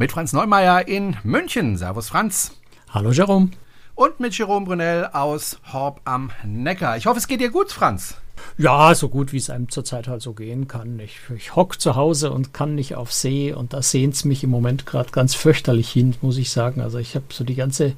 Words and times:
Mit 0.00 0.12
Franz 0.12 0.32
Neumeier 0.32 0.88
in 0.88 1.18
München. 1.24 1.76
Servus 1.76 2.08
Franz. 2.08 2.52
Hallo 2.88 3.10
Jerome. 3.10 3.50
Und 3.94 4.18
mit 4.18 4.32
Jerome 4.32 4.64
Brunel 4.64 5.10
aus 5.12 5.58
Horb 5.74 6.00
am 6.06 6.30
Neckar. 6.42 6.96
Ich 6.96 7.04
hoffe, 7.04 7.18
es 7.18 7.28
geht 7.28 7.42
dir 7.42 7.50
gut, 7.50 7.70
Franz. 7.70 8.14
Ja, 8.56 8.94
so 8.94 9.10
gut 9.10 9.34
wie 9.34 9.36
es 9.36 9.50
einem 9.50 9.68
zurzeit 9.68 10.08
halt 10.08 10.22
so 10.22 10.32
gehen 10.32 10.68
kann. 10.68 10.98
Ich, 11.00 11.18
ich 11.36 11.54
hock 11.54 11.78
zu 11.78 11.96
Hause 11.96 12.30
und 12.30 12.54
kann 12.54 12.74
nicht 12.74 12.94
auf 12.94 13.12
See 13.12 13.52
und 13.52 13.74
da 13.74 13.82
sehnt 13.82 14.14
es 14.14 14.24
mich 14.24 14.42
im 14.42 14.48
Moment 14.48 14.86
gerade 14.86 15.10
ganz 15.10 15.34
fürchterlich 15.34 15.90
hin, 15.90 16.16
muss 16.22 16.38
ich 16.38 16.50
sagen. 16.50 16.80
Also 16.80 16.96
ich 16.96 17.14
habe 17.14 17.26
so 17.28 17.44
die 17.44 17.54
ganze 17.54 17.92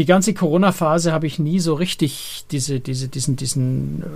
die 0.00 0.06
ganze 0.06 0.32
Corona-Phase 0.32 1.12
habe 1.12 1.26
ich 1.26 1.38
nie 1.38 1.60
so 1.60 1.74
richtig 1.74 2.46
diese, 2.50 2.80
diese, 2.80 3.08
diesen, 3.08 3.36
diesen 3.36 4.02
äh, 4.02 4.06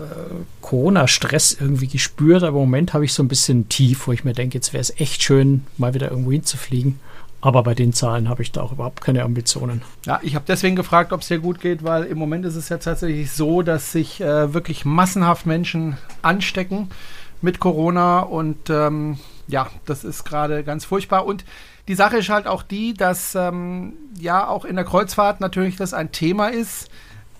Corona-Stress 0.63 1.59
irgendwie 1.61 1.89
gespürt, 1.89 2.43
aber 2.43 2.57
im 2.57 2.65
Moment 2.65 2.95
habe 2.95 3.05
ich 3.05 3.13
so 3.13 3.23
ein 3.23 3.29
bisschen 3.29 3.69
tief, 3.69 4.07
wo 4.07 4.13
ich 4.13 4.25
mir 4.25 4.33
denke, 4.33 4.55
jetzt 4.55 4.73
wäre 4.73 4.81
es 4.81 4.99
echt 4.99 5.23
schön, 5.23 5.67
mal 5.77 5.93
wieder 5.93 6.11
irgendwo 6.11 6.33
hinzufliegen. 6.33 7.01
Aber 7.43 7.63
bei 7.63 7.75
den 7.75 7.93
Zahlen 7.93 8.31
habe 8.31 8.41
ich 8.41 8.51
da 8.51 8.63
auch 8.63 8.73
überhaupt 8.73 9.03
keine 9.03 9.25
Ambitionen. 9.25 9.83
Ja, 10.07 10.21
ich 10.23 10.35
habe 10.35 10.47
deswegen 10.49 10.75
gefragt, 10.75 11.13
ob 11.13 11.21
es 11.21 11.29
dir 11.29 11.39
gut 11.39 11.61
geht, 11.61 11.85
weil 11.85 12.05
im 12.05 12.17
Moment 12.17 12.47
ist 12.47 12.57
es 12.57 12.71
ja 12.71 12.79
tatsächlich 12.79 13.31
so, 13.33 13.61
dass 13.61 13.93
sich 13.93 14.23
äh, 14.23 14.55
wirklich 14.55 14.87
massenhaft 14.87 15.45
Menschen 15.45 15.99
anstecken 16.23 16.89
mit 17.43 17.61
Corona 17.61 18.21
und 18.21 18.71
ähm, 18.71 19.19
ja, 19.49 19.69
das 19.85 20.03
ist 20.03 20.25
gerade 20.25 20.65
ganz 20.65 20.87
furchtbar. 20.87 21.27
Und 21.27 21.45
die 21.89 21.95
Sache 21.95 22.19
ist 22.19 22.29
halt 22.29 22.47
auch 22.47 22.63
die, 22.63 22.95
dass 22.95 23.35
ähm, 23.35 23.95
ja 24.19 24.47
auch 24.47 24.65
in 24.65 24.77
der 24.77 24.85
Kreuzfahrt 24.85 25.41
natürlich 25.41 25.77
das 25.77 25.95
ein 25.95 26.13
Thema 26.13 26.49
ist. 26.49 26.89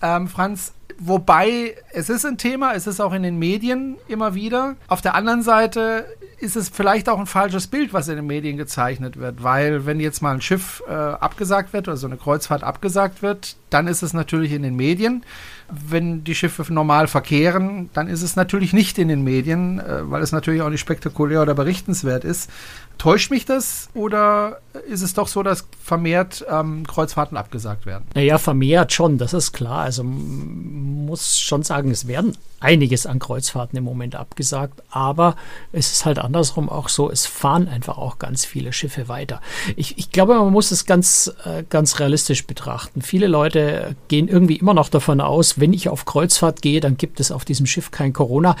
Ähm, 0.01 0.27
Franz, 0.27 0.73
wobei 0.97 1.75
es 1.93 2.09
ist 2.09 2.25
ein 2.25 2.37
Thema, 2.37 2.73
es 2.73 2.87
ist 2.87 2.99
auch 2.99 3.13
in 3.13 3.23
den 3.23 3.37
Medien 3.37 3.97
immer 4.07 4.35
wieder. 4.35 4.75
Auf 4.87 5.01
der 5.01 5.15
anderen 5.15 5.41
Seite 5.41 6.05
ist 6.39 6.55
es 6.55 6.69
vielleicht 6.69 7.09
auch 7.09 7.19
ein 7.19 7.25
falsches 7.25 7.67
Bild, 7.67 7.93
was 7.93 8.07
in 8.07 8.17
den 8.17 8.27
Medien 8.27 8.57
gezeichnet 8.57 9.17
wird, 9.17 9.41
weil 9.43 9.85
wenn 9.85 9.99
jetzt 9.99 10.21
mal 10.21 10.33
ein 10.33 10.41
Schiff 10.41 10.83
äh, 10.87 10.91
abgesagt 10.91 11.73
wird 11.73 11.87
oder 11.87 11.97
so 11.97 12.07
eine 12.07 12.17
Kreuzfahrt 12.17 12.63
abgesagt 12.63 13.21
wird, 13.21 13.55
dann 13.69 13.87
ist 13.87 14.03
es 14.03 14.13
natürlich 14.13 14.51
in 14.51 14.61
den 14.61 14.75
Medien. 14.75 15.23
Wenn 15.69 16.23
die 16.23 16.35
Schiffe 16.35 16.71
normal 16.71 17.07
verkehren, 17.07 17.89
dann 17.93 18.07
ist 18.07 18.21
es 18.21 18.35
natürlich 18.35 18.73
nicht 18.73 18.99
in 18.99 19.07
den 19.07 19.23
Medien, 19.23 19.79
äh, 19.79 20.09
weil 20.09 20.21
es 20.21 20.31
natürlich 20.31 20.61
auch 20.61 20.69
nicht 20.69 20.81
spektakulär 20.81 21.41
oder 21.41 21.55
berichtenswert 21.55 22.23
ist. 22.23 22.49
Täuscht 22.97 23.31
mich 23.31 23.45
das 23.45 23.89
oder 23.93 24.59
ist 24.87 25.01
es 25.01 25.13
doch 25.13 25.27
so, 25.27 25.43
dass 25.43 25.67
vermehrt 25.81 26.45
ähm, 26.49 26.85
Kreuzfahrten 26.87 27.37
abgesagt 27.37 27.85
werden? 27.85 28.05
Naja, 28.13 28.37
vermehrt 28.37 28.93
schon, 28.93 29.17
das 29.17 29.33
ist 29.33 29.51
klar. 29.51 29.79
Also 29.79 30.03
muss 30.03 31.37
schon 31.37 31.63
sagen, 31.63 31.91
es 31.91 32.07
werden 32.07 32.35
einiges 32.59 33.05
an 33.05 33.19
Kreuzfahrten 33.19 33.77
im 33.77 33.83
Moment 33.83 34.15
abgesagt, 34.15 34.81
aber 34.89 35.35
es 35.71 35.91
ist 35.91 36.05
halt 36.05 36.19
andersrum 36.19 36.69
auch 36.69 36.89
so, 36.89 37.11
es 37.11 37.25
fahren 37.25 37.67
einfach 37.67 37.97
auch 37.97 38.17
ganz 38.17 38.43
viele 38.45 38.73
Schiffe 38.73 39.07
weiter. 39.07 39.41
Ich, 39.75 39.97
ich 39.97 40.11
glaube, 40.11 40.35
man 40.35 40.51
muss 40.51 40.71
es 40.71 40.85
ganz, 40.85 41.31
äh, 41.43 41.63
ganz 41.69 41.99
realistisch 41.99 42.47
betrachten. 42.47 43.01
Viele 43.01 43.27
Leute 43.27 43.95
gehen 44.07 44.27
irgendwie 44.27 44.55
immer 44.55 44.73
noch 44.73 44.89
davon 44.89 45.21
aus, 45.21 45.59
wenn 45.59 45.73
ich 45.73 45.89
auf 45.89 46.05
Kreuzfahrt 46.05 46.61
gehe, 46.61 46.79
dann 46.79 46.97
gibt 46.97 47.19
es 47.19 47.31
auf 47.31 47.45
diesem 47.45 47.65
Schiff 47.65 47.91
kein 47.91 48.13
Corona. 48.13 48.55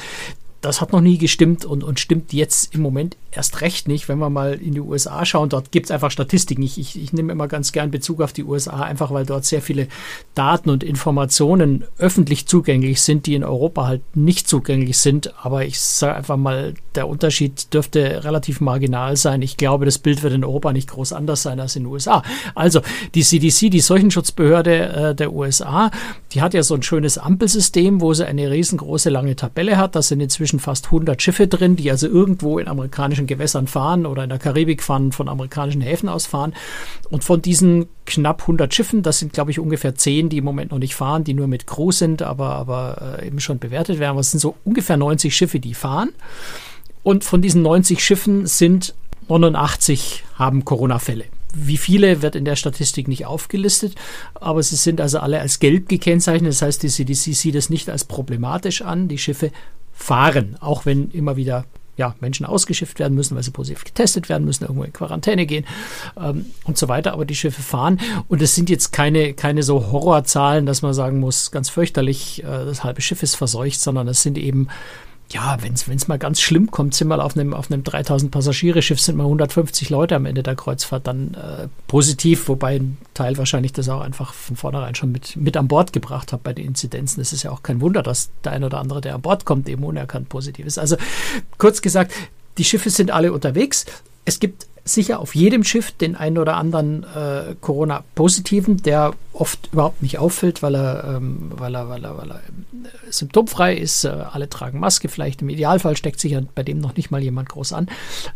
Das 0.65 0.81
hat 0.81 0.93
noch 0.93 1.01
nie 1.01 1.19
gestimmt 1.19 1.63
und, 1.63 1.83
und 1.83 1.99
stimmt 1.99 2.33
jetzt 2.33 2.73
im 2.73 2.81
Moment 2.81 3.17
erst 3.31 3.61
recht 3.61 3.87
nicht, 3.87 4.09
wenn 4.09 4.17
wir 4.17 4.31
mal 4.31 4.53
in 4.53 4.73
die 4.73 4.79
USA 4.79 5.23
schauen. 5.23 5.49
Dort 5.49 5.71
gibt 5.71 5.85
es 5.85 5.91
einfach 5.91 6.09
Statistiken. 6.09 6.63
Ich, 6.63 6.79
ich, 6.79 6.99
ich 6.99 7.13
nehme 7.13 7.31
immer 7.31 7.47
ganz 7.47 7.71
gern 7.71 7.91
Bezug 7.91 8.19
auf 8.19 8.33
die 8.33 8.43
USA, 8.43 8.81
einfach 8.81 9.11
weil 9.11 9.27
dort 9.27 9.45
sehr 9.45 9.61
viele 9.61 9.87
Daten 10.33 10.71
und 10.71 10.83
Informationen 10.83 11.83
öffentlich 11.99 12.47
zugänglich 12.47 13.01
sind, 13.01 13.27
die 13.27 13.35
in 13.35 13.43
Europa 13.43 13.85
halt 13.85 14.01
nicht 14.15 14.47
zugänglich 14.47 14.97
sind. 14.97 15.33
Aber 15.45 15.65
ich 15.65 15.79
sage 15.79 16.15
einfach 16.15 16.37
mal, 16.37 16.73
der 16.95 17.07
Unterschied 17.07 17.71
dürfte 17.71 18.23
relativ 18.23 18.59
marginal 18.59 19.17
sein. 19.17 19.43
Ich 19.43 19.57
glaube, 19.57 19.85
das 19.85 19.99
Bild 19.99 20.23
wird 20.23 20.33
in 20.33 20.43
Europa 20.43 20.73
nicht 20.73 20.89
groß 20.89 21.13
anders 21.13 21.43
sein 21.43 21.59
als 21.59 21.75
in 21.75 21.83
den 21.83 21.91
USA. 21.91 22.23
Also 22.55 22.81
die 23.13 23.21
CDC, 23.21 23.69
die 23.69 23.81
Seuchenschutzbehörde 23.81 25.09
äh, 25.11 25.15
der 25.15 25.31
USA, 25.31 25.91
die 26.31 26.41
hat 26.41 26.53
ja 26.53 26.63
so 26.63 26.73
ein 26.73 26.83
schönes 26.83 27.17
Ampelsystem, 27.17 28.01
wo 28.01 28.13
sie 28.13 28.25
eine 28.25 28.49
riesengroße 28.49 29.09
lange 29.09 29.35
Tabelle 29.35 29.77
hat. 29.77 29.95
Da 29.95 30.01
sind 30.01 30.21
inzwischen 30.21 30.54
fast 30.59 30.85
100 30.85 31.21
Schiffe 31.21 31.47
drin, 31.47 31.75
die 31.75 31.89
also 31.91 32.07
irgendwo 32.07 32.59
in 32.59 32.67
amerikanischen 32.67 33.27
Gewässern 33.27 33.67
fahren 33.67 34.05
oder 34.05 34.23
in 34.23 34.29
der 34.29 34.39
Karibik 34.39 34.83
fahren, 34.83 35.11
von 35.11 35.29
amerikanischen 35.29 35.81
Häfen 35.81 36.09
aus 36.09 36.25
fahren. 36.25 36.53
Und 37.09 37.23
von 37.23 37.41
diesen 37.41 37.87
knapp 38.05 38.41
100 38.41 38.73
Schiffen, 38.73 39.03
das 39.03 39.19
sind 39.19 39.33
glaube 39.33 39.51
ich 39.51 39.59
ungefähr 39.59 39.95
10, 39.95 40.29
die 40.29 40.37
im 40.37 40.45
Moment 40.45 40.71
noch 40.71 40.79
nicht 40.79 40.95
fahren, 40.95 41.23
die 41.23 41.33
nur 41.33 41.47
mit 41.47 41.67
Crew 41.67 41.91
sind, 41.91 42.21
aber, 42.21 42.55
aber 42.55 43.19
äh, 43.19 43.27
eben 43.27 43.39
schon 43.39 43.59
bewertet 43.59 43.99
werden. 43.99 44.11
Aber 44.11 44.21
es 44.21 44.31
sind 44.31 44.39
so 44.39 44.55
ungefähr 44.63 44.97
90 44.97 45.35
Schiffe, 45.35 45.59
die 45.59 45.73
fahren. 45.73 46.09
Und 47.03 47.23
von 47.23 47.41
diesen 47.41 47.61
90 47.61 48.03
Schiffen 48.03 48.47
sind 48.47 48.95
89 49.27 50.23
haben 50.35 50.65
Corona-Fälle. 50.65 51.25
Wie 51.53 51.77
viele 51.77 52.21
wird 52.21 52.35
in 52.35 52.45
der 52.45 52.57
Statistik 52.57 53.07
nicht 53.07 53.25
aufgelistet, 53.25 53.95
aber 54.33 54.61
sie 54.61 54.75
sind 54.75 54.99
also 54.99 55.19
alle 55.19 55.39
als 55.39 55.59
gelb 55.59 55.87
gekennzeichnet. 55.87 56.51
Das 56.51 56.61
heißt, 56.61 56.83
die 56.83 56.89
CDC 56.89 57.33
sieht 57.33 57.55
es 57.55 57.69
nicht 57.69 57.89
als 57.89 58.03
problematisch 58.03 58.81
an. 58.81 59.07
Die 59.07 59.17
Schiffe 59.17 59.51
fahren, 59.95 60.57
auch 60.59 60.85
wenn 60.85 61.09
immer 61.11 61.35
wieder 61.35 61.65
ja, 61.97 62.13
Menschen 62.19 62.45
ausgeschifft 62.45 62.99
werden 62.99 63.15
müssen, 63.15 63.35
weil 63.35 63.43
sie 63.43 63.51
positiv 63.51 63.85
getestet 63.85 64.27
werden 64.27 64.43
müssen, 64.43 64.65
irgendwo 64.65 64.83
in 64.83 64.91
Quarantäne 64.91 65.45
gehen 65.45 65.65
ähm, 66.17 66.45
und 66.65 66.77
so 66.77 66.87
weiter. 66.87 67.13
Aber 67.13 67.25
die 67.25 67.35
Schiffe 67.35 67.61
fahren 67.61 67.99
und 68.27 68.41
es 68.41 68.53
sind 68.53 68.69
jetzt 68.69 68.91
keine, 68.91 69.33
keine 69.33 69.63
so 69.63 69.91
Horrorzahlen, 69.91 70.65
dass 70.65 70.81
man 70.81 70.93
sagen 70.93 71.19
muss, 71.19 71.51
ganz 71.51 71.69
fürchterlich, 71.69 72.43
äh, 72.43 72.65
das 72.65 72.83
halbe 72.83 73.01
Schiff 73.01 73.23
ist 73.23 73.35
verseucht, 73.35 73.79
sondern 73.79 74.07
es 74.07 74.23
sind 74.23 74.37
eben 74.37 74.67
ja, 75.35 75.57
wenn 75.59 75.73
es 75.73 76.07
mal 76.07 76.17
ganz 76.17 76.39
schlimm 76.39 76.71
kommt, 76.71 76.95
sind 76.95 77.09
mal 77.09 77.19
auf 77.19 77.35
einem, 77.35 77.53
auf 77.53 77.69
einem 77.69 77.83
3000 77.83 78.31
Passagiere-Schiff 78.31 79.01
sind 79.01 79.17
mal 79.17 79.25
150 79.25 79.89
Leute 79.89 80.15
am 80.15 80.25
Ende 80.25 80.43
der 80.43 80.55
Kreuzfahrt 80.55 81.07
dann 81.07 81.33
äh, 81.33 81.67
positiv, 81.87 82.47
wobei 82.47 82.77
ein 82.77 82.97
Teil 83.13 83.37
wahrscheinlich 83.37 83.73
das 83.73 83.89
auch 83.89 83.99
einfach 83.99 84.33
von 84.33 84.55
vornherein 84.55 84.95
schon 84.95 85.11
mit, 85.11 85.35
mit 85.35 85.57
an 85.57 85.67
Bord 85.67 85.91
gebracht 85.91 86.31
hat 86.31 86.43
bei 86.43 86.53
den 86.53 86.65
Inzidenzen. 86.65 87.19
Es 87.19 87.33
ist 87.33 87.43
ja 87.43 87.51
auch 87.51 87.63
kein 87.63 87.81
Wunder, 87.81 88.01
dass 88.01 88.29
der 88.45 88.53
ein 88.53 88.63
oder 88.63 88.77
andere, 88.77 89.01
der 89.01 89.15
an 89.15 89.21
Bord 89.21 89.43
kommt, 89.43 89.67
eben 89.67 89.83
unerkannt 89.83 90.29
positiv 90.29 90.65
ist. 90.65 90.79
Also 90.79 90.95
kurz 91.57 91.81
gesagt, 91.81 92.13
die 92.57 92.63
Schiffe 92.63 92.89
sind 92.89 93.11
alle 93.11 93.33
unterwegs. 93.33 93.85
Es 94.23 94.39
gibt 94.39 94.67
sicher 94.87 95.19
auf 95.19 95.33
jedem 95.33 95.63
Schiff 95.63 95.91
den 95.91 96.15
einen 96.15 96.37
oder 96.37 96.57
anderen 96.57 97.03
äh, 97.03 97.55
Corona-Positiven, 97.59 98.83
der 98.83 99.13
oft 99.33 99.69
überhaupt 99.73 100.03
nicht 100.03 100.19
auffällt, 100.19 100.61
weil 100.61 100.75
er, 100.75 101.15
ähm, 101.17 101.51
weil 101.55 101.75
er, 101.75 101.89
weil 101.89 102.05
er, 102.05 102.17
weil 102.17 102.29
er 102.29 102.35
äh, 102.37 103.11
symptomfrei 103.11 103.75
ist. 103.75 104.05
Äh, 104.05 104.09
alle 104.09 104.47
tragen 104.47 104.79
Maske, 104.79 105.09
vielleicht 105.09 105.41
im 105.41 105.49
Idealfall 105.49 105.97
steckt 105.97 106.19
sich 106.19 106.33
ja 106.33 106.41
bei 106.53 106.61
dem 106.61 106.77
noch 106.77 106.95
nicht 106.95 107.09
mal 107.09 107.21
jemand 107.21 107.49
groß 107.49 107.73
an. 107.73 107.87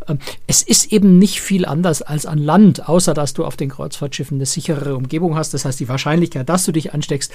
Ähm, 0.08 0.18
es 0.48 0.62
ist 0.62 0.92
eben 0.92 1.18
nicht 1.18 1.40
viel 1.40 1.64
anders 1.64 2.02
als 2.02 2.26
an 2.26 2.38
Land, 2.38 2.88
außer 2.88 3.14
dass 3.14 3.32
du 3.32 3.44
auf 3.44 3.56
den 3.56 3.70
Kreuzfahrtschiffen 3.70 4.38
eine 4.38 4.46
sicherere 4.46 4.96
Umgebung 4.96 5.36
hast. 5.36 5.54
Das 5.54 5.64
heißt, 5.64 5.78
die 5.78 5.88
Wahrscheinlichkeit, 5.88 6.48
dass 6.48 6.64
du 6.64 6.72
dich 6.72 6.92
ansteckst, 6.92 7.32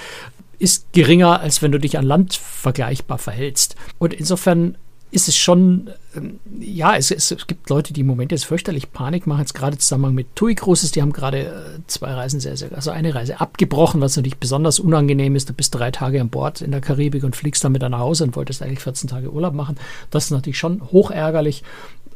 ist 0.60 0.92
geringer, 0.92 1.40
als 1.40 1.62
wenn 1.62 1.72
du 1.72 1.80
dich 1.80 1.98
an 1.98 2.06
Land 2.06 2.34
vergleichbar 2.36 3.18
verhältst. 3.18 3.76
Und 3.98 4.14
insofern 4.14 4.78
ist 5.16 5.30
es 5.30 5.38
schon, 5.38 5.90
ähm, 6.16 6.40
ja, 6.60 6.96
es, 6.96 7.10
es, 7.10 7.36
gibt 7.48 7.70
Leute, 7.70 7.94
die 7.94 8.02
im 8.02 8.08
Moment 8.08 8.32
jetzt 8.32 8.46
fürchterlich 8.46 8.92
Panik 8.92 9.26
machen, 9.26 9.40
jetzt 9.40 9.54
gerade 9.54 9.78
zusammen 9.78 10.14
mit 10.14 10.36
TUI 10.36 10.56
Cruises, 10.56 10.92
die 10.92 11.02
haben 11.02 11.14
gerade 11.14 11.46
äh, 11.46 11.80
zwei 11.88 12.14
Reisen 12.14 12.40
sehr, 12.42 12.58
sehr, 12.58 12.74
also 12.74 12.92
eine 12.92 13.16
Reise 13.16 13.40
abgebrochen, 13.40 14.02
was 14.02 14.18
natürlich 14.18 14.38
besonders 14.38 14.80
unangenehm 14.80 15.36
ist. 15.36 15.50
Du 15.50 15.54
bist 15.54 15.74
drei 15.74 15.90
Tage 15.92 16.20
an 16.20 16.30
Bord 16.30 16.62
in 16.62 16.72
der 16.72 16.82
Karibik 16.82 17.24
und 17.24 17.36
fliegst 17.36 17.64
dann 17.64 17.74
wieder 17.74 17.90
nach 17.90 18.00
Hause 18.00 18.26
und 18.26 18.36
wolltest 18.36 18.62
eigentlich 18.62 18.82
14 18.82 19.10
Tage 19.10 19.32
Urlaub 19.32 19.54
machen. 19.54 19.78
Das 20.12 20.26
ist 20.26 20.32
natürlich 20.32 20.60
schon 20.60 20.82
hochärgerlich. 20.92 21.64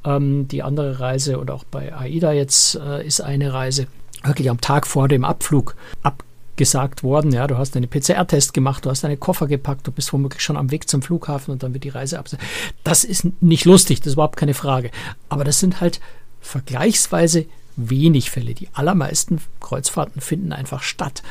Ähm, 0.04 0.48
die 0.48 0.62
andere 0.62 1.00
Reise 1.00 1.40
und 1.40 1.52
auch 1.52 1.64
bei 1.64 1.96
AIDA 1.96 2.34
jetzt 2.34 2.76
äh, 2.76 3.06
ist 3.06 3.22
eine 3.22 3.54
Reise 3.54 3.88
wirklich 4.24 4.50
am 4.50 4.60
Tag 4.60 4.88
vor 4.88 5.08
dem 5.08 5.24
Abflug 5.24 5.76
ab 6.04 6.24
gesagt 6.60 7.04
worden, 7.04 7.32
ja, 7.32 7.48
du 7.48 7.58
hast 7.58 7.76
einen 7.76 7.90
PCR-Test 7.90 8.54
gemacht, 8.54 8.86
du 8.86 8.90
hast 8.90 9.06
deine 9.06 9.16
Koffer 9.16 9.48
gepackt, 9.48 9.88
du 9.88 9.94
bist 9.94 10.12
womöglich 10.12 10.44
schon 10.44 10.58
am 10.58 10.72
Weg 10.72 10.90
zum 10.90 11.02
Flughafen 11.02 11.54
und 11.54 11.64
dann 11.64 11.74
wird 11.74 11.86
die 11.86 11.90
Reise 11.90 12.20
abgesagt. 12.20 12.44
Das 12.84 13.06
ist 13.06 13.26
nicht 13.42 13.64
lustig, 13.64 14.00
das 14.00 14.08
ist 14.08 14.14
überhaupt 14.14 14.36
keine 14.36 14.54
Frage. 14.54 14.92
Aber 15.30 15.46
das 15.46 15.60
sind 15.60 15.80
halt 15.80 16.02
vergleichsweise 16.42 17.46
wenig 17.78 18.30
Fälle. 18.30 18.54
Die 18.54 18.68
allermeisten 18.74 19.40
Kreuzfahrten 19.62 20.22
finden 20.22 20.52
einfach 20.52 20.84
statt. 20.84 21.24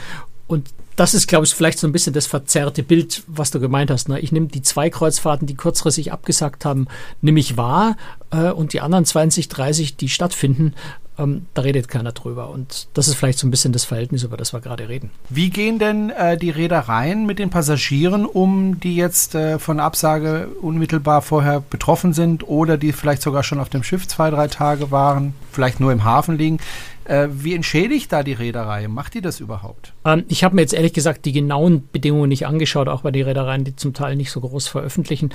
Und 0.46 0.70
das 0.96 1.12
ist, 1.12 1.28
glaube 1.28 1.44
ich, 1.44 1.54
vielleicht 1.54 1.78
so 1.78 1.86
ein 1.86 1.92
bisschen 1.92 2.14
das 2.14 2.26
verzerrte 2.26 2.82
Bild, 2.82 3.22
was 3.26 3.50
du 3.50 3.60
gemeint 3.60 3.90
hast. 3.90 4.08
Ne? 4.08 4.18
Ich 4.18 4.32
nehme 4.32 4.46
die 4.46 4.62
zwei 4.62 4.88
Kreuzfahrten, 4.88 5.46
die 5.46 5.54
kurzfristig 5.54 6.10
abgesagt 6.10 6.64
haben, 6.64 6.88
nehme 7.20 7.38
ich 7.38 7.58
wahr 7.58 7.98
äh, 8.30 8.50
und 8.50 8.72
die 8.72 8.80
anderen 8.80 9.04
20, 9.04 9.48
30, 9.48 9.96
die 9.98 10.08
stattfinden, 10.08 10.74
ähm, 11.18 11.46
da 11.54 11.62
redet 11.62 11.88
keiner 11.88 12.12
drüber. 12.12 12.50
Und 12.50 12.88
das 12.94 13.08
ist 13.08 13.16
vielleicht 13.16 13.38
so 13.38 13.46
ein 13.46 13.50
bisschen 13.50 13.72
das 13.72 13.84
Verhältnis, 13.84 14.22
über 14.22 14.36
das 14.36 14.52
wir 14.52 14.60
gerade 14.60 14.88
reden. 14.88 15.10
Wie 15.28 15.50
gehen 15.50 15.78
denn 15.78 16.10
äh, 16.10 16.36
die 16.36 16.50
Reedereien 16.50 17.26
mit 17.26 17.38
den 17.38 17.50
Passagieren 17.50 18.24
um, 18.24 18.80
die 18.80 18.96
jetzt 18.96 19.34
äh, 19.34 19.58
von 19.58 19.80
Absage 19.80 20.48
unmittelbar 20.60 21.22
vorher 21.22 21.60
betroffen 21.60 22.12
sind 22.12 22.48
oder 22.48 22.78
die 22.78 22.92
vielleicht 22.92 23.22
sogar 23.22 23.42
schon 23.42 23.60
auf 23.60 23.68
dem 23.68 23.82
Schiff 23.82 24.06
zwei, 24.06 24.30
drei 24.30 24.48
Tage 24.48 24.90
waren, 24.90 25.34
vielleicht 25.50 25.80
nur 25.80 25.92
im 25.92 26.04
Hafen 26.04 26.38
liegen? 26.38 26.58
Äh, 27.04 27.28
wie 27.30 27.54
entschädigt 27.54 28.12
da 28.12 28.22
die 28.22 28.34
Reederei? 28.34 28.86
Macht 28.86 29.14
die 29.14 29.22
das 29.22 29.40
überhaupt? 29.40 29.94
Ähm, 30.04 30.24
ich 30.28 30.44
habe 30.44 30.54
mir 30.54 30.60
jetzt 30.60 30.74
ehrlich 30.74 30.92
gesagt 30.92 31.24
die 31.24 31.32
genauen 31.32 31.88
Bedingungen 31.90 32.28
nicht 32.28 32.46
angeschaut, 32.46 32.86
auch 32.86 33.02
bei 33.02 33.10
den 33.10 33.24
Reedereien, 33.24 33.64
die 33.64 33.74
zum 33.74 33.94
Teil 33.94 34.14
nicht 34.14 34.30
so 34.30 34.40
groß 34.40 34.68
veröffentlichen. 34.68 35.30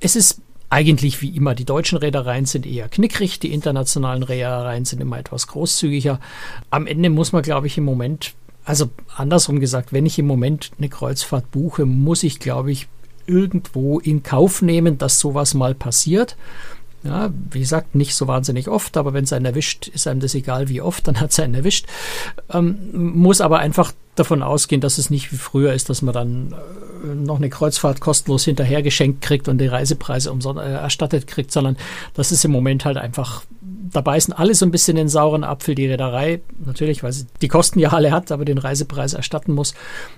Es 0.00 0.16
ist 0.16 0.42
eigentlich 0.70 1.20
wie 1.20 1.36
immer. 1.36 1.54
Die 1.54 1.64
deutschen 1.64 1.98
Reedereien 1.98 2.46
sind 2.46 2.64
eher 2.64 2.88
knickrig, 2.88 3.40
die 3.40 3.52
internationalen 3.52 4.22
Reedereien 4.22 4.84
sind 4.84 5.02
immer 5.02 5.18
etwas 5.18 5.48
großzügiger. 5.48 6.20
Am 6.70 6.86
Ende 6.86 7.10
muss 7.10 7.32
man, 7.32 7.42
glaube 7.42 7.66
ich, 7.66 7.76
im 7.76 7.84
Moment, 7.84 8.34
also 8.64 8.88
andersrum 9.16 9.58
gesagt, 9.58 9.92
wenn 9.92 10.06
ich 10.06 10.18
im 10.18 10.26
Moment 10.26 10.70
eine 10.78 10.88
Kreuzfahrt 10.88 11.50
buche, 11.50 11.86
muss 11.86 12.22
ich, 12.22 12.38
glaube 12.38 12.70
ich, 12.70 12.86
irgendwo 13.26 13.98
in 13.98 14.22
Kauf 14.22 14.62
nehmen, 14.62 14.96
dass 14.96 15.18
sowas 15.18 15.54
mal 15.54 15.74
passiert. 15.74 16.36
Ja, 17.02 17.30
wie 17.50 17.60
gesagt, 17.60 17.94
nicht 17.94 18.14
so 18.14 18.28
wahnsinnig 18.28 18.68
oft, 18.68 18.96
aber 18.96 19.14
wenn 19.14 19.24
es 19.24 19.32
einen 19.32 19.46
erwischt, 19.46 19.88
ist 19.88 20.06
einem 20.06 20.20
das 20.20 20.34
egal 20.34 20.68
wie 20.68 20.82
oft, 20.82 21.08
dann 21.08 21.18
hat 21.20 21.32
es 21.32 21.40
einen 21.40 21.54
erwischt. 21.54 21.86
Ähm, 22.52 22.90
muss 22.92 23.40
aber 23.40 23.58
einfach 23.58 23.92
davon 24.14 24.42
ausgehen, 24.42 24.80
dass 24.80 24.98
es 24.98 25.10
nicht 25.10 25.32
wie 25.32 25.36
früher 25.36 25.72
ist, 25.72 25.88
dass 25.88 26.02
man 26.02 26.14
dann 26.14 26.54
äh, 27.04 27.14
noch 27.14 27.36
eine 27.36 27.48
Kreuzfahrt 27.48 28.00
kostenlos 28.00 28.44
hinterher 28.44 28.82
geschenkt 28.82 29.22
kriegt 29.22 29.48
und 29.48 29.58
die 29.58 29.66
Reisepreise 29.66 30.30
äh, 30.30 30.72
erstattet 30.72 31.26
kriegt, 31.26 31.52
sondern 31.52 31.76
das 32.14 32.32
ist 32.32 32.44
im 32.44 32.50
Moment 32.50 32.84
halt 32.84 32.96
einfach 32.96 33.42
da 33.92 34.00
beißen 34.00 34.32
alle 34.32 34.54
so 34.54 34.64
ein 34.64 34.70
bisschen 34.70 34.96
den 34.96 35.08
sauren 35.08 35.44
Apfel. 35.44 35.74
Die 35.74 35.86
Reederei, 35.86 36.40
natürlich, 36.64 37.02
weil 37.02 37.12
sie 37.12 37.26
die 37.42 37.48
Kosten 37.48 37.78
ja 37.78 37.90
alle 37.90 38.12
hat, 38.12 38.30
aber 38.30 38.44
den 38.44 38.58
Reisepreis 38.58 39.14
erstatten 39.14 39.52
muss. 39.52 39.74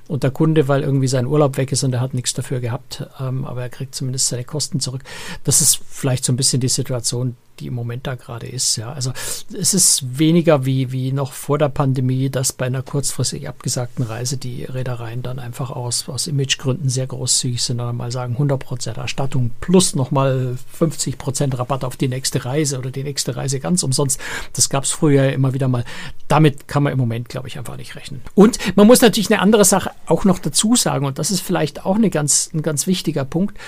Und 0.08 0.22
der 0.22 0.30
Kunde, 0.30 0.68
weil 0.68 0.82
irgendwie 0.82 1.08
sein 1.08 1.26
Urlaub 1.26 1.56
weg 1.56 1.72
ist 1.72 1.82
und 1.82 1.92
er 1.92 2.00
hat 2.00 2.14
nichts 2.14 2.34
dafür 2.34 2.60
gehabt, 2.60 3.06
ähm, 3.20 3.44
aber 3.44 3.62
er 3.62 3.70
kriegt 3.70 3.94
zumindest 3.94 4.28
seine 4.28 4.44
Kosten 4.44 4.80
zurück. 4.80 5.02
Das 5.44 5.60
ist 5.60 5.80
vielleicht 5.88 6.24
so 6.24 6.32
ein 6.32 6.36
bisschen 6.36 6.60
die 6.60 6.68
Situation, 6.68 7.36
die 7.60 7.66
im 7.66 7.74
Moment 7.74 8.06
da 8.06 8.14
gerade 8.14 8.46
ist. 8.46 8.76
Ja, 8.76 8.92
also 8.92 9.12
es 9.56 9.74
ist 9.74 10.18
weniger 10.18 10.64
wie, 10.64 10.92
wie 10.92 11.12
noch 11.12 11.32
vor 11.32 11.58
der 11.58 11.68
Pandemie, 11.68 12.30
dass 12.30 12.52
bei 12.52 12.66
einer 12.66 12.82
kurzfristig 12.82 13.48
abgesagten 13.48 14.02
Reise 14.02 14.36
die 14.36 14.64
Reedereien 14.64 15.22
dann 15.22 15.38
einfach 15.38 15.70
aus, 15.70 16.08
aus 16.08 16.26
Imagegründen 16.26 16.88
sehr 16.88 17.06
großzügig 17.06 17.62
sind 17.62 17.80
und 17.80 17.96
mal 17.96 18.10
sagen 18.10 18.36
100% 18.38 18.96
Erstattung 18.96 19.50
plus 19.60 19.94
nochmal 19.94 20.56
50% 20.78 21.58
Rabatt 21.58 21.84
auf 21.84 21.96
die 21.96 22.08
nächste 22.08 22.44
Reise 22.44 22.78
oder 22.78 22.90
die 22.90 23.04
nächste 23.04 23.36
Reise 23.36 23.60
ganz 23.60 23.82
umsonst. 23.82 24.20
Das 24.54 24.68
gab 24.68 24.84
es 24.84 24.90
früher 24.90 25.32
immer 25.32 25.54
wieder 25.54 25.68
mal. 25.68 25.84
Damit 26.28 26.68
kann 26.68 26.82
man 26.82 26.92
im 26.92 26.98
Moment, 26.98 27.28
glaube 27.28 27.48
ich, 27.48 27.58
einfach 27.58 27.76
nicht 27.76 27.96
rechnen. 27.96 28.22
Und 28.34 28.58
man 28.76 28.86
muss 28.86 29.02
natürlich 29.02 29.30
eine 29.30 29.40
andere 29.40 29.64
Sache 29.64 29.90
auch 30.06 30.24
noch 30.24 30.38
dazu 30.38 30.76
sagen 30.76 31.06
und 31.06 31.18
das 31.18 31.30
ist 31.30 31.40
vielleicht 31.40 31.84
auch 31.84 31.96
eine 31.96 32.10
ganz, 32.10 32.50
ein 32.54 32.62
ganz 32.62 32.86
wichtiger 32.86 33.24
Punkt 33.24 33.58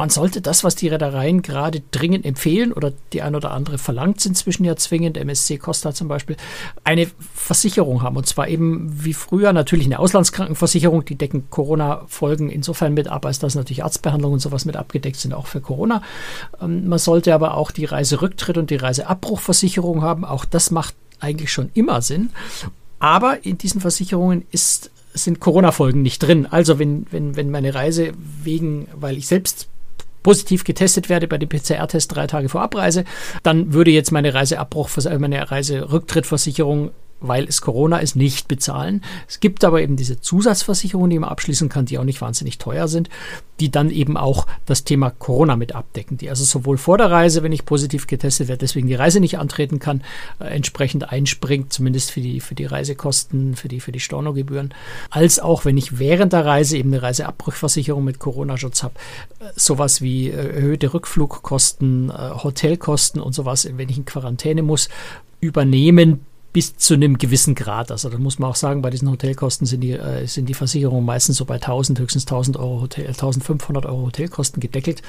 man 0.00 0.08
sollte 0.08 0.40
das, 0.40 0.64
was 0.64 0.76
die 0.76 0.88
Reedereien 0.88 1.42
gerade 1.42 1.82
dringend 1.90 2.24
empfehlen 2.24 2.72
oder 2.72 2.90
die 3.12 3.20
ein 3.20 3.34
oder 3.34 3.50
andere 3.50 3.76
verlangt 3.76 4.24
inzwischen 4.24 4.64
ja 4.64 4.74
zwingend, 4.74 5.18
MSC 5.18 5.58
Costa 5.58 5.92
zum 5.92 6.08
Beispiel, 6.08 6.38
eine 6.84 7.06
Versicherung 7.34 8.00
haben. 8.02 8.16
Und 8.16 8.26
zwar 8.26 8.48
eben 8.48 9.04
wie 9.04 9.12
früher 9.12 9.52
natürlich 9.52 9.84
eine 9.84 9.98
Auslandskrankenversicherung, 9.98 11.04
die 11.04 11.16
decken 11.16 11.50
Corona-Folgen 11.50 12.48
insofern 12.48 12.94
mit 12.94 13.08
ab, 13.08 13.26
als 13.26 13.40
dass 13.40 13.54
natürlich 13.54 13.84
Arztbehandlung 13.84 14.32
und 14.32 14.38
sowas 14.38 14.64
mit 14.64 14.74
abgedeckt 14.74 15.16
sind, 15.16 15.34
auch 15.34 15.46
für 15.46 15.60
Corona. 15.60 16.00
Ähm, 16.62 16.88
man 16.88 16.98
sollte 16.98 17.34
aber 17.34 17.58
auch 17.58 17.70
die 17.70 17.84
Reiserücktritt 17.84 18.56
und 18.56 18.70
die 18.70 18.76
Reiseabbruchversicherung 18.76 20.00
haben. 20.00 20.24
Auch 20.24 20.46
das 20.46 20.70
macht 20.70 20.94
eigentlich 21.18 21.52
schon 21.52 21.68
immer 21.74 22.00
Sinn. 22.00 22.30
Aber 23.00 23.44
in 23.44 23.58
diesen 23.58 23.82
Versicherungen 23.82 24.46
ist 24.50 24.90
sind 25.12 25.40
Corona-Folgen 25.40 26.02
nicht 26.02 26.22
drin. 26.22 26.46
Also 26.46 26.78
wenn, 26.78 27.04
wenn, 27.10 27.34
wenn 27.34 27.50
meine 27.50 27.74
Reise 27.74 28.12
wegen, 28.44 28.86
weil 28.94 29.18
ich 29.18 29.26
selbst 29.26 29.68
positiv 30.22 30.64
getestet 30.64 31.08
werde 31.08 31.28
bei 31.28 31.38
dem 31.38 31.48
PCR-Test 31.48 32.14
drei 32.14 32.26
Tage 32.26 32.48
vor 32.48 32.62
Abreise, 32.62 33.04
dann 33.42 33.72
würde 33.72 33.90
jetzt 33.90 34.12
meine 34.12 34.34
Reiseabbruch, 34.34 34.88
meine 35.18 35.50
Reiserücktrittversicherung 35.50 36.90
weil 37.20 37.44
es 37.44 37.60
Corona 37.60 37.98
ist, 37.98 38.16
nicht 38.16 38.48
bezahlen. 38.48 39.02
Es 39.28 39.40
gibt 39.40 39.64
aber 39.64 39.82
eben 39.82 39.96
diese 39.96 40.20
Zusatzversicherungen, 40.20 41.10
die 41.10 41.18
man 41.18 41.30
abschließen 41.30 41.68
kann, 41.68 41.86
die 41.86 41.98
auch 41.98 42.04
nicht 42.04 42.20
wahnsinnig 42.20 42.58
teuer 42.58 42.88
sind, 42.88 43.08
die 43.60 43.70
dann 43.70 43.90
eben 43.90 44.16
auch 44.16 44.46
das 44.66 44.84
Thema 44.84 45.10
Corona 45.10 45.56
mit 45.56 45.74
abdecken, 45.74 46.16
die 46.16 46.30
also 46.30 46.44
sowohl 46.44 46.78
vor 46.78 46.98
der 46.98 47.10
Reise, 47.10 47.42
wenn 47.42 47.52
ich 47.52 47.66
positiv 47.66 48.06
getestet 48.06 48.48
werde, 48.48 48.60
deswegen 48.60 48.86
die 48.86 48.94
Reise 48.94 49.20
nicht 49.20 49.38
antreten 49.38 49.78
kann, 49.78 50.02
äh, 50.40 50.44
entsprechend 50.44 51.10
einspringt, 51.10 51.72
zumindest 51.72 52.10
für 52.10 52.20
die, 52.20 52.40
für 52.40 52.54
die 52.54 52.64
Reisekosten, 52.64 53.54
für 53.54 53.68
die, 53.68 53.80
für 53.80 53.92
die 53.92 54.00
Stornogebühren, 54.00 54.74
als 55.10 55.38
auch, 55.38 55.64
wenn 55.64 55.76
ich 55.76 55.98
während 55.98 56.32
der 56.32 56.46
Reise 56.46 56.78
eben 56.78 56.92
eine 56.92 57.02
Reiseabbruchversicherung 57.02 58.02
mit 58.02 58.18
Corona-Schutz 58.18 58.82
habe, 58.82 58.94
äh, 59.40 59.44
sowas 59.56 60.00
wie 60.00 60.28
äh, 60.28 60.54
erhöhte 60.56 60.94
Rückflugkosten, 60.94 62.10
äh, 62.10 62.30
Hotelkosten 62.42 63.20
und 63.20 63.34
sowas, 63.34 63.68
wenn 63.76 63.88
ich 63.88 63.98
in 63.98 64.04
Quarantäne 64.06 64.62
muss, 64.62 64.88
übernehmen, 65.40 66.24
bis 66.52 66.76
zu 66.76 66.94
einem 66.94 67.18
gewissen 67.18 67.54
Grad. 67.54 67.90
Also 67.90 68.08
da 68.08 68.18
muss 68.18 68.38
man 68.38 68.50
auch 68.50 68.56
sagen, 68.56 68.82
bei 68.82 68.90
diesen 68.90 69.10
Hotelkosten 69.10 69.66
sind 69.66 69.82
die, 69.82 69.92
äh, 69.92 70.26
sind 70.26 70.48
die 70.48 70.54
Versicherungen 70.54 71.04
meistens 71.04 71.36
so 71.36 71.44
bei 71.44 71.54
1000, 71.54 71.98
höchstens 71.98 72.26
1000 72.26 72.56
Euro 72.56 72.80
Hotel, 72.80 73.06
1500 73.06 73.86
Euro 73.86 74.06
Hotelkosten 74.06 74.60
gedeckelt. 74.60 75.02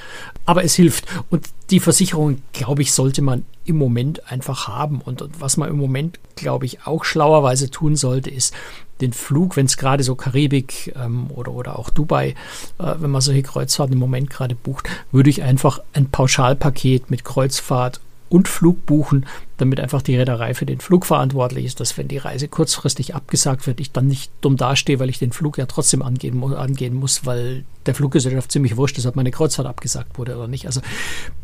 Aber 0.45 0.63
es 0.63 0.75
hilft. 0.75 1.05
Und 1.29 1.47
die 1.71 1.79
Versicherung, 1.79 2.41
glaube 2.53 2.83
ich, 2.83 2.93
sollte 2.93 3.21
man 3.21 3.43
im 3.65 3.77
Moment 3.77 4.31
einfach 4.31 4.67
haben. 4.67 5.01
Und, 5.01 5.21
und 5.21 5.41
was 5.41 5.57
man 5.57 5.69
im 5.69 5.77
Moment, 5.77 6.19
glaube 6.35 6.65
ich, 6.65 6.85
auch 6.85 7.03
schlauerweise 7.03 7.71
tun 7.71 7.95
sollte, 7.95 8.29
ist 8.29 8.53
den 9.01 9.13
Flug, 9.13 9.55
wenn 9.57 9.65
es 9.65 9.77
gerade 9.77 10.03
so 10.03 10.15
Karibik 10.15 10.93
ähm, 10.95 11.31
oder, 11.33 11.51
oder 11.53 11.79
auch 11.79 11.89
Dubai, 11.89 12.35
äh, 12.77 12.93
wenn 12.99 13.09
man 13.09 13.21
solche 13.21 13.41
Kreuzfahrten 13.41 13.93
im 13.93 13.99
Moment 13.99 14.29
gerade 14.29 14.53
bucht, 14.53 14.87
würde 15.11 15.29
ich 15.31 15.41
einfach 15.41 15.79
ein 15.93 16.09
Pauschalpaket 16.09 17.09
mit 17.09 17.23
Kreuzfahrt 17.23 17.99
und 18.31 18.47
Flug 18.47 18.85
buchen, 18.85 19.25
damit 19.57 19.81
einfach 19.81 20.01
die 20.01 20.15
Reederei 20.15 20.53
für 20.53 20.65
den 20.65 20.79
Flug 20.79 21.05
verantwortlich 21.05 21.65
ist, 21.65 21.81
dass 21.81 21.97
wenn 21.97 22.07
die 22.07 22.17
Reise 22.17 22.47
kurzfristig 22.47 23.13
abgesagt 23.13 23.67
wird, 23.67 23.81
ich 23.81 23.91
dann 23.91 24.07
nicht 24.07 24.31
dumm 24.39 24.55
dastehe, 24.55 24.99
weil 24.99 25.09
ich 25.09 25.19
den 25.19 25.33
Flug 25.33 25.57
ja 25.57 25.65
trotzdem 25.65 26.01
angehen, 26.01 26.41
angehen 26.41 26.95
muss, 26.95 27.25
weil 27.25 27.65
der 27.85 27.93
Fluggesellschaft 27.93 28.51
ziemlich 28.51 28.77
wurscht 28.77 28.97
ist, 28.97 29.05
ob 29.05 29.17
meine 29.17 29.31
Kreuzfahrt 29.31 29.67
abgesagt 29.67 30.17
wurde 30.17 30.37
oder 30.37 30.47
nicht. 30.47 30.65
Also 30.65 30.81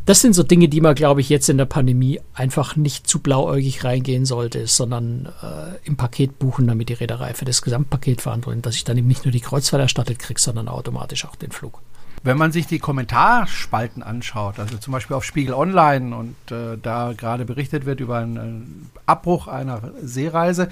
das 0.06 0.22
sind 0.22 0.34
so 0.34 0.44
Dinge, 0.44 0.70
die 0.70 0.80
man, 0.80 0.96
glaube 0.96 1.20
ich, 1.20 1.28
jetzt 1.28 1.50
in 1.50 1.58
der 1.58 1.66
Pandemie 1.66 2.22
einfach 2.34 2.78
nicht 2.78 3.06
zu 3.06 3.20
blauäugig 3.20 3.84
reingehen 3.84 4.26
sollte, 4.26 4.66
sondern 4.66 5.28
äh, 5.44 5.86
im 5.86 5.98
Paket 5.98 6.40
buchen, 6.40 6.68
damit 6.68 6.88
die 6.88 6.94
Reederei 6.94 7.34
für 7.34 7.46
das 7.46 7.62
Gesamtpaket 7.62 8.22
verantwortlich 8.22 8.60
ist, 8.60 8.66
dass 8.66 8.76
ich 8.76 8.84
dann 8.86 8.98
eben 8.98 9.08
nicht 9.08 9.26
nur 9.26 9.34
die 9.34 9.42
Kreuzfahrt 9.42 9.82
erstattet 9.82 10.20
kriege, 10.20 10.40
sondern 10.40 10.70
automatisch 10.70 11.26
auch 11.26 11.36
den 11.36 11.52
Flug. 11.52 11.82
Wenn 12.24 12.38
man 12.38 12.52
sich 12.52 12.68
die 12.68 12.80
Kommentarspalten 12.80 14.04
anschaut, 14.04 14.60
also 14.60 14.78
zum 14.78 14.92
Beispiel 14.92 15.16
auf 15.16 15.24
Spiegel 15.24 15.54
Online 15.54 16.16
und 16.16 16.36
äh, 16.52 16.78
da 16.82 17.14
gerade 17.16 17.46
berichtet 17.46 17.86
wird 17.86 18.00
über 18.00 18.18
einen 18.18 18.90
äh, 18.96 19.00
Abbruch 19.06 19.48
einer 19.48 19.82
Seereise, 20.02 20.70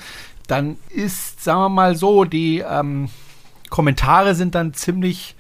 dann 0.48 0.78
ist, 0.90 1.44
sagen 1.44 1.60
wir 1.60 1.70
mal 1.70 1.96
so, 1.96 2.26
die 2.26 2.60
ähm, 2.60 3.10
Kommentare 3.70 4.36
sind 4.36 4.56
dann 4.56 4.74
ziemlich, 4.74 5.36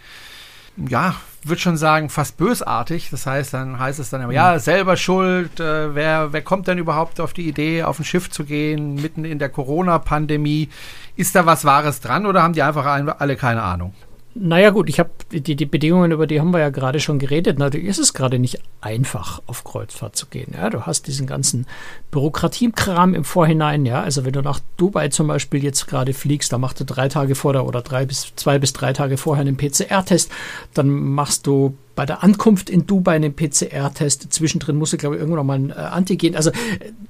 ja, 0.77 1.15
würde 1.43 1.61
schon 1.61 1.77
sagen, 1.77 2.09
fast 2.09 2.37
bösartig. 2.37 3.09
Das 3.11 3.25
heißt, 3.25 3.53
dann 3.53 3.79
heißt 3.79 3.99
es 3.99 4.09
dann 4.09 4.21
immer, 4.21 4.33
ja, 4.33 4.57
selber 4.59 4.97
schuld, 4.97 5.59
äh, 5.59 5.93
wer, 5.93 6.33
wer 6.33 6.41
kommt 6.41 6.67
denn 6.67 6.77
überhaupt 6.77 7.19
auf 7.19 7.33
die 7.33 7.47
Idee, 7.47 7.83
auf 7.83 7.99
ein 7.99 8.05
Schiff 8.05 8.29
zu 8.29 8.45
gehen, 8.45 8.95
mitten 8.95 9.25
in 9.25 9.39
der 9.39 9.49
Corona-Pandemie? 9.49 10.69
Ist 11.15 11.35
da 11.35 11.45
was 11.45 11.63
Wahres 11.63 12.01
dran 12.01 12.25
oder 12.25 12.41
haben 12.43 12.53
die 12.53 12.63
einfach 12.63 12.85
alle 12.85 13.35
keine 13.35 13.61
Ahnung? 13.61 13.93
Naja 14.37 14.71
gut, 14.71 14.89
ich 14.89 14.99
habe 14.99 15.11
die, 15.31 15.55
die 15.55 15.65
Bedingungen, 15.65 16.11
über 16.11 16.27
die 16.27 16.41
haben 16.41 16.51
wir 16.51 16.59
ja 16.59 16.69
gerade 16.69 16.99
schon 16.99 17.19
geredet. 17.19 17.57
Natürlich 17.57 17.87
ist 17.87 17.99
es 17.99 18.13
gerade 18.13 18.37
nicht 18.37 18.59
einfach, 18.81 19.41
auf 19.45 19.63
Kreuzfahrt 19.63 20.17
zu 20.17 20.25
gehen. 20.25 20.53
Ja, 20.53 20.69
du 20.69 20.81
hast 20.81 21.07
diesen 21.07 21.25
ganzen 21.25 21.65
Bürokratiekram 22.11 23.13
im 23.13 23.23
Vorhinein. 23.23 23.85
Ja, 23.85 24.03
also 24.03 24.25
wenn 24.25 24.33
du 24.33 24.41
nach 24.41 24.59
Dubai 24.75 25.07
zum 25.07 25.27
Beispiel 25.27 25.63
jetzt 25.63 25.87
gerade 25.87 26.13
fliegst, 26.13 26.51
da 26.51 26.57
machst 26.57 26.81
du 26.81 26.83
drei 26.83 27.07
Tage 27.07 27.33
vorher 27.33 27.65
oder 27.65 27.81
drei 27.81 28.05
bis 28.05 28.33
zwei 28.35 28.59
bis 28.59 28.73
drei 28.73 28.91
Tage 28.91 29.15
vorher 29.15 29.39
einen 29.39 29.55
PCR-Test. 29.55 30.29
Dann 30.73 30.89
machst 30.89 31.47
du 31.47 31.77
bei 31.95 32.05
der 32.05 32.21
Ankunft 32.21 32.69
in 32.69 32.85
Dubai 32.85 33.15
einen 33.15 33.37
PCR-Test. 33.37 34.33
Zwischendrin 34.33 34.75
musst 34.75 34.91
du, 34.91 34.97
glaube 34.97 35.15
ich, 35.15 35.21
irgendwo 35.21 35.37
noch 35.37 35.45
mal 35.45 35.59
ein 35.59 35.69
äh, 35.69 35.75
Antigen. 35.75 36.35
Also 36.35 36.51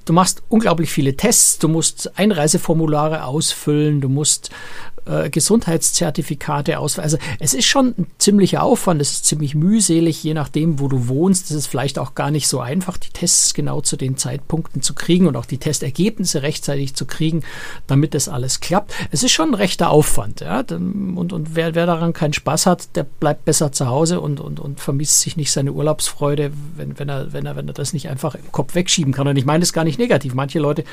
du 0.04 0.12
machst 0.12 0.44
unglaublich 0.48 0.92
viele 0.92 1.16
Tests. 1.16 1.58
Du 1.58 1.66
musst 1.66 2.16
Einreiseformulare 2.16 3.24
ausfüllen. 3.24 4.00
Du 4.00 4.08
musst 4.08 4.50
äh, 5.06 5.30
Gesundheitszertifikate 5.30 6.78
ausweisen. 6.78 7.02
Also 7.02 7.18
es 7.40 7.54
ist 7.54 7.66
schon 7.66 7.94
ein 7.98 8.06
ziemlicher 8.18 8.62
Aufwand, 8.62 9.00
es 9.00 9.12
ist 9.12 9.24
ziemlich 9.24 9.54
mühselig, 9.54 10.22
je 10.22 10.34
nachdem, 10.34 10.80
wo 10.80 10.88
du 10.88 11.08
wohnst. 11.08 11.50
Es 11.50 11.56
ist 11.56 11.66
vielleicht 11.66 11.98
auch 11.98 12.14
gar 12.14 12.30
nicht 12.30 12.48
so 12.48 12.60
einfach, 12.60 12.96
die 12.96 13.10
Tests 13.10 13.54
genau 13.54 13.80
zu 13.80 13.96
den 13.96 14.16
Zeitpunkten 14.16 14.82
zu 14.82 14.94
kriegen 14.94 15.26
und 15.26 15.36
auch 15.36 15.46
die 15.46 15.58
Testergebnisse 15.58 16.42
rechtzeitig 16.42 16.94
zu 16.94 17.06
kriegen, 17.06 17.42
damit 17.86 18.14
das 18.14 18.28
alles 18.28 18.60
klappt. 18.60 18.92
Es 19.10 19.22
ist 19.22 19.32
schon 19.32 19.50
ein 19.50 19.54
rechter 19.54 19.90
Aufwand. 19.90 20.40
Ja? 20.40 20.60
Und, 20.60 21.32
und 21.32 21.54
wer, 21.54 21.74
wer 21.74 21.86
daran 21.86 22.12
keinen 22.12 22.32
Spaß 22.32 22.66
hat, 22.66 22.96
der 22.96 23.04
bleibt 23.04 23.44
besser 23.44 23.72
zu 23.72 23.86
Hause 23.86 24.20
und, 24.20 24.40
und, 24.40 24.60
und 24.60 24.80
vermisst 24.80 25.20
sich 25.20 25.36
nicht 25.36 25.52
seine 25.52 25.72
Urlaubsfreude, 25.72 26.52
wenn, 26.76 26.98
wenn, 26.98 27.08
er, 27.08 27.32
wenn, 27.32 27.46
er, 27.46 27.56
wenn 27.56 27.68
er 27.68 27.74
das 27.74 27.92
nicht 27.92 28.08
einfach 28.08 28.34
im 28.34 28.52
Kopf 28.52 28.74
wegschieben 28.74 29.12
kann. 29.12 29.28
Und 29.28 29.36
ich 29.36 29.46
meine 29.46 29.60
das 29.60 29.72
gar 29.72 29.84
nicht 29.84 29.98
negativ. 29.98 30.34
Manche 30.34 30.58
Leute 30.58 30.84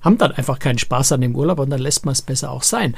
haben 0.00 0.18
dann 0.18 0.32
einfach 0.32 0.58
keinen 0.58 0.78
Spaß 0.78 1.12
an 1.12 1.20
dem 1.20 1.36
Urlaub 1.36 1.58
und 1.58 1.70
dann 1.70 1.80
lässt 1.80 2.04
man 2.04 2.12
es 2.12 2.22
besser 2.22 2.50
auch 2.50 2.62
sein. 2.62 2.96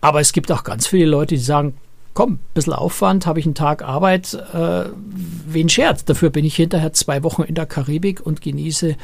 Aber 0.00 0.20
es 0.20 0.32
gibt 0.32 0.52
auch 0.52 0.64
ganz 0.64 0.86
viele 0.86 1.06
Leute, 1.06 1.34
die 1.34 1.40
sagen, 1.40 1.74
komm, 2.14 2.32
ein 2.32 2.40
bisschen 2.52 2.72
Aufwand, 2.72 3.26
habe 3.26 3.38
ich 3.38 3.46
einen 3.46 3.54
Tag 3.54 3.82
Arbeit, 3.82 4.34
äh, 4.52 4.86
wen 5.46 5.68
schert? 5.68 6.08
Dafür 6.08 6.30
bin 6.30 6.44
ich 6.44 6.56
hinterher 6.56 6.92
zwei 6.92 7.22
Wochen 7.22 7.42
in 7.42 7.54
der 7.54 7.66
Karibik 7.66 8.24
und 8.24 8.40
genieße 8.40 8.96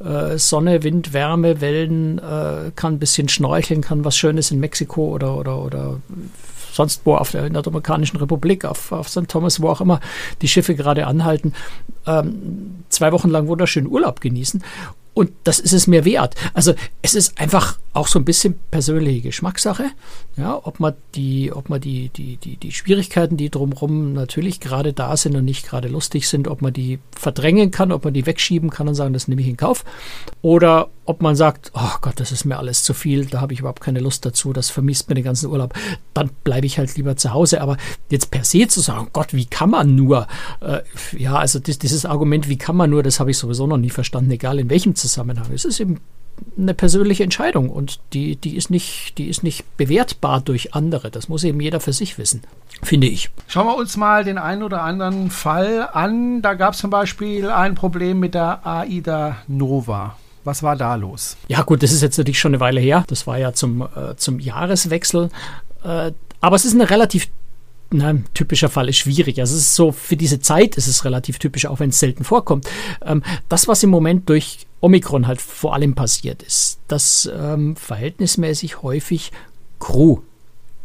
äh, 0.00 0.36
Sonne, 0.36 0.82
Wind, 0.82 1.12
Wärme, 1.12 1.60
Wellen, 1.60 2.18
äh, 2.18 2.72
kann 2.74 2.94
ein 2.94 2.98
bisschen 2.98 3.28
schnorcheln, 3.28 3.82
kann 3.82 4.04
was 4.04 4.16
Schönes 4.16 4.50
in 4.50 4.58
Mexiko 4.58 5.14
oder, 5.14 5.36
oder, 5.36 5.62
oder 5.62 6.00
sonst 6.72 7.02
wo 7.04 7.14
auf 7.14 7.30
der, 7.30 7.46
in 7.46 7.52
der 7.52 7.62
Dominikanischen 7.62 8.18
Republik, 8.18 8.64
auf, 8.64 8.90
auf 8.90 9.08
St. 9.08 9.28
Thomas, 9.28 9.62
wo 9.62 9.68
auch 9.68 9.80
immer 9.80 10.00
die 10.42 10.48
Schiffe 10.48 10.74
gerade 10.74 11.06
anhalten, 11.06 11.52
ähm, 12.06 12.84
zwei 12.88 13.12
Wochen 13.12 13.30
lang 13.30 13.46
wunderschönen 13.46 13.88
Urlaub 13.88 14.20
genießen. 14.20 14.62
Und 15.16 15.30
das 15.44 15.60
ist 15.60 15.72
es 15.72 15.86
mir 15.86 16.04
wert. 16.04 16.34
Also 16.52 16.74
es 17.00 17.14
ist 17.14 17.40
einfach 17.40 17.78
auch 17.94 18.06
so 18.06 18.18
ein 18.18 18.26
bisschen 18.26 18.58
persönliche 18.70 19.22
Geschmackssache, 19.22 19.86
ja, 20.36 20.60
ob 20.62 20.78
man 20.78 20.92
die, 21.14 21.50
ob 21.54 21.70
man 21.70 21.80
die, 21.80 22.10
die, 22.10 22.36
die, 22.36 22.58
die 22.58 22.70
Schwierigkeiten, 22.70 23.38
die 23.38 23.48
drumherum 23.48 24.12
natürlich 24.12 24.60
gerade 24.60 24.92
da 24.92 25.16
sind 25.16 25.34
und 25.34 25.46
nicht 25.46 25.66
gerade 25.66 25.88
lustig 25.88 26.28
sind, 26.28 26.48
ob 26.48 26.60
man 26.60 26.74
die 26.74 26.98
verdrängen 27.12 27.70
kann, 27.70 27.92
ob 27.92 28.04
man 28.04 28.12
die 28.12 28.26
wegschieben 28.26 28.68
kann 28.68 28.88
und 28.88 28.94
sagen, 28.94 29.14
das 29.14 29.26
nehme 29.26 29.40
ich 29.40 29.48
in 29.48 29.56
Kauf. 29.56 29.86
Oder 30.42 30.90
ob 31.06 31.22
man 31.22 31.36
sagt, 31.36 31.70
oh 31.74 31.96
Gott, 32.00 32.20
das 32.20 32.32
ist 32.32 32.44
mir 32.44 32.58
alles 32.58 32.82
zu 32.82 32.92
viel, 32.92 33.26
da 33.26 33.40
habe 33.40 33.52
ich 33.52 33.60
überhaupt 33.60 33.82
keine 33.82 34.00
Lust 34.00 34.26
dazu, 34.26 34.52
das 34.52 34.70
vermisst 34.70 35.08
mir 35.08 35.14
den 35.14 35.24
ganzen 35.24 35.50
Urlaub, 35.50 35.74
dann 36.14 36.30
bleibe 36.44 36.66
ich 36.66 36.78
halt 36.78 36.96
lieber 36.96 37.16
zu 37.16 37.32
Hause. 37.32 37.60
Aber 37.60 37.76
jetzt 38.10 38.30
per 38.30 38.44
se 38.44 38.66
zu 38.66 38.80
sagen, 38.80 39.08
Gott, 39.12 39.32
wie 39.32 39.46
kann 39.46 39.70
man 39.70 39.94
nur? 39.94 40.26
Äh, 40.60 40.80
ja, 41.16 41.36
also 41.36 41.58
das, 41.58 41.78
dieses 41.78 42.04
Argument, 42.04 42.48
wie 42.48 42.58
kann 42.58 42.76
man 42.76 42.90
nur, 42.90 43.02
das 43.02 43.20
habe 43.20 43.30
ich 43.30 43.38
sowieso 43.38 43.66
noch 43.66 43.78
nie 43.78 43.90
verstanden, 43.90 44.30
egal 44.32 44.58
in 44.58 44.68
welchem 44.68 44.94
Zusammenhang. 44.94 45.46
Es 45.52 45.64
ist 45.64 45.80
eben 45.80 46.00
eine 46.58 46.74
persönliche 46.74 47.22
Entscheidung 47.22 47.70
und 47.70 48.00
die, 48.12 48.36
die, 48.36 48.56
ist 48.56 48.70
nicht, 48.70 49.16
die 49.18 49.28
ist 49.28 49.42
nicht 49.42 49.76
bewertbar 49.76 50.40
durch 50.40 50.74
andere. 50.74 51.10
Das 51.10 51.28
muss 51.28 51.44
eben 51.44 51.60
jeder 51.60 51.80
für 51.80 51.92
sich 51.92 52.18
wissen, 52.18 52.42
finde 52.82 53.06
ich. 53.06 53.30
Schauen 53.46 53.66
wir 53.66 53.76
uns 53.76 53.96
mal 53.96 54.24
den 54.24 54.38
einen 54.38 54.62
oder 54.62 54.82
anderen 54.82 55.30
Fall 55.30 55.88
an. 55.92 56.42
Da 56.42 56.54
gab 56.54 56.74
es 56.74 56.80
zum 56.80 56.90
Beispiel 56.90 57.48
ein 57.50 57.74
Problem 57.74 58.18
mit 58.20 58.34
der 58.34 58.66
AIDA 58.66 59.36
Nova. 59.46 60.16
Was 60.46 60.62
war 60.62 60.76
da 60.76 60.94
los? 60.94 61.36
Ja 61.48 61.62
gut, 61.62 61.82
das 61.82 61.90
ist 61.90 62.02
jetzt 62.02 62.18
natürlich 62.18 62.38
schon 62.38 62.50
eine 62.50 62.60
Weile 62.60 62.80
her. 62.80 63.04
Das 63.08 63.26
war 63.26 63.36
ja 63.36 63.52
zum, 63.52 63.82
äh, 63.82 64.14
zum 64.16 64.38
Jahreswechsel. 64.38 65.28
Äh, 65.82 66.12
aber 66.40 66.56
es 66.56 66.64
ist 66.64 66.74
eine 66.74 66.88
relativ 66.88 67.28
na, 67.90 68.14
typischer 68.32 68.68
Fall 68.68 68.88
ist 68.88 68.96
schwierig. 68.96 69.40
Also 69.40 69.56
es 69.56 69.62
ist 69.62 69.74
so, 69.74 69.90
für 69.90 70.16
diese 70.16 70.38
Zeit 70.38 70.76
ist 70.76 70.86
es 70.86 71.04
relativ 71.04 71.38
typisch, 71.38 71.66
auch 71.66 71.80
wenn 71.80 71.90
es 71.90 71.98
selten 71.98 72.22
vorkommt. 72.22 72.68
Ähm, 73.04 73.24
das, 73.48 73.66
was 73.66 73.82
im 73.82 73.90
Moment 73.90 74.28
durch 74.28 74.66
Omikron 74.80 75.26
halt 75.26 75.40
vor 75.40 75.74
allem 75.74 75.94
passiert 75.94 76.44
ist, 76.44 76.78
dass 76.86 77.28
ähm, 77.36 77.74
verhältnismäßig 77.74 78.82
häufig 78.82 79.32
Crew 79.80 80.18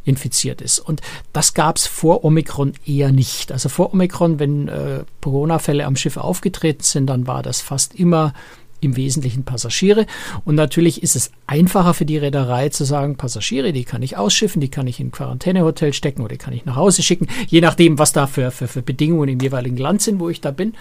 infiziert 0.03 0.61
ist. 0.61 0.79
Und 0.79 1.01
das 1.33 1.53
gab 1.53 1.77
es 1.77 1.85
vor 1.85 2.23
Omikron 2.23 2.73
eher 2.85 3.11
nicht. 3.11 3.51
Also 3.51 3.69
vor 3.69 3.93
Omikron, 3.93 4.39
wenn 4.39 4.67
äh, 4.67 5.03
Corona-Fälle 5.21 5.85
am 5.85 5.95
Schiff 5.95 6.17
aufgetreten 6.17 6.83
sind, 6.83 7.07
dann 7.07 7.27
war 7.27 7.43
das 7.43 7.61
fast 7.61 7.93
immer 7.93 8.33
im 8.81 8.97
Wesentlichen 8.97 9.43
Passagiere. 9.43 10.05
Und 10.43 10.55
natürlich 10.55 11.01
ist 11.01 11.15
es 11.15 11.31
einfacher 11.47 11.93
für 11.93 12.05
die 12.05 12.17
Reederei 12.17 12.69
zu 12.69 12.83
sagen, 12.83 13.15
Passagiere, 13.15 13.71
die 13.71 13.85
kann 13.85 14.01
ich 14.01 14.17
ausschiffen, 14.17 14.59
die 14.59 14.69
kann 14.69 14.87
ich 14.87 14.99
in 14.99 15.11
Quarantänehotel 15.11 15.93
stecken 15.93 16.21
oder 16.21 16.33
die 16.33 16.37
kann 16.37 16.53
ich 16.53 16.65
nach 16.65 16.75
Hause 16.75 17.03
schicken, 17.03 17.27
je 17.47 17.61
nachdem, 17.61 17.99
was 17.99 18.11
da 18.11 18.27
für, 18.27 18.51
für, 18.51 18.67
für 18.67 18.81
Bedingungen 18.81 19.29
im 19.29 19.39
jeweiligen 19.39 19.77
Land 19.77 20.01
sind, 20.01 20.19
wo 20.19 20.29
ich 20.29 20.41
da 20.41 20.51
bin. 20.51 20.73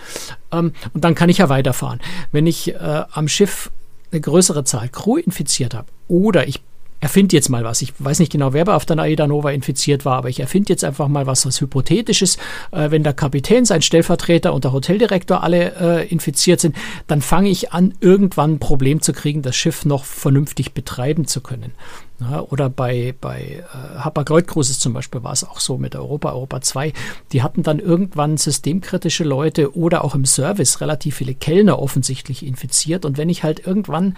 Ähm, 0.51 0.73
und 0.95 1.05
dann 1.05 1.15
kann 1.15 1.29
ich 1.29 1.39
ja 1.39 1.49
weiterfahren. 1.49 2.01
Wenn 2.33 2.47
ich 2.47 2.75
äh, 2.75 3.05
am 3.13 3.29
Schiff 3.29 3.71
eine 4.11 4.21
größere 4.21 4.65
Zahl 4.65 4.89
Crew 4.89 5.19
infiziert 5.19 5.75
habe 5.75 5.87
oder 6.09 6.49
ich 6.49 6.61
erfinde 7.01 7.35
jetzt 7.35 7.49
mal 7.49 7.65
was. 7.65 7.83
Ich 7.83 7.93
weiß 7.99 8.19
nicht 8.19 8.31
genau, 8.31 8.53
wer 8.53 8.69
auf 8.77 8.85
der 8.85 8.99
Aida 8.99 9.27
Nova 9.27 9.51
infiziert 9.51 10.05
war, 10.05 10.19
aber 10.19 10.29
ich 10.29 10.41
erfinde 10.41 10.73
jetzt 10.73 10.85
einfach 10.85 11.09
mal 11.09 11.27
was, 11.27 11.47
was 11.47 11.61
Hypothetisches. 11.61 12.37
Äh, 12.71 12.91
wenn 12.91 13.03
der 13.03 13.15
Kapitän, 13.15 13.65
sein 13.65 13.83
Stellvertreter 13.83 14.53
und 14.53 14.65
der 14.65 14.73
Hoteldirektor 14.73 15.43
alle 15.43 15.75
äh, 15.81 16.09
infiziert 16.09 16.61
sind, 16.61 16.77
dann 17.07 17.23
fange 17.23 17.49
ich 17.49 17.73
an, 17.73 17.95
irgendwann 18.01 18.55
ein 18.55 18.59
Problem 18.59 19.01
zu 19.01 19.13
kriegen, 19.13 19.43
das 19.43 19.57
Schiff 19.57 19.85
noch 19.85 20.05
vernünftig 20.05 20.73
betreiben 20.73 21.27
zu 21.27 21.41
können. 21.41 21.73
Ja, 22.21 22.43
oder 22.43 22.69
bei, 22.69 23.15
bei 23.19 23.65
äh, 23.73 23.99
Hapag-Lloyd 23.99 24.47
Cruises 24.47 24.79
zum 24.79 24.93
Beispiel 24.93 25.23
war 25.23 25.33
es 25.33 25.43
auch 25.43 25.59
so 25.59 25.79
mit 25.79 25.97
Europa, 25.97 26.31
Europa 26.33 26.61
2. 26.61 26.93
Die 27.33 27.43
hatten 27.43 27.63
dann 27.63 27.79
irgendwann 27.79 28.37
systemkritische 28.37 29.25
Leute 29.25 29.75
oder 29.75 30.05
auch 30.05 30.15
im 30.15 30.27
Service 30.27 30.83
relativ 30.83 31.17
viele 31.17 31.35
Kellner 31.35 31.79
offensichtlich 31.79 32.45
infiziert. 32.45 33.07
Und 33.07 33.17
wenn 33.17 33.31
ich 33.31 33.43
halt 33.43 33.67
irgendwann 33.67 34.17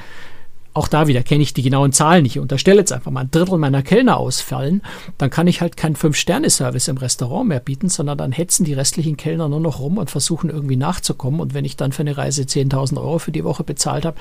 auch 0.75 0.89
da 0.89 1.07
wieder 1.07 1.23
kenne 1.23 1.43
ich 1.43 1.55
die 1.55 1.63
genauen 1.63 1.93
Zahlen 1.93 2.23
nicht. 2.23 2.37
Ich 2.37 2.41
unterstelle 2.41 2.79
jetzt 2.79 2.93
einfach 2.93 3.11
mal 3.11 3.23
ein 3.23 3.31
Drittel 3.31 3.59
meiner 3.59 3.83
Kellner 3.83 4.17
ausfallen, 4.17 4.83
dann 5.19 5.31
kann 5.31 5.47
ich 5.47 5.61
halt 5.61 5.77
keinen 5.77 5.97
Fünf-Sterne-Service 5.97 6.89
im 6.89 6.97
Restaurant 6.97 7.49
mehr 7.49 7.61
bieten, 7.61 7.89
sondern 7.89 8.19
dann 8.19 8.33
hetzen 8.33 8.65
die 8.65 8.73
restlichen 8.73 9.17
Kellner 9.17 9.49
nur 9.49 9.61
noch 9.61 9.81
rum 9.81 9.99
und 9.99 10.11
versuchen 10.11 10.51
irgendwie 10.51 10.77
nachzukommen. 10.77 11.41
Und 11.41 11.55
wenn 11.55 11.65
ich 11.65 11.77
dann 11.77 11.93
für 11.93 12.03
eine 12.03 12.17
Reise 12.17 12.43
10.000 12.43 12.97
Euro 12.97 13.19
für 13.19 13.33
die 13.33 13.45
Woche 13.45 13.65
bezahlt 13.65 14.05
habe, 14.05 14.17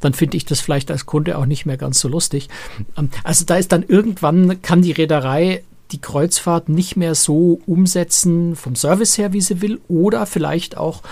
dann 0.00 0.14
finde 0.14 0.36
ich 0.36 0.44
das 0.44 0.60
vielleicht 0.60 0.90
als 0.90 1.06
Kunde 1.06 1.36
auch 1.36 1.46
nicht 1.46 1.66
mehr 1.66 1.76
ganz 1.76 2.00
so 2.00 2.08
lustig. 2.08 2.48
Ähm, 2.96 3.10
also 3.24 3.44
da 3.44 3.56
ist 3.56 3.72
dann 3.72 3.82
irgendwann, 3.82 4.62
kann 4.62 4.82
die 4.82 4.92
Reederei 4.92 5.62
die 5.92 6.00
Kreuzfahrt 6.00 6.68
nicht 6.68 6.96
mehr 6.96 7.14
so 7.14 7.60
umsetzen 7.66 8.54
vom 8.54 8.76
Service 8.76 9.18
her, 9.18 9.32
wie 9.32 9.40
sie 9.40 9.60
will, 9.60 9.80
oder 9.88 10.26
vielleicht 10.26 10.76
auch 10.76 11.02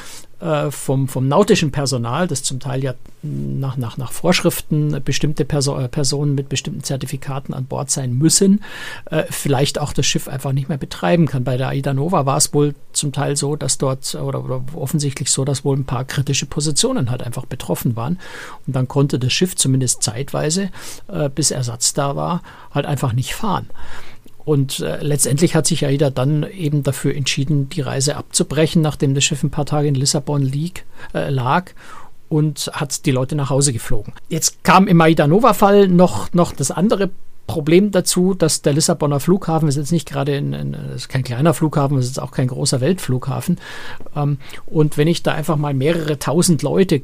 äh, 0.40 0.70
vom, 0.70 1.08
vom 1.08 1.28
nautischen 1.28 1.72
Personal, 1.72 2.28
das 2.28 2.42
zum 2.42 2.60
Teil 2.60 2.82
ja 2.82 2.94
nach, 3.22 3.76
nach, 3.76 3.96
nach 3.96 4.12
Vorschriften 4.12 5.00
bestimmte 5.04 5.44
Perso 5.44 5.78
äh, 5.78 5.88
Personen 5.88 6.34
mit 6.34 6.48
bestimmten 6.48 6.84
Zertifikaten 6.84 7.52
an 7.54 7.66
Bord 7.66 7.90
sein 7.90 8.12
müssen, 8.12 8.62
äh, 9.10 9.24
vielleicht 9.30 9.80
auch 9.80 9.92
das 9.92 10.06
Schiff 10.06 10.28
einfach 10.28 10.52
nicht 10.52 10.68
mehr 10.68 10.78
betreiben 10.78 11.26
kann. 11.26 11.44
Bei 11.44 11.56
der 11.56 11.68
Aida 11.68 11.92
Nova 11.92 12.26
war 12.26 12.36
es 12.36 12.54
wohl 12.54 12.74
zum 12.92 13.12
Teil 13.12 13.36
so, 13.36 13.56
dass 13.56 13.78
dort, 13.78 14.14
oder, 14.14 14.44
oder 14.44 14.62
offensichtlich 14.74 15.30
so, 15.30 15.44
dass 15.44 15.64
wohl 15.64 15.76
ein 15.76 15.84
paar 15.84 16.04
kritische 16.04 16.46
Positionen 16.46 17.10
halt 17.10 17.22
einfach 17.22 17.46
betroffen 17.46 17.96
waren. 17.96 18.18
Und 18.66 18.76
dann 18.76 18.88
konnte 18.88 19.18
das 19.18 19.32
Schiff 19.32 19.56
zumindest 19.56 20.02
zeitweise, 20.02 20.70
äh, 21.08 21.28
bis 21.28 21.50
Ersatz 21.50 21.94
da 21.94 22.14
war, 22.14 22.42
halt 22.72 22.86
einfach 22.86 23.12
nicht 23.12 23.34
fahren. 23.34 23.66
Und 24.48 24.80
äh, 24.80 25.02
letztendlich 25.02 25.54
hat 25.54 25.66
sich 25.66 25.84
AIDA 25.84 26.08
dann 26.08 26.42
eben 26.42 26.82
dafür 26.82 27.14
entschieden, 27.14 27.68
die 27.68 27.82
Reise 27.82 28.16
abzubrechen, 28.16 28.80
nachdem 28.80 29.14
das 29.14 29.22
Schiff 29.22 29.42
ein 29.42 29.50
paar 29.50 29.66
Tage 29.66 29.88
in 29.88 29.94
Lissabon 29.94 30.40
lieg, 30.40 30.86
äh, 31.12 31.28
lag 31.28 31.72
und 32.30 32.70
hat 32.72 33.04
die 33.04 33.10
Leute 33.10 33.36
nach 33.36 33.50
Hause 33.50 33.74
geflogen. 33.74 34.14
Jetzt 34.30 34.64
kam 34.64 34.88
im 34.88 34.98
AIDA 35.02 35.26
Nova-Fall 35.26 35.88
noch, 35.88 36.32
noch 36.32 36.54
das 36.54 36.70
andere 36.70 37.10
Problem 37.46 37.90
dazu, 37.90 38.32
dass 38.32 38.62
der 38.62 38.72
Lissabonner 38.72 39.20
Flughafen 39.20 39.68
ist 39.68 39.76
jetzt 39.76 39.92
nicht 39.92 40.08
gerade 40.08 40.34
ein, 40.34 40.54
ein, 40.54 40.72
ist 40.96 41.10
kein 41.10 41.24
kleiner 41.24 41.52
Flughafen, 41.52 41.98
es 41.98 42.06
ist 42.06 42.18
auch 42.18 42.30
kein 42.30 42.48
großer 42.48 42.80
Weltflughafen. 42.80 43.58
Ähm, 44.16 44.38
und 44.64 44.96
wenn 44.96 45.08
ich 45.08 45.22
da 45.22 45.32
einfach 45.32 45.58
mal 45.58 45.74
mehrere 45.74 46.18
tausend 46.18 46.62
Leute 46.62 47.02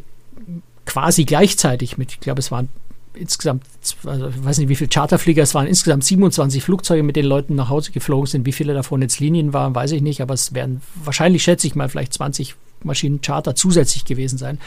quasi 0.86 1.26
gleichzeitig 1.26 1.98
mit, 1.98 2.12
ich 2.12 2.20
glaube, 2.20 2.40
es 2.40 2.50
waren 2.50 2.70
insgesamt, 3.16 3.64
also 4.04 4.28
ich 4.28 4.44
weiß 4.44 4.58
nicht, 4.58 4.68
wie 4.68 4.76
viele 4.76 4.88
Charterflieger 4.88 5.42
es 5.42 5.54
waren, 5.54 5.66
insgesamt 5.66 6.04
27 6.04 6.62
Flugzeuge 6.62 7.02
mit 7.02 7.16
den 7.16 7.26
Leuten 7.26 7.54
nach 7.54 7.68
Hause 7.68 7.92
geflogen 7.92 8.26
sind. 8.26 8.46
Wie 8.46 8.52
viele 8.52 8.74
davon 8.74 9.02
jetzt 9.02 9.20
Linien 9.20 9.52
waren, 9.52 9.74
weiß 9.74 9.92
ich 9.92 10.02
nicht, 10.02 10.20
aber 10.20 10.34
es 10.34 10.54
werden 10.54 10.80
wahrscheinlich, 11.04 11.42
schätze 11.42 11.66
ich 11.66 11.74
mal, 11.74 11.88
vielleicht 11.88 12.12
20 12.14 12.54
Maschinen 12.82 13.20
Charter 13.20 13.54
zusätzlich 13.54 14.04
gewesen 14.04 14.38
sein. 14.38 14.58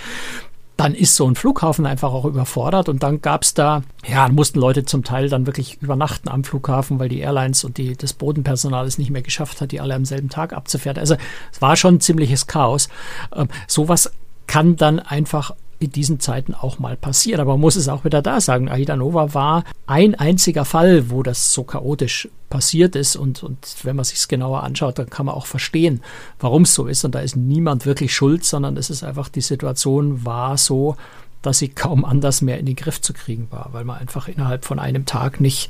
Dann 0.75 0.94
ist 0.94 1.16
so 1.16 1.27
ein 1.27 1.36
Flughafen 1.36 1.88
einfach 1.88 2.13
auch 2.13 2.25
überfordert 2.25 2.88
und 2.88 3.01
dann 3.01 3.22
gab 3.22 3.42
es 3.42 3.56
da, 3.56 3.82
ja, 4.08 4.30
mussten 4.30 4.60
Leute 4.60 4.86
zum 4.86 5.04
Teil 5.04 5.27
dann 5.27 5.48
wirklich 5.48 5.82
übernachten 5.82 6.30
am 6.30 6.44
Flughafen, 6.44 7.00
weil 7.00 7.10
die 7.10 7.20
Airlines 7.20 7.63
und 7.63 7.77
die, 7.77 7.96
das 7.98 8.13
Bodenpersonal 8.13 8.86
es 8.86 9.00
nicht 9.00 9.10
mehr 9.10 9.24
geschafft 9.24 9.60
hat, 9.60 9.72
die 9.72 9.82
alle 9.82 9.96
am 9.96 10.06
selben 10.06 10.30
Tag 10.30 10.54
abzufertigen. 10.54 11.01
Also 11.01 11.16
es 11.51 11.62
war 11.62 11.75
schon 11.75 11.96
ein 11.96 12.00
ziemliches 12.00 12.46
Chaos. 12.46 12.89
Ähm, 13.36 13.48
sowas 13.66 14.12
kann 14.46 14.75
dann 14.75 15.00
einfach 15.00 15.51
in 15.79 15.91
diesen 15.91 16.19
Zeiten 16.19 16.53
auch 16.53 16.79
mal 16.79 16.96
passiert. 16.96 17.39
Aber 17.39 17.53
man 17.53 17.62
muss 17.62 17.75
es 17.75 17.88
auch 17.88 18.03
wieder 18.03 18.22
da 18.22 18.41
sagen, 18.41 18.69
Aida 18.69 18.96
Nova 18.96 19.34
war 19.34 19.63
ein 19.86 20.15
einziger 20.15 20.65
Fall, 20.65 21.10
wo 21.10 21.24
das 21.24 21.53
so 21.53 21.63
chaotisch 21.63 22.29
passiert 22.50 22.96
ist. 22.96 23.15
Und, 23.15 23.43
und 23.43 23.57
wenn 23.84 23.96
man 23.96 24.05
sich 24.05 24.17
es 24.17 24.27
genauer 24.27 24.63
anschaut, 24.63 24.98
dann 25.00 25.10
kann 25.10 25.27
man 25.27 25.36
auch 25.36 25.46
verstehen, 25.46 26.01
warum 26.39 26.63
es 26.63 26.74
so 26.74 26.88
ist. 26.88 27.05
Und 27.05 27.13
da 27.15 27.19
ist 27.19 27.36
niemand 27.36 27.86
wirklich 27.86 28.13
schuld, 28.13 28.43
sondern 28.43 28.77
es 28.77 28.89
ist 28.89 29.03
einfach, 29.03 29.29
die 29.29 29.41
Situation 29.41 30.25
war 30.25 30.57
so, 30.57 30.96
dass 31.41 31.60
sie 31.60 31.69
kaum 31.69 32.03
anders 32.03 32.41
mehr 32.41 32.60
in 32.60 32.65
den 32.65 32.75
Griff 32.75 33.00
zu 33.01 33.13
kriegen 33.13 33.48
war, 33.51 33.69
weil 33.72 33.86
man 33.86 33.98
einfach 33.98 34.27
innerhalb 34.27 34.65
von 34.65 34.79
einem 34.79 35.05
Tag 35.05 35.39
nicht, 35.39 35.69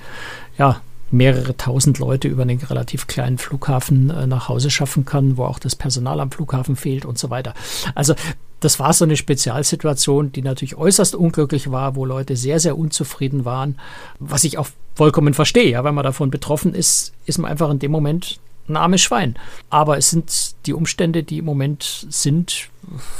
ja, 0.57 0.81
mehrere 1.09 1.55
tausend 1.55 1.99
Leute 1.99 2.27
über 2.27 2.41
einen 2.41 2.59
relativ 2.59 3.07
kleinen 3.07 3.37
Flughafen 3.37 4.09
äh, 4.09 4.27
nach 4.27 4.49
Hause 4.49 4.69
schaffen 4.69 5.05
kann, 5.05 5.37
wo 5.37 5.45
auch 5.45 5.59
das 5.59 5.75
Personal 5.75 6.19
am 6.19 6.31
Flughafen 6.31 6.75
fehlt 6.75 7.05
und 7.05 7.17
so 7.17 7.29
weiter. 7.29 7.53
Also 7.95 8.13
das 8.59 8.79
war 8.79 8.93
so 8.93 9.05
eine 9.05 9.17
Spezialsituation, 9.17 10.31
die 10.31 10.41
natürlich 10.41 10.75
äußerst 10.75 11.15
unglücklich 11.15 11.71
war, 11.71 11.95
wo 11.95 12.05
Leute 12.05 12.35
sehr, 12.35 12.59
sehr 12.59 12.77
unzufrieden 12.77 13.45
waren, 13.45 13.79
was 14.19 14.43
ich 14.43 14.57
auch 14.57 14.67
vollkommen 14.95 15.33
verstehe. 15.33 15.69
Ja, 15.69 15.83
wenn 15.83 15.95
man 15.95 16.03
davon 16.03 16.31
betroffen 16.31 16.73
ist, 16.73 17.13
ist 17.25 17.37
man 17.37 17.51
einfach 17.51 17.69
in 17.69 17.79
dem 17.79 17.91
Moment 17.91 18.39
ein 18.67 18.75
armes 18.75 19.01
Schwein. 19.01 19.35
Aber 19.69 19.97
es 19.97 20.09
sind 20.09 20.55
die 20.65 20.73
Umstände, 20.73 21.23
die 21.23 21.37
im 21.37 21.45
Moment 21.45 22.05
sind, 22.09 22.69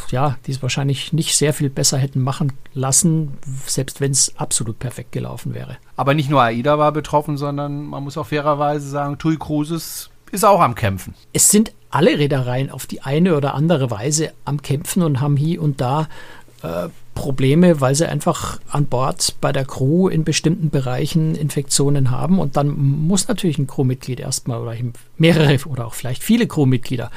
ja, 0.09 0.37
die 0.45 0.51
es 0.51 0.61
wahrscheinlich 0.61 1.13
nicht 1.13 1.35
sehr 1.37 1.53
viel 1.53 1.69
besser 1.69 1.97
hätten 1.97 2.21
machen 2.21 2.53
lassen, 2.73 3.37
selbst 3.65 4.01
wenn 4.01 4.11
es 4.11 4.33
absolut 4.37 4.79
perfekt 4.79 5.11
gelaufen 5.11 5.53
wäre. 5.53 5.77
Aber 5.95 6.13
nicht 6.13 6.29
nur 6.29 6.41
AIDA 6.41 6.77
war 6.77 6.91
betroffen, 6.91 7.37
sondern 7.37 7.85
man 7.85 8.03
muss 8.03 8.17
auch 8.17 8.27
fairerweise 8.27 8.89
sagen, 8.89 9.17
TUI 9.17 9.37
Cruises 9.37 10.09
ist 10.31 10.43
auch 10.43 10.59
am 10.59 10.75
Kämpfen. 10.75 11.13
Es 11.31 11.49
sind 11.49 11.71
alle 11.89 12.19
Reedereien 12.19 12.69
auf 12.69 12.85
die 12.85 13.01
eine 13.01 13.35
oder 13.35 13.53
andere 13.53 13.89
Weise 13.91 14.31
am 14.45 14.61
Kämpfen 14.61 15.03
und 15.03 15.21
haben 15.21 15.37
hier 15.37 15.61
und 15.61 15.81
da 15.81 16.07
äh, 16.63 16.89
Probleme, 17.13 17.81
weil 17.81 17.95
sie 17.95 18.07
einfach 18.07 18.59
an 18.69 18.85
Bord 18.85 19.35
bei 19.41 19.51
der 19.51 19.65
Crew 19.65 20.07
in 20.07 20.23
bestimmten 20.23 20.69
Bereichen 20.69 21.33
Infektionen 21.33 22.11
haben. 22.11 22.39
Und 22.39 22.57
dann 22.57 22.69
muss 22.69 23.27
natürlich 23.27 23.57
ein 23.57 23.65
Crewmitglied 23.65 24.19
erstmal 24.19 24.59
oder 24.59 24.75
mehrere 25.17 25.57
oder 25.67 25.87
auch 25.87 25.95
vielleicht 25.95 26.23
viele 26.23 26.45
Crewmitglieder 26.45 27.09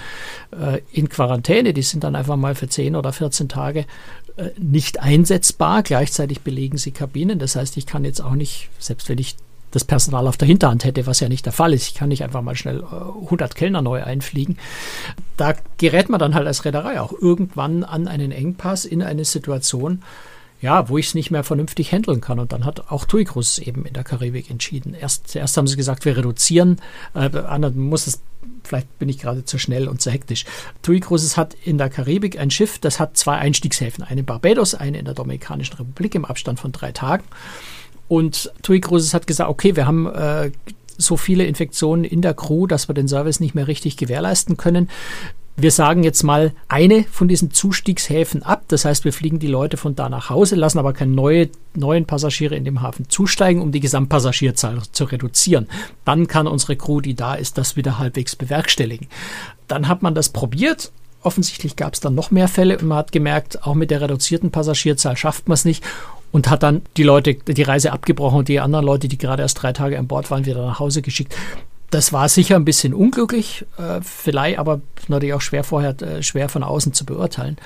äh, 0.58 0.80
in 0.90 1.10
Quarantäne. 1.10 1.74
Die 1.74 1.82
sind 1.82 2.02
dann 2.02 2.16
einfach 2.16 2.36
mal 2.36 2.54
für 2.54 2.68
10 2.68 2.96
oder 2.96 3.12
14 3.12 3.50
Tage 3.50 3.84
äh, 4.36 4.50
nicht 4.58 5.00
einsetzbar. 5.00 5.82
Gleichzeitig 5.82 6.40
belegen 6.40 6.78
sie 6.78 6.92
Kabinen. 6.92 7.38
Das 7.38 7.56
heißt, 7.56 7.76
ich 7.76 7.84
kann 7.84 8.06
jetzt 8.06 8.22
auch 8.22 8.34
nicht, 8.34 8.70
selbst 8.78 9.10
wenn 9.10 9.18
ich 9.18 9.36
das 9.70 9.84
Personal 9.84 10.26
auf 10.26 10.36
der 10.36 10.48
Hinterhand 10.48 10.84
hätte, 10.84 11.06
was 11.06 11.20
ja 11.20 11.28
nicht 11.28 11.46
der 11.46 11.52
Fall 11.52 11.72
ist. 11.72 11.88
Ich 11.88 11.94
kann 11.94 12.08
nicht 12.08 12.24
einfach 12.24 12.42
mal 12.42 12.56
schnell 12.56 12.82
100 12.82 13.50
äh, 13.50 13.54
Kellner 13.54 13.82
neu 13.82 14.02
einfliegen. 14.02 14.58
Da 15.36 15.54
gerät 15.78 16.08
man 16.08 16.20
dann 16.20 16.34
halt 16.34 16.46
als 16.46 16.64
Reederei 16.64 17.00
auch 17.00 17.12
irgendwann 17.12 17.84
an 17.84 18.08
einen 18.08 18.32
Engpass 18.32 18.84
in 18.84 19.02
eine 19.02 19.24
Situation, 19.24 20.02
ja, 20.60 20.88
wo 20.88 20.98
ich 20.98 21.06
es 21.06 21.14
nicht 21.14 21.30
mehr 21.30 21.44
vernünftig 21.44 21.92
handeln 21.92 22.20
kann. 22.20 22.38
Und 22.38 22.52
dann 22.52 22.64
hat 22.64 22.90
auch 22.90 23.04
TUI 23.04 23.24
Cruises 23.24 23.58
eben 23.58 23.86
in 23.86 23.94
der 23.94 24.04
Karibik 24.04 24.50
entschieden. 24.50 24.94
Erst, 24.94 25.28
zuerst 25.28 25.56
haben 25.56 25.66
sie 25.66 25.76
gesagt, 25.76 26.04
wir 26.04 26.16
reduzieren. 26.16 26.80
Äh, 27.14 27.30
muss 27.70 28.06
es, 28.06 28.20
vielleicht 28.64 28.98
bin 28.98 29.08
ich 29.08 29.18
gerade 29.18 29.44
zu 29.44 29.58
schnell 29.58 29.88
und 29.88 30.02
zu 30.02 30.10
hektisch. 30.10 30.44
TUI 30.82 31.00
Cruises 31.00 31.36
hat 31.36 31.54
in 31.64 31.78
der 31.78 31.88
Karibik 31.88 32.38
ein 32.38 32.50
Schiff, 32.50 32.78
das 32.78 33.00
hat 33.00 33.16
zwei 33.16 33.36
Einstiegshäfen. 33.36 34.04
Eine 34.04 34.20
in 34.20 34.26
Barbados, 34.26 34.74
eine 34.74 34.98
in 34.98 35.06
der 35.06 35.14
Dominikanischen 35.14 35.76
Republik 35.76 36.14
im 36.14 36.26
Abstand 36.26 36.60
von 36.60 36.72
drei 36.72 36.92
Tagen. 36.92 37.24
Und 38.10 38.52
TUI 38.62 38.80
Cruises 38.80 39.14
hat 39.14 39.28
gesagt, 39.28 39.48
okay, 39.48 39.76
wir 39.76 39.86
haben 39.86 40.06
äh, 40.08 40.50
so 40.98 41.16
viele 41.16 41.44
Infektionen 41.44 42.02
in 42.02 42.22
der 42.22 42.34
Crew, 42.34 42.66
dass 42.66 42.88
wir 42.88 42.94
den 42.94 43.06
Service 43.06 43.38
nicht 43.38 43.54
mehr 43.54 43.68
richtig 43.68 43.96
gewährleisten 43.96 44.56
können. 44.56 44.90
Wir 45.56 45.70
sagen 45.70 46.02
jetzt 46.02 46.24
mal 46.24 46.52
eine 46.66 47.04
von 47.04 47.28
diesen 47.28 47.52
Zustiegshäfen 47.52 48.42
ab. 48.42 48.64
Das 48.66 48.84
heißt, 48.84 49.04
wir 49.04 49.12
fliegen 49.12 49.38
die 49.38 49.46
Leute 49.46 49.76
von 49.76 49.94
da 49.94 50.08
nach 50.08 50.28
Hause, 50.28 50.56
lassen 50.56 50.80
aber 50.80 50.92
keine 50.92 51.12
neue, 51.12 51.50
neuen 51.76 52.04
Passagiere 52.04 52.56
in 52.56 52.64
dem 52.64 52.82
Hafen 52.82 53.08
zusteigen, 53.08 53.62
um 53.62 53.70
die 53.70 53.78
Gesamtpassagierzahl 53.78 54.82
zu 54.90 55.04
reduzieren. 55.04 55.68
Dann 56.04 56.26
kann 56.26 56.48
unsere 56.48 56.74
Crew, 56.74 57.00
die 57.00 57.14
da 57.14 57.34
ist, 57.34 57.58
das 57.58 57.76
wieder 57.76 58.00
halbwegs 58.00 58.34
bewerkstelligen. 58.34 59.06
Dann 59.68 59.86
hat 59.86 60.02
man 60.02 60.16
das 60.16 60.30
probiert 60.30 60.90
offensichtlich 61.22 61.76
gab 61.76 61.92
es 61.92 62.00
dann 62.00 62.14
noch 62.14 62.30
mehr 62.30 62.48
Fälle 62.48 62.78
und 62.78 62.88
man 62.88 62.96
hat 62.96 63.12
gemerkt, 63.12 63.66
auch 63.66 63.74
mit 63.74 63.90
der 63.90 64.00
reduzierten 64.00 64.50
Passagierzahl 64.50 65.18
schafft 65.18 65.48
man 65.48 65.54
es 65.54 65.66
nicht 65.66 65.84
und 66.32 66.50
hat 66.50 66.62
dann 66.62 66.82
die 66.96 67.02
Leute 67.02 67.34
die 67.34 67.62
Reise 67.62 67.92
abgebrochen 67.92 68.40
und 68.40 68.48
die 68.48 68.60
anderen 68.60 68.84
Leute, 68.84 69.08
die 69.08 69.18
gerade 69.18 69.42
erst 69.42 69.62
drei 69.62 69.72
Tage 69.72 69.98
an 69.98 70.06
Bord 70.06 70.30
waren, 70.30 70.46
wieder 70.46 70.64
nach 70.64 70.78
Hause 70.78 71.02
geschickt. 71.02 71.34
Das 71.90 72.12
war 72.12 72.28
sicher 72.28 72.54
ein 72.54 72.64
bisschen 72.64 72.94
unglücklich, 72.94 73.66
äh, 73.76 74.00
vielleicht, 74.00 74.60
aber 74.60 74.80
natürlich 75.08 75.34
auch 75.34 75.40
schwer 75.40 75.64
vorher, 75.64 76.00
äh, 76.02 76.22
schwer 76.22 76.48
von 76.48 76.62
außen 76.62 76.92
zu 76.92 77.04
beurteilen. 77.04 77.56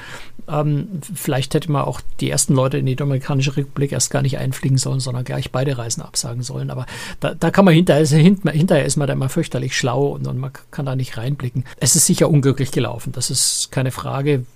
Ähm, 0.48 0.88
vielleicht 1.14 1.52
hätte 1.52 1.70
man 1.70 1.84
auch 1.84 2.00
die 2.20 2.30
ersten 2.30 2.54
Leute 2.54 2.78
in 2.78 2.86
die 2.86 2.96
Dominikanische 2.96 3.54
Republik 3.56 3.92
erst 3.92 4.10
gar 4.10 4.22
nicht 4.22 4.38
einfliegen 4.38 4.78
sollen, 4.78 5.00
sondern 5.00 5.24
gleich 5.24 5.52
beide 5.52 5.76
Reisen 5.76 6.00
absagen 6.00 6.42
sollen. 6.42 6.70
Aber 6.70 6.86
da, 7.20 7.34
da 7.34 7.50
kann 7.50 7.66
man 7.66 7.74
hinterher, 7.74 8.06
hinterher 8.06 8.86
ist 8.86 8.96
man 8.96 9.06
da 9.06 9.12
immer 9.12 9.28
fürchterlich 9.28 9.76
schlau 9.76 10.06
und, 10.06 10.26
und 10.26 10.38
man 10.38 10.52
kann 10.70 10.86
da 10.86 10.96
nicht 10.96 11.18
reinblicken. 11.18 11.64
Es 11.78 11.94
ist 11.94 12.06
sicher 12.06 12.30
unglücklich 12.30 12.70
gelaufen, 12.70 13.12
das 13.12 13.30
ist 13.30 13.72
keine 13.72 13.90
Frage 13.90 14.46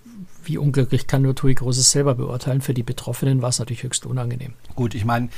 wie 0.49 0.59
unglücklich 0.59 1.07
kann 1.07 1.23
nur 1.23 1.35
Tui 1.35 1.55
Großes 1.55 1.91
selber 1.91 2.15
beurteilen. 2.15 2.61
Für 2.61 2.75
die 2.75 2.83
Betroffenen 2.83 3.43
war 3.43 3.51
es 3.51 3.59
natürlich 3.59 3.83
höchst 3.83 4.07
unangenehm. 4.07 4.55
Gut, 4.75 4.95
ich 4.95 5.05
meine, 5.05 5.29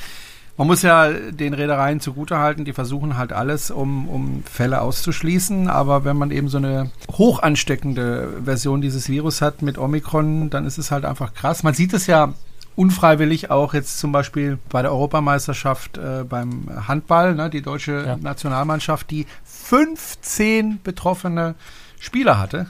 man 0.56 0.66
muss 0.66 0.82
ja 0.82 1.10
den 1.10 1.54
Reedereien 1.54 2.00
zugutehalten, 2.00 2.64
die 2.64 2.72
versuchen 2.72 3.16
halt 3.16 3.32
alles, 3.32 3.70
um, 3.70 4.08
um 4.08 4.42
Fälle 4.44 4.82
auszuschließen. 4.82 5.68
Aber 5.68 6.04
wenn 6.04 6.18
man 6.18 6.30
eben 6.30 6.48
so 6.48 6.58
eine 6.58 6.90
hoch 7.12 7.40
ansteckende 7.40 8.28
Version 8.44 8.80
dieses 8.80 9.08
Virus 9.08 9.40
hat 9.40 9.62
mit 9.62 9.78
Omikron, 9.78 10.50
dann 10.50 10.66
ist 10.66 10.78
es 10.78 10.90
halt 10.90 11.04
einfach 11.04 11.32
krass. 11.32 11.62
Man 11.62 11.74
sieht 11.74 11.94
es 11.94 12.06
ja 12.06 12.34
unfreiwillig 12.76 13.50
auch 13.50 13.74
jetzt 13.74 13.98
zum 13.98 14.12
Beispiel 14.12 14.58
bei 14.68 14.82
der 14.82 14.92
Europameisterschaft 14.92 15.98
äh, 15.98 16.24
beim 16.28 16.68
Handball, 16.86 17.34
ne, 17.34 17.50
die 17.50 17.62
deutsche 17.62 18.04
ja. 18.06 18.16
Nationalmannschaft, 18.16 19.10
die 19.10 19.26
15 19.44 20.80
betroffene 20.82 21.54
Spieler 21.98 22.38
hatte 22.38 22.66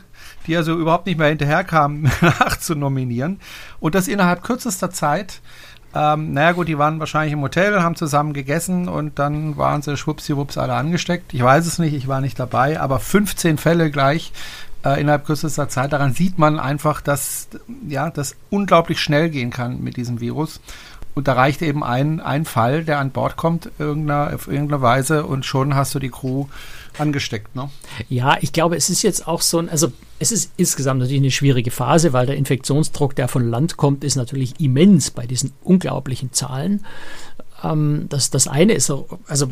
die 0.47 0.57
also 0.57 0.75
überhaupt 0.75 1.07
nicht 1.07 1.19
mehr 1.19 1.29
hinterherkamen, 1.29 2.11
nachzunominieren. 2.21 3.41
Und 3.79 3.95
das 3.95 4.09
innerhalb 4.09 4.43
kürzester 4.43 4.91
Zeit. 4.91 5.41
Ähm, 5.93 6.33
naja 6.33 6.53
gut, 6.53 6.69
die 6.69 6.79
waren 6.79 7.01
wahrscheinlich 7.01 7.33
im 7.33 7.43
Hotel, 7.43 7.83
haben 7.83 7.97
zusammen 7.97 8.33
gegessen 8.33 8.89
und 8.89 9.19
dann 9.19 9.57
waren 9.57 9.83
sie 9.83 9.97
schwuppsiwupps 9.97 10.57
alle 10.57 10.75
angesteckt. 10.75 11.35
Ich 11.35 11.43
weiß 11.43 11.67
es 11.67 11.81
nicht, 11.81 11.95
ich 11.95 12.07
war 12.07 12.21
nicht 12.21 12.39
dabei, 12.39 12.79
aber 12.79 13.01
15 13.01 13.59
Fälle 13.59 13.91
gleich 13.91 14.33
äh, 14.85 15.01
innerhalb 15.01 15.27
kürzester 15.27 15.69
Zeit. 15.69 15.93
Daran 15.93 16.13
sieht 16.13 16.39
man 16.39 16.61
einfach, 16.61 17.01
dass 17.01 17.49
ja, 17.89 18.09
das 18.11 18.37
unglaublich 18.51 19.01
schnell 19.01 19.31
gehen 19.31 19.51
kann 19.51 19.83
mit 19.83 19.97
diesem 19.97 20.21
Virus. 20.21 20.61
Und 21.15 21.27
da 21.27 21.33
reicht 21.33 21.61
eben 21.61 21.83
ein, 21.83 22.21
ein 22.21 22.45
Fall, 22.45 22.85
der 22.85 22.99
an 22.99 23.11
Bord 23.11 23.37
kommt, 23.37 23.71
irgendeiner, 23.79 24.35
auf 24.35 24.47
irgendeine 24.47 24.81
Weise, 24.81 25.27
und 25.27 25.45
schon 25.45 25.75
hast 25.75 25.95
du 25.95 25.99
die 25.99 26.11
Crew 26.11 26.47
angesteckt, 26.99 27.55
ne? 27.55 27.71
Ja, 28.09 28.39
ich 28.41 28.53
glaube, 28.53 28.77
es 28.77 28.91
ist 28.91 29.03
jetzt 29.03 29.27
auch 29.27 29.43
so 29.43 29.59
ein, 29.59 29.69
also 29.69 29.93
es 30.19 30.33
ist 30.33 30.53
insgesamt 30.57 31.01
natürlich 31.01 31.23
eine 31.23 31.31
schwierige 31.31 31.71
Phase, 31.71 32.13
weil 32.13 32.27
der 32.27 32.37
Infektionsdruck, 32.37 33.17
der 33.17 33.29
von 33.29 33.49
Land 33.49 33.77
kommt, 33.77 34.05
ist 34.05 34.17
natürlich 34.17 34.61
immens 34.61 35.11
bei 35.11 35.27
diesen 35.27 35.53
unglaublichen 35.63 36.33
Zahlen. 36.33 36.85
Ähm, 37.63 38.07
das, 38.09 38.31
das 38.31 38.49
eine 38.49 38.75
ist, 38.75 38.93
also 39.27 39.51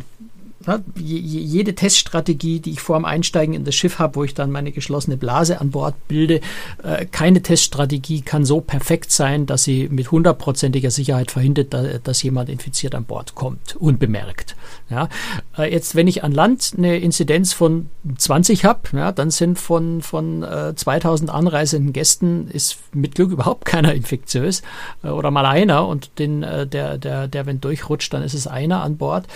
jede 0.96 1.74
Teststrategie, 1.74 2.60
die 2.60 2.72
ich 2.72 2.80
vor 2.80 2.98
dem 2.98 3.04
Einsteigen 3.04 3.54
in 3.54 3.64
das 3.64 3.74
Schiff 3.74 3.98
habe, 3.98 4.16
wo 4.16 4.24
ich 4.24 4.34
dann 4.34 4.50
meine 4.50 4.72
geschlossene 4.72 5.16
Blase 5.16 5.60
an 5.60 5.70
Bord 5.70 5.94
bilde, 6.08 6.40
äh, 6.82 7.06
keine 7.06 7.42
Teststrategie 7.42 8.22
kann 8.22 8.44
so 8.44 8.60
perfekt 8.60 9.12
sein, 9.12 9.46
dass 9.46 9.64
sie 9.64 9.88
mit 9.88 10.10
hundertprozentiger 10.10 10.90
Sicherheit 10.90 11.30
verhindert, 11.30 11.74
dass 12.04 12.22
jemand 12.22 12.48
infiziert 12.48 12.94
an 12.94 13.04
Bord 13.04 13.34
kommt, 13.34 13.76
unbemerkt. 13.76 14.56
Ja, 14.90 15.08
äh, 15.56 15.70
jetzt, 15.70 15.94
wenn 15.94 16.06
ich 16.06 16.24
an 16.24 16.32
Land 16.32 16.74
eine 16.76 16.98
Inzidenz 16.98 17.52
von 17.52 17.88
20 18.16 18.64
habe, 18.64 18.80
ja, 18.92 19.12
dann 19.12 19.30
sind 19.30 19.58
von, 19.58 20.02
von 20.02 20.42
äh, 20.42 20.74
2000 20.74 21.30
anreisenden 21.30 21.92
Gästen 21.92 22.48
ist 22.48 22.78
mit 22.92 23.14
Glück 23.14 23.30
überhaupt 23.30 23.64
keiner 23.64 23.94
infektiös 23.94 24.62
äh, 25.04 25.08
oder 25.08 25.30
mal 25.30 25.46
einer 25.46 25.86
und 25.86 26.18
den, 26.18 26.42
äh, 26.42 26.66
der, 26.66 26.98
der, 26.98 27.28
der, 27.28 27.46
wenn 27.46 27.60
durchrutscht, 27.60 28.12
dann 28.12 28.22
ist 28.22 28.34
es 28.34 28.46
einer 28.46 28.82
an 28.82 28.96
Bord. 28.96 29.26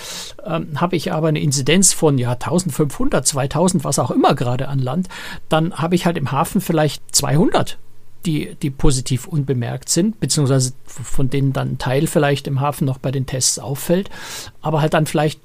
Ähm, 0.44 0.80
habe 0.80 0.96
ich 0.96 1.12
aber 1.12 1.21
eine 1.28 1.40
Inzidenz 1.40 1.92
von 1.92 2.18
ja 2.18 2.32
1500, 2.32 3.26
2000, 3.26 3.84
was 3.84 3.98
auch 3.98 4.10
immer 4.10 4.34
gerade 4.34 4.68
an 4.68 4.78
Land, 4.78 5.08
dann 5.48 5.74
habe 5.74 5.94
ich 5.94 6.06
halt 6.06 6.16
im 6.16 6.32
Hafen 6.32 6.60
vielleicht 6.60 7.02
200 7.14 7.78
die, 8.26 8.54
die 8.54 8.70
positiv 8.70 9.26
unbemerkt 9.26 9.88
sind, 9.88 10.20
beziehungsweise 10.20 10.74
von 10.86 11.28
denen 11.28 11.52
dann 11.52 11.72
ein 11.72 11.78
Teil 11.78 12.06
vielleicht 12.06 12.46
im 12.46 12.60
Hafen 12.60 12.84
noch 12.84 12.98
bei 12.98 13.10
den 13.10 13.26
Tests 13.26 13.58
auffällt, 13.58 14.10
aber 14.60 14.80
halt 14.80 14.94
dann 14.94 15.06
vielleicht 15.06 15.40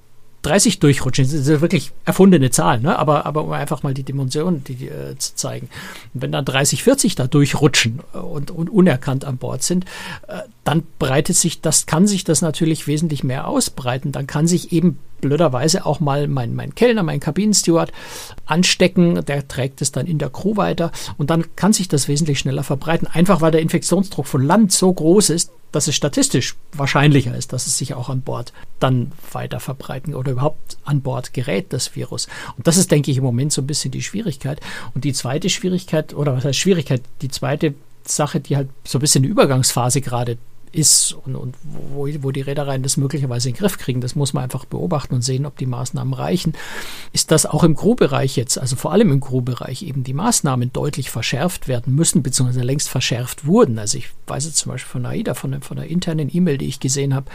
30 0.47 0.79
durchrutschen. 0.79 1.25
Das 1.25 1.33
ist 1.33 1.61
wirklich 1.61 1.91
erfundene 2.05 2.49
Zahlen, 2.49 2.83
ne? 2.83 2.97
aber, 2.97 3.25
aber 3.25 3.43
um 3.43 3.51
einfach 3.51 3.83
mal 3.83 3.93
die 3.93 4.03
Dimension 4.03 4.63
die, 4.63 4.75
die, 4.75 4.87
äh, 4.87 5.17
zu 5.17 5.35
zeigen. 5.35 5.69
Und 6.13 6.21
wenn 6.21 6.31
dann 6.31 6.45
30, 6.45 6.83
40 6.83 7.15
da 7.15 7.27
durchrutschen 7.27 7.99
und, 8.13 8.51
und 8.51 8.69
unerkannt 8.69 9.25
an 9.25 9.37
Bord 9.37 9.63
sind, 9.63 9.85
äh, 10.27 10.39
dann 10.63 10.83
breitet 10.99 11.35
sich 11.35 11.61
das, 11.61 11.85
kann 11.85 12.07
sich 12.07 12.23
das 12.23 12.41
natürlich 12.41 12.87
wesentlich 12.87 13.23
mehr 13.23 13.47
ausbreiten. 13.47 14.11
Dann 14.11 14.27
kann 14.27 14.47
sich 14.47 14.71
eben 14.71 14.99
blöderweise 15.21 15.85
auch 15.85 15.99
mal 15.99 16.27
mein, 16.27 16.53
mein 16.55 16.75
Kellner, 16.75 17.03
mein 17.03 17.19
Kabinensteward 17.19 17.91
anstecken. 18.45 19.25
Der 19.25 19.47
trägt 19.47 19.81
es 19.81 19.91
dann 19.91 20.07
in 20.07 20.17
der 20.17 20.29
Crew 20.29 20.57
weiter 20.57 20.91
und 21.17 21.29
dann 21.29 21.55
kann 21.55 21.73
sich 21.73 21.87
das 21.87 22.07
wesentlich 22.07 22.39
schneller 22.39 22.63
verbreiten. 22.63 23.07
Einfach 23.07 23.41
weil 23.41 23.51
der 23.51 23.61
Infektionsdruck 23.61 24.27
von 24.27 24.45
Land 24.45 24.71
so 24.71 24.91
groß 24.91 25.29
ist, 25.31 25.51
dass 25.71 25.87
es 25.87 25.95
statistisch 25.95 26.55
wahrscheinlicher 26.73 27.35
ist, 27.35 27.53
dass 27.53 27.67
es 27.67 27.77
sich 27.77 27.93
auch 27.93 28.09
an 28.09 28.21
Bord 28.21 28.53
dann 28.79 29.11
weiter 29.31 29.59
verbreiten 29.59 30.15
oder 30.15 30.31
überhaupt 30.31 30.77
an 30.85 31.01
Bord 31.01 31.33
gerät, 31.33 31.73
das 31.73 31.95
Virus. 31.95 32.27
Und 32.57 32.67
das 32.67 32.77
ist, 32.77 32.91
denke 32.91 33.11
ich, 33.11 33.17
im 33.17 33.23
Moment 33.23 33.51
so 33.51 33.61
ein 33.61 33.67
bisschen 33.67 33.91
die 33.91 34.01
Schwierigkeit. 34.01 34.59
Und 34.93 35.03
die 35.03 35.13
zweite 35.13 35.49
Schwierigkeit, 35.49 36.13
oder 36.13 36.35
was 36.35 36.45
heißt 36.45 36.59
Schwierigkeit, 36.59 37.01
die 37.21 37.29
zweite 37.29 37.73
Sache, 38.05 38.39
die 38.39 38.55
halt 38.55 38.69
so 38.85 38.97
ein 38.97 39.01
bisschen 39.01 39.23
eine 39.23 39.31
Übergangsphase 39.31 40.01
gerade 40.01 40.37
ist 40.77 41.13
und, 41.25 41.35
und 41.35 41.55
wo, 41.63 42.07
wo 42.21 42.31
die 42.31 42.41
Reedereien 42.41 42.83
das 42.83 42.97
möglicherweise 42.97 43.49
in 43.49 43.55
den 43.55 43.59
Griff 43.59 43.77
kriegen, 43.77 43.99
das 43.99 44.15
muss 44.15 44.33
man 44.33 44.43
einfach 44.43 44.65
beobachten 44.65 45.15
und 45.15 45.23
sehen, 45.23 45.45
ob 45.45 45.57
die 45.57 45.65
Maßnahmen 45.65 46.13
reichen, 46.13 46.53
ist, 47.13 47.31
dass 47.31 47.45
auch 47.45 47.63
im 47.63 47.75
Crew-Bereich 47.75 48.37
jetzt, 48.37 48.59
also 48.59 48.75
vor 48.75 48.91
allem 48.91 49.11
im 49.11 49.19
Crew-Bereich 49.19 49.83
eben 49.83 50.03
die 50.03 50.13
Maßnahmen 50.13 50.71
deutlich 50.71 51.09
verschärft 51.09 51.67
werden 51.67 51.95
müssen, 51.95 52.21
beziehungsweise 52.21 52.61
längst 52.61 52.89
verschärft 52.89 53.45
wurden. 53.45 53.79
Also 53.79 53.97
ich 53.97 54.09
weiß 54.27 54.45
jetzt 54.45 54.57
zum 54.57 54.71
Beispiel 54.71 54.91
von 54.91 55.05
AIDA, 55.05 55.33
von, 55.33 55.59
von 55.61 55.77
einer 55.79 55.87
internen 55.87 56.29
E-Mail, 56.31 56.59
die 56.59 56.67
ich 56.67 56.79
gesehen 56.79 57.15
habe, 57.15 57.29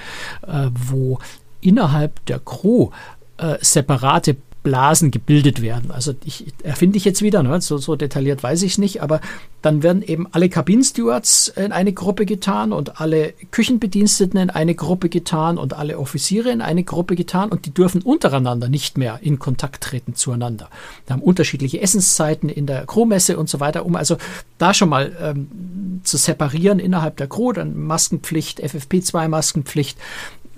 äh, 0.47 0.71
wo 0.73 1.19
innerhalb 1.61 2.25
der 2.27 2.39
Crew 2.39 2.91
äh, 3.39 3.59
separate 3.61 4.37
Blasen 4.63 5.11
gebildet 5.11 5.61
werden. 5.61 5.91
Also 5.91 6.15
ich 6.25 6.47
erfinde 6.63 6.97
ich 6.97 7.05
jetzt 7.05 7.23
wieder, 7.23 7.43
ne? 7.43 7.61
so, 7.61 7.79
so 7.79 7.97
detailliert 7.97 8.43
weiß 8.43 8.63
ich 8.63 8.73
es 8.73 8.79
nicht, 8.79 9.03
aber 9.03 9.21
dann 9.61 9.83
werden 9.83 10.03
eben 10.03 10.27
alle 10.31 10.49
Kabinenstewards 10.49 11.49
in 11.49 11.73
eine 11.73 11.93
Gruppe 11.93 12.27
getan 12.27 12.73
und 12.73 13.01
alle 13.01 13.33
Küchenbediensteten 13.51 14.39
in 14.39 14.51
eine 14.51 14.75
Gruppe 14.75 15.09
getan 15.09 15.59
und 15.59 15.75
alle 15.75 15.99
Offiziere 15.99 16.51
in 16.51 16.61
eine 16.61 16.85
Gruppe 16.85 17.17
getan 17.17 17.51
und 17.51 17.67
die 17.67 17.75
dürfen 17.75 18.03
untereinander 18.03 18.69
nicht 18.69 18.99
mehr 18.99 19.19
in 19.23 19.39
Kontakt 19.39 19.83
treten 19.83 20.15
zueinander. 20.15 20.69
Da 21.07 21.15
haben 21.15 21.23
unterschiedliche 21.23 21.81
Essenszeiten 21.81 22.49
in 22.49 22.67
der 22.67 22.87
Crewmesse 22.87 23.39
und 23.39 23.49
so 23.49 23.59
weiter, 23.59 23.85
um 23.85 23.97
also 23.97 24.17
da 24.59 24.75
schon 24.75 24.89
mal 24.89 25.17
ähm, 25.21 26.01
zu 26.05 26.17
separieren 26.17 26.79
innerhalb 26.79 27.17
der 27.17 27.27
Crew, 27.27 27.53
dann 27.53 27.77
Maskenpflicht, 27.77 28.63
FFP2-Maskenpflicht, 28.63 29.97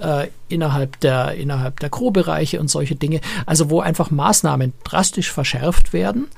äh, 0.05 0.29
innerhalb 0.49 1.01
der, 1.01 1.35
innerhalb 1.35 1.81
der 1.81 1.91
Crew-Bereiche 1.91 2.61
und 2.61 2.69
solche 2.69 2.95
Dinge. 2.95 3.21
Also 3.47 3.71
wo 3.71 3.81
einfach 3.81 4.11
Maßnahmen 4.11 4.75
drastisch 4.85 5.33
verschärft 5.33 5.93
werden, 5.93 6.29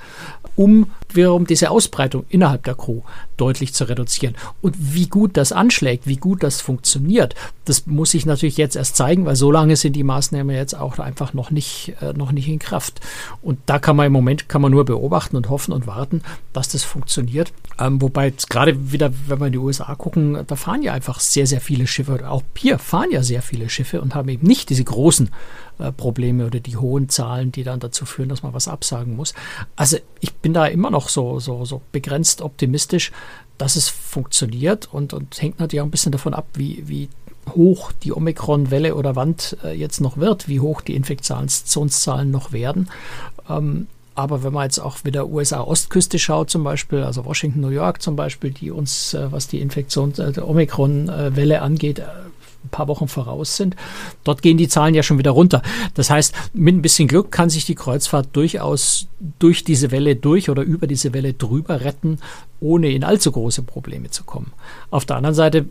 um 0.54 0.90
wiederum 1.14 1.46
diese 1.46 1.70
Ausbreitung 1.70 2.24
innerhalb 2.28 2.64
der 2.64 2.74
Crew 2.74 3.02
deutlich 3.36 3.74
zu 3.74 3.84
reduzieren. 3.84 4.34
Und 4.60 4.76
wie 4.78 5.08
gut 5.08 5.36
das 5.36 5.52
anschlägt, 5.52 6.06
wie 6.06 6.16
gut 6.16 6.42
das 6.42 6.60
funktioniert, 6.60 7.34
das 7.64 7.86
muss 7.86 8.14
ich 8.14 8.26
natürlich 8.26 8.56
jetzt 8.56 8.76
erst 8.76 8.96
zeigen, 8.96 9.26
weil 9.26 9.36
so 9.36 9.50
lange 9.50 9.76
sind 9.76 9.94
die 9.94 10.04
Maßnahmen 10.04 10.54
jetzt 10.54 10.74
auch 10.74 10.98
einfach 10.98 11.34
noch 11.34 11.50
nicht, 11.50 11.94
äh, 12.00 12.12
noch 12.12 12.32
nicht 12.32 12.48
in 12.48 12.58
Kraft. 12.58 13.00
Und 13.42 13.58
da 13.66 13.78
kann 13.78 13.96
man 13.96 14.06
im 14.06 14.12
Moment 14.12 14.48
kann 14.48 14.62
man 14.62 14.72
nur 14.72 14.84
beobachten 14.84 15.36
und 15.36 15.48
hoffen 15.48 15.72
und 15.72 15.86
warten, 15.86 16.22
dass 16.52 16.68
das 16.68 16.84
funktioniert. 16.84 17.52
Ähm, 17.78 18.00
wobei 18.00 18.32
gerade 18.48 18.92
wieder, 18.92 19.12
wenn 19.26 19.40
wir 19.40 19.46
in 19.46 19.52
die 19.52 19.58
USA 19.58 19.94
gucken, 19.94 20.38
da 20.46 20.56
fahren 20.56 20.82
ja 20.82 20.92
einfach 20.92 21.20
sehr, 21.20 21.46
sehr 21.46 21.60
viele 21.60 21.86
Schiffe. 21.86 22.28
Auch 22.28 22.42
hier 22.56 22.78
fahren 22.78 23.10
ja 23.10 23.22
sehr 23.22 23.42
viele 23.42 23.68
Schiffe 23.68 24.00
und 24.00 24.14
haben 24.14 24.28
eben 24.28 24.46
nicht 24.46 24.70
diese 24.70 24.84
großen 24.84 25.30
Probleme 25.96 26.46
oder 26.46 26.60
die 26.60 26.76
hohen 26.76 27.08
Zahlen, 27.08 27.52
die 27.52 27.64
dann 27.64 27.80
dazu 27.80 28.06
führen, 28.06 28.28
dass 28.28 28.42
man 28.42 28.54
was 28.54 28.68
absagen 28.68 29.16
muss. 29.16 29.34
Also 29.76 29.98
ich 30.20 30.34
bin 30.34 30.54
da 30.54 30.66
immer 30.66 30.90
noch 30.90 31.08
so, 31.08 31.38
so, 31.38 31.64
so 31.64 31.82
begrenzt 31.92 32.40
optimistisch, 32.42 33.12
dass 33.58 33.76
es 33.76 33.88
funktioniert 33.88 34.88
und, 34.92 35.12
und 35.12 35.40
hängt 35.40 35.60
natürlich 35.60 35.80
auch 35.80 35.86
ein 35.86 35.90
bisschen 35.90 36.12
davon 36.12 36.34
ab, 36.34 36.46
wie, 36.54 36.84
wie 36.86 37.08
hoch 37.54 37.92
die 37.92 38.12
Omikron-Welle 38.12 38.94
oder 38.94 39.16
Wand 39.16 39.56
äh, 39.64 39.72
jetzt 39.72 40.00
noch 40.00 40.16
wird, 40.16 40.48
wie 40.48 40.60
hoch 40.60 40.80
die 40.80 40.94
Infektionszahlen 40.94 42.30
noch 42.30 42.52
werden. 42.52 42.90
Ähm, 43.48 43.86
aber 44.14 44.42
wenn 44.42 44.52
man 44.52 44.64
jetzt 44.64 44.78
auch 44.78 45.04
wieder 45.04 45.28
USA-Ostküste 45.28 46.18
schaut, 46.18 46.48
zum 46.48 46.64
Beispiel, 46.64 47.02
also 47.02 47.26
Washington, 47.26 47.60
New 47.60 47.68
York 47.68 48.00
zum 48.00 48.16
Beispiel, 48.16 48.50
die 48.50 48.70
uns, 48.70 49.12
äh, 49.14 49.30
was 49.30 49.46
die 49.46 49.60
Infektion 49.60 50.12
äh, 50.12 50.32
der 50.32 50.48
Omikron-Welle 50.48 51.60
angeht, 51.60 51.98
äh, 51.98 52.04
ein 52.66 52.70
paar 52.70 52.88
Wochen 52.88 53.08
voraus 53.08 53.56
sind. 53.56 53.76
Dort 54.24 54.42
gehen 54.42 54.58
die 54.58 54.68
Zahlen 54.68 54.94
ja 54.94 55.02
schon 55.02 55.18
wieder 55.18 55.30
runter. 55.30 55.62
Das 55.94 56.10
heißt, 56.10 56.34
mit 56.52 56.74
ein 56.74 56.82
bisschen 56.82 57.08
Glück 57.08 57.30
kann 57.30 57.50
sich 57.50 57.64
die 57.64 57.74
Kreuzfahrt 57.74 58.28
durchaus 58.32 59.08
durch 59.38 59.64
diese 59.64 59.90
Welle 59.90 60.16
durch 60.16 60.50
oder 60.50 60.62
über 60.62 60.86
diese 60.86 61.14
Welle 61.14 61.32
drüber 61.32 61.80
retten, 61.80 62.18
ohne 62.60 62.90
in 62.90 63.04
allzu 63.04 63.32
große 63.32 63.62
Probleme 63.62 64.10
zu 64.10 64.24
kommen. 64.24 64.52
Auf 64.90 65.04
der 65.04 65.16
anderen 65.16 65.34
Seite, 65.34 65.66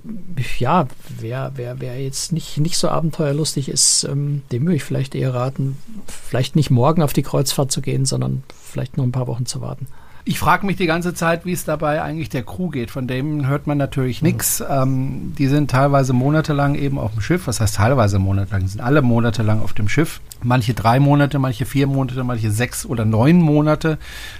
ja, 0.60 0.88
wer, 1.20 1.52
wer, 1.56 1.80
wer 1.80 2.02
jetzt 2.02 2.32
nicht, 2.32 2.58
nicht 2.58 2.78
so 2.78 2.90
abenteuerlustig 2.90 3.70
ist, 3.70 4.04
ähm, 4.06 4.42
dem 4.52 4.64
würde 4.64 4.76
ich 4.76 4.84
vielleicht 4.84 5.16
eher 5.16 5.34
raten, 5.34 5.78
vielleicht 6.08 6.56
nicht 6.56 6.72
morgen 6.72 7.02
auf 7.02 7.14
die 7.14 7.24
Kreuzfahrt 7.24 7.72
zu 7.72 7.82
gehen, 7.82 8.06
sondern 8.06 8.44
vielleicht 8.64 8.98
nur 8.98 9.06
ein 9.06 9.12
paar 9.12 9.28
Wochen 9.28 9.46
zu 9.46 9.62
warten. 9.62 9.88
Ich 10.28 10.40
frage 10.40 10.66
mich 10.66 10.76
die 10.76 10.88
ganze 10.88 11.14
Zeit, 11.14 11.46
wie 11.46 11.52
es 11.52 11.66
dabei 11.66 12.02
eigentlich 12.02 12.30
der 12.30 12.42
Crew 12.42 12.70
geht. 12.70 12.90
Von 12.90 13.06
dem 13.06 13.46
hört 13.46 13.68
man 13.68 13.78
natürlich 13.78 14.24
nichts. 14.24 14.64
Ähm, 14.68 15.36
die 15.38 15.46
sind 15.46 15.70
teilweise 15.70 16.14
monatelang 16.14 16.74
eben 16.74 16.98
auf 16.98 17.12
dem 17.12 17.22
Schiff. 17.22 17.46
Was 17.46 17.62
heißt 17.62 17.76
teilweise 17.76 18.18
monatelang? 18.18 18.62
Die 18.62 18.70
sind 18.70 18.82
alle 18.82 19.04
monatelang 19.04 19.62
auf 19.62 19.74
dem 19.74 19.88
Schiff. 19.88 20.22
Manche 20.42 20.74
drei 20.74 21.00
Monate, 21.00 21.38
manche 21.38 21.68
vier 21.68 21.86
Monate, 21.86 22.24
manche 22.24 22.50
sechs 22.50 22.88
oder 22.88 23.06
neun 23.06 23.40
Monate 23.40 24.00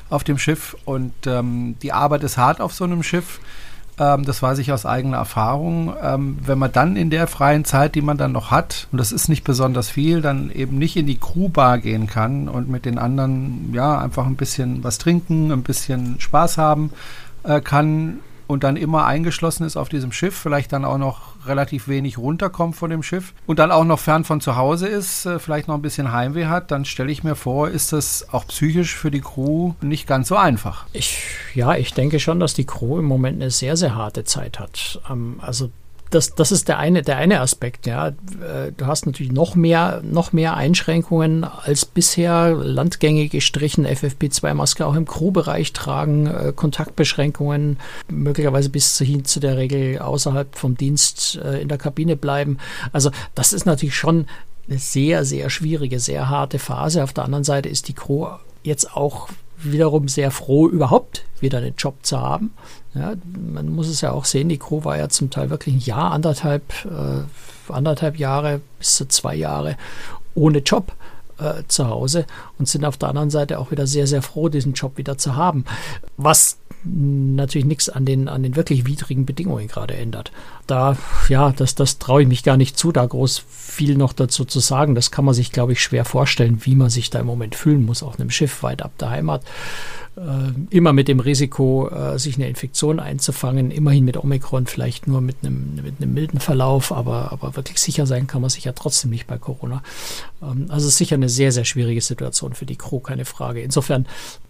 auf 0.10 0.24
dem 0.24 0.40
Schiff. 0.40 0.76
Und 0.86 1.14
ähm, 1.28 1.76
die 1.84 1.94
Arbeit 1.94 2.24
ist 2.24 2.38
hart 2.38 2.62
auf 2.62 2.74
so 2.74 2.84
einem 2.84 3.04
Schiff. 3.04 3.40
Ähm, 4.00 4.26
das 4.26 4.42
weiß 4.42 4.60
ich 4.60 4.72
aus 4.72 4.86
eigener 4.86 5.18
Erfahrung. 5.18 5.94
Ähm, 6.02 6.38
wenn 6.46 6.58
man 6.58 6.72
dann 6.72 6.96
in 6.96 7.10
der 7.10 7.28
freien 7.28 7.66
Zeit, 7.66 7.96
die 7.96 8.02
man 8.02 8.18
dann 8.18 8.32
noch 8.32 8.52
hat, 8.52 8.88
und 8.92 8.98
das 8.98 9.12
ist 9.12 9.30
nicht 9.30 9.44
besonders 9.44 9.90
viel, 9.90 10.22
dann 10.22 10.52
eben 10.52 10.78
nicht 10.78 10.98
in 10.98 11.06
die 11.06 11.18
Crewbar 11.18 11.78
gehen 11.80 12.08
kann 12.08 12.50
und 12.50 12.70
mit 12.70 12.86
den 12.86 12.98
anderen 12.98 13.74
ja 13.74 14.00
einfach 14.00 14.26
ein 14.26 14.36
bisschen 14.36 14.84
was 14.84 14.98
trinken, 14.98 15.52
ein 15.52 15.64
bisschen 15.64 16.20
Spaß 16.20 16.58
haben 16.58 16.92
äh, 17.46 17.62
kann, 17.62 18.20
und 18.48 18.64
dann 18.64 18.78
immer 18.78 19.06
eingeschlossen 19.06 19.66
ist 19.66 19.78
auf 19.78 19.90
diesem 19.90 20.12
Schiff, 20.12 20.36
vielleicht 20.36 20.74
dann 20.74 20.86
auch 20.86 20.98
noch 20.98 21.36
relativ 21.46 21.88
wenig 21.88 22.18
runterkommt 22.18 22.76
von 22.76 22.90
dem 22.90 23.04
Schiff 23.04 23.34
und 23.46 23.60
dann 23.60 23.72
auch 23.72 23.84
noch 23.84 24.00
fern 24.00 24.24
von 24.24 24.42
zu 24.42 24.56
Hause 24.56 24.88
ist, 24.88 25.26
äh, 25.26 25.40
vielleicht 25.40 25.68
noch 25.68 25.76
ein 25.76 25.82
bisschen 25.82 26.12
Heimweh 26.12 26.46
hat, 26.46 26.72
dann 26.72 26.86
stelle 26.86 27.12
ich 27.12 27.24
mir 27.24 27.36
vor, 27.36 27.70
ist 27.70 27.94
das 27.94 28.28
auch 28.32 28.48
psychisch 28.48 28.96
für 28.96 29.12
die 29.12 29.22
Crew 29.22 29.74
nicht 29.82 30.08
ganz 30.08 30.28
so 30.28 30.36
einfach. 30.36 30.86
Ich, 30.94 31.20
ja, 31.54 31.76
ich 31.76 31.94
denke 31.94 32.20
schon, 32.20 32.40
dass 32.40 32.54
die 32.54 32.66
Crew 32.66 33.00
im 33.00 33.06
Moment 33.06 33.42
eine 33.42 33.52
sehr, 33.52 33.78
sehr 33.78 33.96
harte 33.96 34.24
Zeit 34.24 34.60
hat. 34.60 35.02
Ähm, 35.10 35.40
also 35.42 35.70
das, 36.16 36.34
das 36.34 36.52
ist 36.52 36.70
der 36.70 36.80
eine, 36.80 37.02
der 37.02 37.18
eine 37.18 37.42
Aspekt. 37.42 37.86
Ja. 37.86 38.08
Äh, 38.08 38.72
du 38.76 38.86
hast 38.86 39.06
natürlich 39.06 39.32
noch 39.32 39.56
mehr, 39.56 40.02
noch 40.04 40.32
mehr 40.32 40.56
Einschränkungen 40.56 41.44
als 41.44 41.86
bisher. 41.86 42.52
Landgänge 42.52 43.28
gestrichen, 43.28 43.86
FFP2-Maske 43.86 44.86
auch 44.86 44.96
im 44.96 45.06
Crewbereich 45.06 45.74
tragen, 45.74 46.28
äh, 46.28 46.54
Kontaktbeschränkungen, 46.56 47.78
möglicherweise 48.10 48.70
bis 48.70 48.98
hin 48.98 49.26
zu 49.26 49.40
der 49.40 49.58
Regel 49.58 50.00
außerhalb 50.00 50.56
vom 50.56 50.78
Dienst 50.78 51.38
äh, 51.44 51.62
in 51.62 51.68
der 51.68 51.78
Kabine 51.78 52.16
bleiben. 52.16 52.58
Also 52.94 53.12
das 53.36 53.52
ist 53.52 53.66
natürlich 53.66 53.96
schon 53.96 54.26
eine 54.70 54.80
sehr, 54.80 55.26
sehr 55.26 55.50
schwierige, 55.50 56.00
sehr 56.00 56.30
harte 56.30 56.60
Phase. 56.60 57.04
Auf 57.04 57.14
der 57.14 57.26
anderen 57.26 57.44
Seite 57.44 57.68
ist 57.68 57.90
die 57.90 57.94
Crew 57.94 58.28
jetzt 58.64 58.96
auch 58.96 59.30
wiederum 59.58 60.08
sehr 60.08 60.32
froh, 60.32 60.68
überhaupt 60.68 61.26
wieder 61.40 61.60
einen 61.60 61.76
Job 61.76 61.96
zu 62.04 62.20
haben. 62.20 62.54
Ja, 62.94 63.14
man 63.54 63.70
muss 63.70 63.88
es 63.88 64.02
ja 64.02 64.12
auch 64.12 64.26
sehen, 64.26 64.50
die 64.50 64.58
Crew 64.58 64.84
war 64.84 64.98
ja 64.98 65.10
zum 65.10 65.30
Teil 65.30 65.50
wirklich 65.50 65.76
ein 65.76 65.80
Jahr, 65.80 66.12
anderthalb, 66.12 66.64
äh, 66.86 67.72
anderthalb 67.72 68.18
Jahre 68.18 68.62
bis 68.80 68.96
zu 68.96 69.08
zwei 69.08 69.36
Jahre 69.36 69.78
ohne 70.34 70.60
Job 70.60 70.94
äh, 71.40 71.64
zu 71.68 71.88
Hause 71.88 72.26
und 72.58 72.68
sind 72.68 72.86
auf 72.86 72.98
der 72.98 73.10
anderen 73.10 73.30
Seite 73.30 73.60
auch 73.60 73.72
wieder 73.72 73.88
sehr, 73.88 74.08
sehr 74.08 74.22
froh, 74.22 74.50
diesen 74.50 74.74
Job 74.74 74.98
wieder 74.98 75.18
zu 75.18 75.36
haben. 75.36 75.66
Was 76.18 76.58
natürlich 76.86 77.66
nichts 77.66 77.90
an 77.90 78.06
den, 78.06 78.28
an 78.28 78.44
den 78.44 78.56
wirklich 78.56 78.86
widrigen 78.86 79.26
Bedingungen 79.26 79.68
gerade 79.68 79.96
ändert. 79.96 80.32
Da, 80.68 80.98
ja, 81.30 81.52
das, 81.52 81.76
das 81.76 81.98
traue 82.00 82.22
ich 82.22 82.28
mich 82.28 82.44
gar 82.44 82.58
nicht 82.58 82.78
zu, 82.78 82.92
da 82.92 83.06
groß 83.06 83.44
viel 83.50 83.98
noch 83.98 84.14
dazu 84.14 84.46
zu 84.46 84.60
sagen. 84.60 84.96
Das 84.96 85.12
kann 85.12 85.26
man 85.26 85.34
sich, 85.34 85.52
glaube 85.52 85.74
ich, 85.74 85.82
schwer 85.82 86.06
vorstellen, 86.06 86.60
wie 86.64 86.76
man 86.76 86.90
sich 86.90 87.10
da 87.10 87.20
im 87.20 87.26
Moment 87.26 87.56
fühlen 87.56 87.86
muss 87.86 88.04
auf 88.04 88.20
einem 88.20 88.30
Schiff 88.30 88.62
weit 88.64 88.84
ab 88.84 88.92
der 89.00 89.10
Heimat. 89.10 89.44
Äh, 90.18 90.54
immer 90.70 90.94
mit 90.94 91.10
dem 91.10 91.20
Risiko, 91.20 91.90
äh, 91.90 92.18
sich 92.18 92.36
eine 92.36 92.48
Infektion 92.48 93.02
einzufangen, 93.02 93.70
immerhin 93.70 94.06
mit 94.06 94.16
Omikron, 94.16 94.66
vielleicht 94.66 95.08
nur 95.08 95.20
mit 95.20 95.36
einem, 95.44 95.76
mit 95.76 95.96
einem 96.00 96.14
milden 96.14 96.40
Verlauf, 96.40 96.94
aber, 96.94 97.34
aber 97.34 97.58
wirklich 97.58 97.80
sicher 97.80 98.06
sein 98.06 98.26
kann 98.26 98.40
man 98.40 98.50
sich 98.50 98.64
ja 98.64 98.72
trotzdem 98.72 99.10
nicht 99.10 99.28
bei 99.28 99.38
Corona. 99.38 99.84
Ähm, 100.42 100.68
also 100.70 100.88
es 100.88 100.94
ist 100.94 101.00
sicher 101.00 101.16
eine 101.16 101.28
sehr, 101.28 101.52
sehr 101.52 101.66
schwierige 101.66 102.00
Situation 102.00 102.54
für 102.54 102.66
die 102.66 102.78
Crew, 102.78 103.02
keine 103.02 103.26
Frage. 103.26 103.62
Insofern 103.62 104.06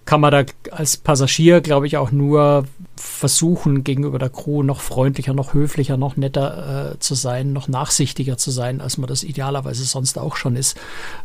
kann 0.06 0.21
man 0.21 0.32
da 0.32 0.43
als 0.69 0.97
Passagier, 0.97 1.62
glaube 1.62 1.88
ich, 1.88 1.97
auch 1.97 2.12
nur 2.12 2.65
versuchen, 2.95 3.84
gegenüber 3.84 4.19
der 4.19 4.30
Crew 4.30 4.62
noch 4.62 4.82
freundlicher, 4.82 5.34
noch 5.34 5.56
höflicher, 5.56 5.97
noch 5.97 6.15
netter 6.15 6.91
äh, 6.93 6.99
zu 6.99 7.15
sein, 7.15 7.54
noch 7.54 7.67
nachsichtiger 7.67 8.38
zu 8.38 8.51
sein, 8.51 8.82
als 8.82 8.99
man 8.99 9.08
das 9.08 9.23
idealerweise 9.23 9.84
sonst 9.84 10.19
auch 10.19 10.36
schon 10.36 10.58
ist. 10.58 10.78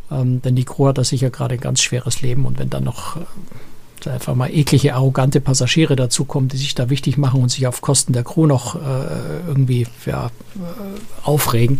Ähm, 0.09 0.41
denn 0.41 0.55
die 0.55 0.65
Crew 0.65 0.87
hat 0.87 0.97
da 0.97 1.03
sicher 1.03 1.29
gerade 1.29 1.55
ein 1.55 1.61
ganz 1.61 1.79
schweres 1.83 2.23
Leben 2.23 2.45
und 2.45 2.57
wenn 2.57 2.71
dann 2.71 2.83
noch 2.83 3.17
äh, 3.17 3.19
einfach 4.07 4.35
mal 4.35 4.49
eklige, 4.49 4.95
arrogante 4.95 5.41
Passagiere 5.41 5.95
dazukommen, 5.95 6.49
die 6.49 6.57
sich 6.57 6.75
da 6.75 6.89
wichtig 6.89 7.17
machen 7.17 7.41
und 7.41 7.49
sich 7.49 7.67
auf 7.67 7.81
Kosten 7.81 8.13
der 8.13 8.23
Crew 8.23 8.45
noch 8.45 8.75
äh, 8.75 9.47
irgendwie 9.47 9.87
ja, 10.05 10.27
äh, 10.27 10.59
aufregen, 11.23 11.79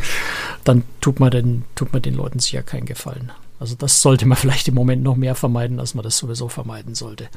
dann 0.63 0.83
tut 0.99 1.19
man, 1.19 1.31
den, 1.31 1.63
tut 1.75 1.93
man 1.93 2.01
den 2.01 2.15
Leuten 2.15 2.39
sicher 2.39 2.63
keinen 2.63 2.85
Gefallen. 2.85 3.31
Also 3.59 3.75
das 3.75 4.01
sollte 4.01 4.25
man 4.25 4.37
vielleicht 4.37 4.67
im 4.67 4.75
Moment 4.75 5.03
noch 5.03 5.15
mehr 5.15 5.35
vermeiden, 5.35 5.79
als 5.79 5.93
man 5.93 6.03
das 6.03 6.17
sowieso 6.17 6.47
vermeiden 6.47 6.95
sollte. 6.95 7.27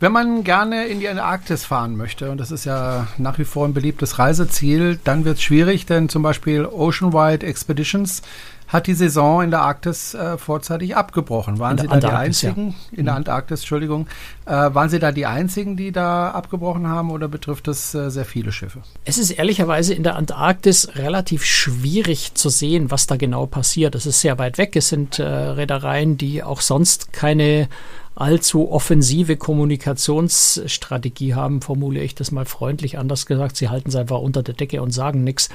Wenn 0.00 0.12
man 0.12 0.44
gerne 0.44 0.86
in 0.86 1.00
die 1.00 1.08
Antarktis 1.08 1.64
fahren 1.64 1.96
möchte, 1.96 2.30
und 2.30 2.38
das 2.38 2.52
ist 2.52 2.64
ja 2.64 3.08
nach 3.18 3.36
wie 3.38 3.44
vor 3.44 3.66
ein 3.66 3.74
beliebtes 3.74 4.20
Reiseziel, 4.20 5.00
dann 5.02 5.24
wird 5.24 5.38
es 5.38 5.42
schwierig, 5.42 5.86
denn 5.86 6.08
zum 6.08 6.22
Beispiel 6.22 6.64
Oceanwide 6.66 7.44
Expeditions 7.44 8.22
hat 8.68 8.86
die 8.86 8.94
Saison 8.94 9.42
in 9.42 9.50
der 9.50 9.62
Arktis 9.62 10.14
äh, 10.14 10.36
vorzeitig 10.36 10.94
abgebrochen. 10.94 11.58
Waren 11.58 11.78
Sie 11.78 11.86
da 11.86 11.94
Antarktis, 11.94 12.40
die 12.40 12.46
einzigen? 12.48 12.74
Ja. 12.90 12.98
In 12.98 13.04
der 13.06 13.14
mhm. 13.14 13.18
Antarktis, 13.18 13.60
Entschuldigung. 13.60 14.06
Äh, 14.44 14.50
waren 14.50 14.90
Sie 14.90 14.98
da 14.98 15.10
die 15.10 15.26
einzigen, 15.26 15.76
die 15.76 15.90
da 15.90 16.30
abgebrochen 16.30 16.86
haben 16.86 17.10
oder 17.10 17.28
betrifft 17.28 17.66
das 17.66 17.94
äh, 17.94 18.10
sehr 18.10 18.26
viele 18.26 18.52
Schiffe? 18.52 18.82
Es 19.06 19.16
ist 19.16 19.30
ehrlicherweise 19.30 19.94
in 19.94 20.02
der 20.02 20.16
Antarktis 20.16 20.96
relativ 20.96 21.44
schwierig 21.44 22.34
zu 22.34 22.50
sehen, 22.50 22.90
was 22.90 23.06
da 23.06 23.16
genau 23.16 23.46
passiert. 23.46 23.94
Es 23.94 24.04
ist 24.04 24.20
sehr 24.20 24.38
weit 24.38 24.58
weg. 24.58 24.76
Es 24.76 24.90
sind 24.90 25.18
äh, 25.18 25.24
Reedereien, 25.24 26.18
die 26.18 26.42
auch 26.42 26.60
sonst 26.60 27.12
keine 27.12 27.68
allzu 28.20 28.70
offensive 28.70 29.36
Kommunikationsstrategie 29.36 31.34
haben, 31.34 31.62
formuliere 31.62 32.04
ich 32.04 32.14
das 32.14 32.32
mal 32.32 32.44
freundlich. 32.44 32.98
Anders 32.98 33.26
gesagt, 33.26 33.56
sie 33.56 33.68
halten 33.68 33.90
es 33.90 33.96
einfach 33.96 34.18
unter 34.18 34.42
der 34.42 34.54
Decke 34.54 34.82
und 34.82 34.90
sagen 34.90 35.22
nichts. 35.24 35.48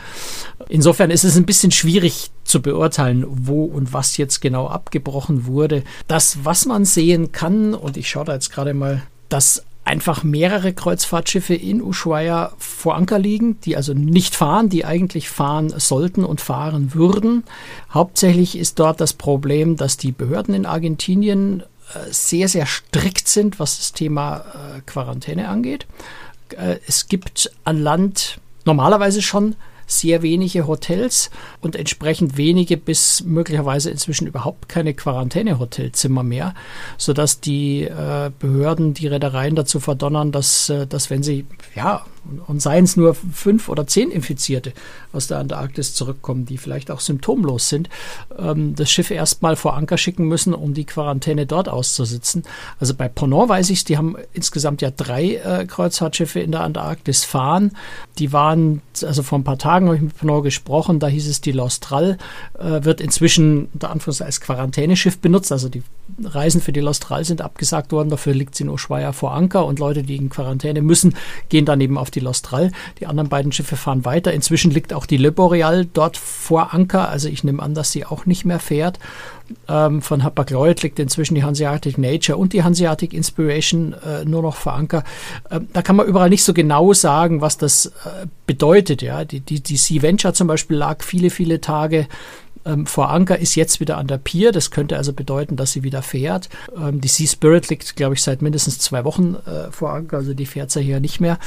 Insofern 0.70 1.12
ist 1.12 1.26
es 1.26 1.36
ein 1.36 1.46
bisschen 1.46 1.72
schwierig 1.72 2.32
zu 2.44 2.62
beurteilen, 2.62 3.26
wo 3.28 3.66
und 3.66 3.92
was 3.92 4.18
jetzt 4.18 4.40
genau 4.40 4.68
abgebrochen 4.68 5.46
wurde. 5.46 5.84
Das, 6.08 6.46
was 6.46 6.66
man 6.66 6.86
sehen 6.86 7.32
kann, 7.32 7.74
und 7.74 7.98
ich 7.98 8.10
schaue 8.10 8.26
da 8.26 8.34
jetzt 8.34 8.52
gerade 8.52 8.74
mal, 8.74 9.04
dass 9.28 9.64
einfach 9.86 10.24
mehrere 10.24 10.74
Kreuzfahrtschiffe 10.74 11.56
in 11.56 11.82
Ushuaia 11.82 12.54
vor 12.58 12.96
Anker 12.96 13.20
liegen, 13.20 13.60
die 13.62 13.76
also 13.76 13.94
nicht 13.94 14.36
fahren, 14.36 14.70
die 14.70 14.86
eigentlich 14.86 15.30
fahren 15.30 15.74
sollten 15.78 16.24
und 16.24 16.40
fahren 16.40 16.94
würden. 16.94 17.44
Hauptsächlich 17.94 18.58
ist 18.58 18.80
dort 18.80 19.02
das 19.02 19.14
Problem, 19.14 19.76
dass 19.76 19.98
die 19.98 20.14
Behörden 20.14 20.54
in 20.54 20.66
Argentinien 20.66 21.64
sehr, 22.12 22.48
sehr 22.48 22.66
strikt 22.66 23.28
sind, 23.28 23.60
was 23.60 23.78
das 23.78 23.94
Thema 23.94 24.78
äh, 24.78 24.82
Quarantäne 24.86 25.50
angeht. 25.50 25.86
Äh, 26.50 26.78
es 26.88 27.08
gibt 27.08 27.52
an 27.64 27.82
Land 27.82 28.40
normalerweise 28.66 29.22
schon 29.22 29.56
sehr 29.86 30.22
wenige 30.22 30.68
Hotels 30.68 31.30
und 31.62 31.76
entsprechend 31.76 32.38
wenige 32.38 32.78
bis 32.78 33.24
möglicherweise 33.24 33.92
inzwischen 33.92 34.28
überhaupt 34.28 34.70
keine 34.70 34.94
Quarantänehotelzimmer 34.94 36.24
mehr, 36.24 36.54
sodass 36.98 37.42
die 37.42 37.84
äh, 37.84 38.32
Behörden 38.40 38.94
die 38.94 39.08
Reedereien 39.08 39.56
dazu 39.56 39.80
verdonnern, 39.80 40.32
dass, 40.32 40.70
äh, 40.70 40.88
dass 40.88 41.10
wenn 41.10 41.24
sie 41.24 41.46
ja 41.76 42.06
und 42.48 42.62
seien 42.62 42.86
es 42.86 42.96
nur 42.96 43.16
fünf 43.16 43.70
oder 43.70 43.86
zehn 43.88 44.12
Infizierte 44.12 44.74
aus 45.12 45.28
der 45.28 45.40
Antarktis 45.40 45.94
zurückkommen, 45.94 46.46
die 46.46 46.58
vielleicht 46.58 46.90
auch 46.90 47.00
symptomlos 47.00 47.70
sind, 47.70 47.90
ähm, 48.38 48.76
das 48.76 48.92
Schiff 48.92 49.12
erstmal 49.12 49.56
vor 49.56 49.76
Anker 49.76 49.98
schicken 49.98 50.28
müssen, 50.28 50.54
um 50.54 50.74
die 50.74 50.86
Quarantäne 50.86 51.46
dort 51.46 51.70
auszusitzen. 51.70 52.44
Also 52.80 52.94
bei 52.94 53.08
Ponant 53.08 53.50
weiß 53.50 53.70
ich, 53.70 53.84
die 53.84 53.98
haben 53.98 54.16
insgesamt 54.34 54.82
ja 54.82 54.92
drei 54.92 55.36
äh, 55.36 55.66
Kreuzfahrtschiffe 55.66 56.40
in 56.40 56.52
der 56.52 56.62
Antarktis 56.62 57.24
fahren. 57.24 57.72
Die 58.20 58.32
waren, 58.32 58.82
also 59.02 59.24
vor 59.24 59.40
ein 59.40 59.44
paar 59.44 59.58
Tagen 59.58 59.88
habe 59.88 59.98
ich 59.98 60.02
mit 60.02 60.18
Ponant 60.18 60.44
gesprochen, 60.44 61.00
da 61.00 61.08
hieß 61.08 61.28
es, 61.28 61.42
die 61.42 61.52
Lostral 61.52 62.18
äh, 62.58 62.84
wird 62.84 63.02
inzwischen 63.02 63.68
unter 63.74 63.92
Anführungszeichen 63.92 64.28
als 64.28 64.42
Quarantäneschiff 64.42 65.20
benutzt. 65.20 65.52
Also 65.52 65.70
die 65.70 65.84
Reisen 66.24 66.62
für 66.62 66.74
die 66.74 66.80
Lostral 66.80 67.26
sind 67.26 67.42
abgesagt 67.42 67.92
worden, 67.92 68.10
dafür 68.10 68.34
liegt 68.34 68.56
sie 68.56 68.64
in 68.64 68.70
Ushuaia 68.70 69.12
vor 69.14 69.34
Anker 69.34 69.66
und 69.66 69.80
Leute, 69.80 70.04
die 70.04 70.16
in 70.16 70.30
Quarantäne 70.30 70.82
müssen, 70.82 71.16
gehen 71.50 71.66
dann 71.66 71.82
eben 71.82 71.98
auf 71.98 72.12
die 72.16 72.20
Lostral. 72.20 72.72
Die 73.00 73.08
anderen 73.08 73.30
beiden 73.30 73.52
Schiffe 73.52 73.76
fahren 73.76 74.06
weiter. 74.06 74.34
Inzwischen 74.34 74.72
liegt 74.72 74.94
auch 74.94 75.06
die 75.06 75.18
Le 75.18 75.32
Boreal 75.32 75.86
dort 75.86 76.18
vor 76.18 76.74
Anker. 76.74 77.10
Also 77.10 77.30
ich 77.30 77.44
nehme 77.44 77.62
an, 77.62 77.74
dass 77.74 77.92
sie 77.92 78.06
auch 78.06 78.26
nicht 78.26 78.46
mehr 78.46 78.60
fährt. 78.60 79.00
Ähm, 79.68 80.02
von 80.02 80.24
Hapag-Lloyd 80.24 80.82
liegt 80.84 81.00
inzwischen 81.00 81.36
die 81.36 81.44
Hanseatic 81.44 81.98
Nature 81.98 82.38
und 82.38 82.54
die 82.54 82.64
Hanseatic 82.64 83.14
Inspiration 83.14 83.94
äh, 83.94 84.26
nur 84.26 84.42
noch 84.42 84.56
vor 84.56 84.74
Anker. 84.74 85.04
Ähm, 85.52 85.68
da 85.74 85.82
kann 85.82 85.96
man 85.96 86.08
überall 86.08 86.30
nicht 86.30 86.44
so 86.44 86.54
genau 86.54 86.94
sagen, 86.94 87.42
was 87.42 87.58
das 87.58 87.88
äh, 87.88 88.26
bedeutet. 88.48 89.02
Ja, 89.02 89.26
die, 89.26 89.42
die, 89.42 89.62
die 89.62 89.78
Sea 89.78 90.02
Venture 90.02 90.34
zum 90.34 90.48
Beispiel 90.48 90.78
lag 90.78 91.04
viele, 91.04 91.30
viele 91.30 91.62
Tage 91.62 92.08
ähm, 92.66 92.86
vor 92.86 93.10
Anker 93.10 93.38
ist 93.40 93.56
jetzt 93.56 93.80
wieder 93.80 93.98
an 93.98 94.08
der 94.08 94.18
Pier. 94.18 94.52
Das 94.52 94.72
könnte 94.72 94.98
also 94.98 95.14
bedeuten, 95.14 95.56
dass 95.56 95.72
sie 95.72 95.84
wieder 95.84 96.02
fährt. 96.02 96.50
Ähm, 96.76 97.02
die 97.02 97.08
Sea 97.08 97.28
Spirit 97.28 97.70
liegt, 97.70 97.96
glaube 97.96 98.16
ich, 98.16 98.24
seit 98.24 98.42
mindestens 98.42 98.80
zwei 98.80 99.04
Wochen 99.04 99.36
äh, 99.46 99.72
vor 99.72 99.92
Anker, 99.92 100.18
also 100.18 100.34
die 100.34 100.46
fährt 100.46 100.72
sie 100.72 100.82
hier 100.82 101.00
nicht 101.00 101.20
mehr. 101.20 101.40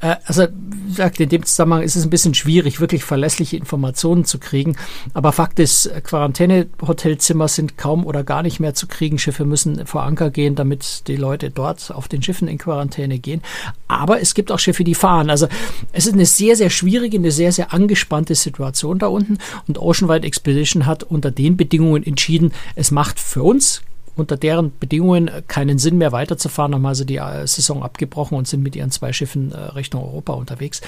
Äh, 0.00 0.16
also, 0.24 0.46
gesagt, 0.88 1.20
in 1.20 1.28
dem 1.28 1.44
Zusammenhang 1.44 1.82
ist 1.82 1.96
es 1.96 2.04
ein 2.04 2.10
bisschen 2.10 2.34
schwierig, 2.34 2.80
wirklich 2.80 3.04
verlässliche 3.04 3.56
Informationen 3.56 4.24
zu 4.24 4.38
kriegen. 4.38 4.76
Aber 5.14 5.32
Fakt 5.32 5.58
ist, 5.58 5.90
Quarantäne-Hotelzimmer 6.04 7.48
sind 7.48 7.76
kaum 7.76 8.06
oder 8.06 8.24
gar 8.24 8.42
nicht 8.42 8.60
mehr 8.60 8.74
zu 8.74 8.86
kriegen. 8.86 9.18
Schiffe 9.18 9.44
müssen 9.44 9.86
vor 9.86 10.02
Anker 10.04 10.30
gehen, 10.30 10.54
damit 10.54 11.08
die 11.08 11.16
Leute 11.16 11.50
dort 11.50 11.92
auf 11.92 12.08
den 12.08 12.22
Schiffen 12.22 12.48
in 12.48 12.58
Quarantäne 12.58 13.18
gehen. 13.18 13.42
Aber 13.88 14.20
es 14.20 14.34
gibt 14.34 14.50
auch 14.50 14.58
Schiffe, 14.58 14.84
die 14.84 14.94
fahren. 14.94 15.30
Also 15.30 15.48
es 15.92 16.06
ist 16.06 16.14
eine 16.14 16.26
sehr, 16.26 16.56
sehr 16.56 16.70
schwierige, 16.70 17.18
eine 17.18 17.30
sehr, 17.30 17.52
sehr 17.52 17.72
angespannte 17.72 18.34
Situation 18.34 18.98
da 18.98 19.06
unten. 19.06 19.38
Und 19.68 19.78
Oceanwide 19.78 20.26
Expedition 20.26 20.61
Expedition 20.62 20.86
hat 20.86 21.02
unter 21.02 21.30
den 21.30 21.56
Bedingungen 21.56 22.04
entschieden, 22.04 22.52
es 22.76 22.90
macht 22.90 23.18
für 23.18 23.42
uns 23.42 23.82
unter 24.14 24.36
deren 24.36 24.72
Bedingungen 24.78 25.30
keinen 25.48 25.78
Sinn 25.78 25.96
mehr 25.96 26.12
weiterzufahren, 26.12 26.74
haben 26.74 26.84
also 26.84 27.04
die 27.04 27.16
äh, 27.16 27.46
Saison 27.46 27.82
abgebrochen 27.82 28.36
und 28.36 28.46
sind 28.46 28.62
mit 28.62 28.76
ihren 28.76 28.90
zwei 28.90 29.12
Schiffen 29.12 29.52
äh, 29.52 29.56
Richtung 29.56 30.02
Europa 30.02 30.34
unterwegs. 30.34 30.82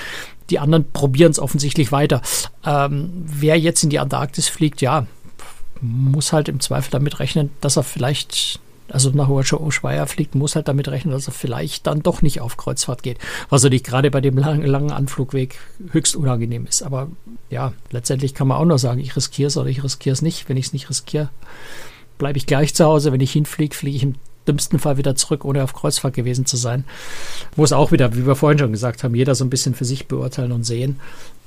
Die 0.51 0.59
anderen 0.59 0.91
probieren 0.93 1.31
es 1.31 1.39
offensichtlich 1.39 1.91
weiter. 1.91 2.21
Ähm, 2.67 3.25
wer 3.25 3.59
jetzt 3.59 3.83
in 3.83 3.91
die 3.91 3.99
Antarktis 3.99 4.49
fliegt, 4.49 4.83
ja, 4.83 5.07
muss 5.81 6.35
halt 6.35 6.49
im 6.51 6.61
Zweifel 6.61 6.91
damit 6.91 7.19
rechnen, 7.19 7.51
dass 7.61 7.77
er 7.77 7.83
vielleicht 7.83 8.61
also 8.89 9.11
nach 9.11 9.29
Ushuaia 9.29 10.07
fliegt, 10.07 10.35
muss 10.35 10.57
halt 10.57 10.69
damit 10.69 10.89
rechnen, 10.89 11.13
dass 11.13 11.27
er 11.27 11.33
vielleicht 11.33 11.87
dann 11.87 12.03
doch 12.03 12.23
nicht 12.23 12.41
auf 12.41 12.57
Kreuzfahrt 12.57 13.03
geht. 13.03 13.19
Was 13.49 13.63
natürlich 13.63 13.85
gerade 13.85 14.11
bei 14.11 14.21
dem 14.21 14.37
langen, 14.37 14.67
langen 14.67 14.93
Anflugweg 14.93 15.59
höchst 15.91 16.17
unangenehm 16.17 16.67
ist. 16.67 16.83
Aber 16.83 17.09
ja, 17.51 17.73
letztendlich 17.91 18.35
kann 18.35 18.49
man 18.49 18.59
auch 18.59 18.65
nur 18.65 18.79
sagen, 18.79 19.01
ich 19.01 19.17
riskiere 19.17 19.49
es 19.49 19.57
oder 19.57 19.69
ich 19.69 19.83
riskiere 19.83 20.13
es 20.13 20.23
nicht. 20.23 20.49
Wenn 20.49 20.57
ich 20.57 20.67
es 20.67 20.73
nicht 20.73 20.91
riskiere, 20.91 21.31
bleibe 22.19 22.39
ich 22.39 22.47
gleich 22.47 22.75
zu 22.75 22.85
Hause. 22.85 23.13
Wenn 23.13 23.21
ich 23.21 23.33
hinfliege, 23.33 23.75
fliege 23.75 23.97
ich 23.97 24.03
im 24.03 24.15
dümmsten 24.47 24.79
Fall 24.79 24.99
wieder 24.99 25.17
zurück, 25.17 25.45
ohne 25.45 25.63
auf 25.65 25.73
Kreuzfahrt 25.73 26.15
gewesen 26.15 26.45
zu 26.45 26.57
sein. 26.57 26.85
Muss 27.57 27.73
auch 27.73 27.93
wieder, 27.93 28.15
wie 28.15 28.27
wir 28.27 28.37
vorhin 28.37 28.59
schon 28.59 28.73
gesagt 28.73 29.03
haben, 29.03 29.15
jeder 29.15 29.35
so 29.35 29.45
ein 29.45 29.51
bisschen 29.51 29.75
für 29.75 29.87
sich 29.87 30.07
beurteilen 30.07 30.53
und 30.53 30.65
sehen. 30.65 31.01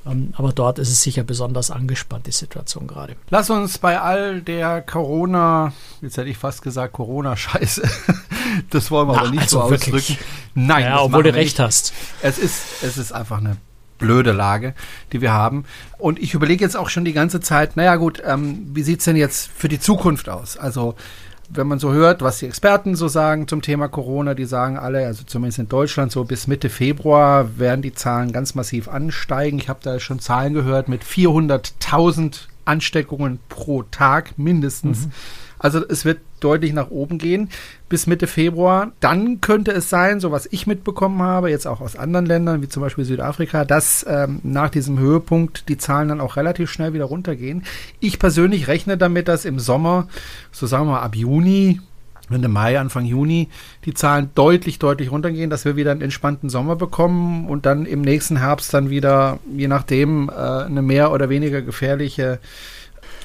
Ähm, 0.09 0.33
aber 0.35 0.51
dort 0.51 0.79
ist 0.79 0.89
es 0.89 1.01
sicher 1.01 1.23
besonders 1.23 1.71
angespannt, 1.71 2.27
die 2.27 2.31
Situation 2.31 2.87
gerade. 2.87 3.15
Lass 3.29 3.49
uns 3.49 3.77
bei 3.77 3.99
all 3.99 4.41
der 4.41 4.81
Corona, 4.81 5.73
jetzt 6.01 6.17
hätte 6.17 6.29
ich 6.29 6.37
fast 6.37 6.61
gesagt 6.61 6.93
Corona-Scheiße, 6.93 7.83
das 8.69 8.91
wollen 8.91 9.07
wir 9.07 9.13
Na, 9.13 9.19
aber 9.21 9.31
nicht 9.31 9.43
also 9.43 9.61
so 9.61 9.69
wirklich. 9.69 9.95
ausdrücken. 9.95 10.19
Nein, 10.55 10.83
ja, 10.85 11.01
obwohl 11.01 11.23
du 11.23 11.33
recht 11.33 11.59
hast. 11.59 11.93
Es 12.21 12.37
ist, 12.37 12.83
es 12.83 12.97
ist 12.97 13.11
einfach 13.11 13.37
eine 13.37 13.57
blöde 13.97 14.31
Lage, 14.31 14.73
die 15.11 15.21
wir 15.21 15.31
haben. 15.31 15.65
Und 15.97 16.19
ich 16.19 16.33
überlege 16.33 16.63
jetzt 16.63 16.77
auch 16.77 16.89
schon 16.89 17.05
die 17.05 17.13
ganze 17.13 17.39
Zeit, 17.39 17.75
naja 17.77 17.95
gut, 17.95 18.21
ähm, 18.25 18.67
wie 18.73 18.83
sieht's 18.83 19.05
denn 19.05 19.15
jetzt 19.15 19.49
für 19.55 19.69
die 19.69 19.79
Zukunft 19.79 20.29
aus? 20.29 20.57
Also 20.57 20.95
wenn 21.49 21.67
man 21.67 21.79
so 21.79 21.91
hört, 21.93 22.21
was 22.21 22.39
die 22.39 22.45
Experten 22.45 22.95
so 22.95 23.07
sagen 23.07 23.47
zum 23.47 23.61
Thema 23.61 23.87
Corona, 23.87 24.33
die 24.33 24.45
sagen 24.45 24.77
alle, 24.77 25.05
also 25.05 25.23
zumindest 25.23 25.59
in 25.59 25.69
Deutschland, 25.69 26.11
so 26.11 26.23
bis 26.23 26.47
Mitte 26.47 26.69
Februar 26.69 27.57
werden 27.57 27.81
die 27.81 27.93
Zahlen 27.93 28.31
ganz 28.31 28.55
massiv 28.55 28.87
ansteigen. 28.87 29.57
Ich 29.57 29.69
habe 29.69 29.79
da 29.81 29.99
schon 29.99 30.19
Zahlen 30.19 30.53
gehört 30.53 30.89
mit 30.89 31.03
400.000 31.03 32.47
Ansteckungen 32.65 33.39
pro 33.49 33.83
Tag 33.83 34.37
mindestens. 34.37 35.05
Mhm. 35.05 35.11
Also 35.59 35.83
es 35.87 36.05
wird 36.05 36.19
deutlich 36.39 36.73
nach 36.73 36.89
oben 36.89 37.17
gehen 37.17 37.49
bis 37.89 38.07
Mitte 38.07 38.27
Februar. 38.27 38.91
Dann 38.99 39.41
könnte 39.41 39.71
es 39.71 39.89
sein, 39.89 40.19
so 40.19 40.31
was 40.31 40.47
ich 40.51 40.67
mitbekommen 40.67 41.21
habe, 41.21 41.49
jetzt 41.49 41.65
auch 41.65 41.81
aus 41.81 41.95
anderen 41.95 42.25
Ländern, 42.25 42.61
wie 42.61 42.69
zum 42.69 42.81
Beispiel 42.81 43.05
Südafrika, 43.05 43.65
dass 43.65 44.05
ähm, 44.07 44.39
nach 44.43 44.69
diesem 44.69 44.99
Höhepunkt 44.99 45.69
die 45.69 45.77
Zahlen 45.77 46.09
dann 46.09 46.21
auch 46.21 46.35
relativ 46.35 46.69
schnell 46.69 46.93
wieder 46.93 47.05
runtergehen. 47.05 47.63
Ich 47.99 48.19
persönlich 48.19 48.67
rechne 48.67 48.97
damit, 48.97 49.27
dass 49.27 49.45
im 49.45 49.59
Sommer, 49.59 50.07
so 50.51 50.67
sagen 50.67 50.85
wir 50.85 50.93
mal 50.93 51.01
ab 51.01 51.15
Juni, 51.15 51.79
Ende 52.29 52.49
Mai, 52.49 52.77
Anfang 52.77 53.05
Juni 53.05 53.47
die 53.85 53.93
Zahlen 53.93 54.31
deutlich, 54.35 54.79
deutlich 54.79 55.11
runtergehen, 55.11 55.49
dass 55.49 55.65
wir 55.65 55.75
wieder 55.75 55.91
einen 55.91 56.01
entspannten 56.01 56.49
Sommer 56.49 56.75
bekommen 56.75 57.47
und 57.47 57.65
dann 57.65 57.85
im 57.85 58.01
nächsten 58.01 58.37
Herbst 58.37 58.73
dann 58.73 58.89
wieder, 58.89 59.39
je 59.55 59.67
nachdem, 59.67 60.29
äh, 60.29 60.33
eine 60.33 60.81
mehr 60.81 61.11
oder 61.11 61.29
weniger 61.29 61.61
gefährliche 61.61 62.39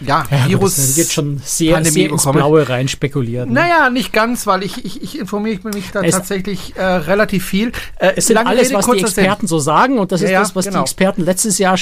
ja, 0.06 0.24
ja 0.30 0.48
Virus. 0.48 0.76
Das 0.76 0.96
wird 0.96 1.12
schon 1.12 1.40
sehr, 1.44 1.84
sehr 1.84 2.10
ins 2.10 2.24
Blaue 2.24 2.68
rein 2.68 2.88
spekuliert. 2.88 3.48
Ne? 3.48 3.54
Naja, 3.54 3.90
nicht 3.90 4.12
ganz, 4.12 4.46
weil 4.46 4.62
ich, 4.62 4.84
ich, 4.84 5.02
ich 5.02 5.18
informiere 5.18 5.60
mich 5.72 5.90
da 5.92 6.00
es, 6.00 6.14
tatsächlich 6.14 6.76
äh, 6.76 6.82
relativ 6.82 7.44
viel. 7.44 7.72
Äh, 7.98 8.12
es 8.16 8.26
sind 8.26 8.36
alles, 8.36 8.68
Rede, 8.68 8.74
was 8.74 8.86
die 8.86 9.00
Experten 9.00 9.46
so 9.46 9.58
sagen 9.58 9.98
und 9.98 10.12
das 10.12 10.22
ist 10.22 10.30
ja, 10.30 10.40
das, 10.40 10.54
was 10.54 10.66
genau. 10.66 10.78
die 10.78 10.82
Experten 10.82 11.22
letztes 11.22 11.58
Jahr, 11.58 11.76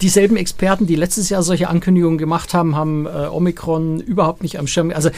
dieselben 0.00 0.36
Experten, 0.36 0.86
die 0.86 0.96
letztes 0.96 1.28
Jahr 1.28 1.42
solche 1.42 1.68
Ankündigungen 1.68 2.18
gemacht 2.18 2.54
haben, 2.54 2.76
haben 2.76 3.06
äh, 3.06 3.26
Omikron 3.30 4.00
überhaupt 4.00 4.42
nicht 4.42 4.58
am 4.58 4.66
Schirm. 4.66 4.92
Also 4.94 5.10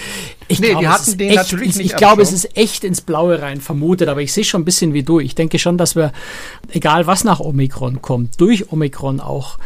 ich 0.48 0.61
nee, 0.61 0.70
glaube, 0.70 0.87
es, 0.87 1.18
echt, 1.18 1.37
natürlich 1.37 1.76
nicht 1.76 1.87
ich 1.87 1.96
glaube 1.96 2.22
es 2.22 2.33
ist 2.33 2.57
echt 2.57 2.85
ins 2.85 3.00
Blaue 3.00 3.40
rein 3.40 3.61
vermutet, 3.61 4.09
aber 4.09 4.22
ich 4.22 4.33
sehe 4.33 4.44
schon 4.44 4.62
ein 4.62 4.64
bisschen 4.64 4.92
wie 4.94 5.02
du. 5.02 5.20
Ich 5.20 5.35
denke 5.35 5.59
schon, 5.59 5.78
dass 5.78 5.96
wir, 5.96 6.12
egal 6.70 7.07
was 7.07 7.24
nach 7.24 7.40
Omikron 7.40 8.02
kommt, 8.02 8.40
durch 8.40 8.72
Omikron 8.72 9.20
auch 9.20 9.59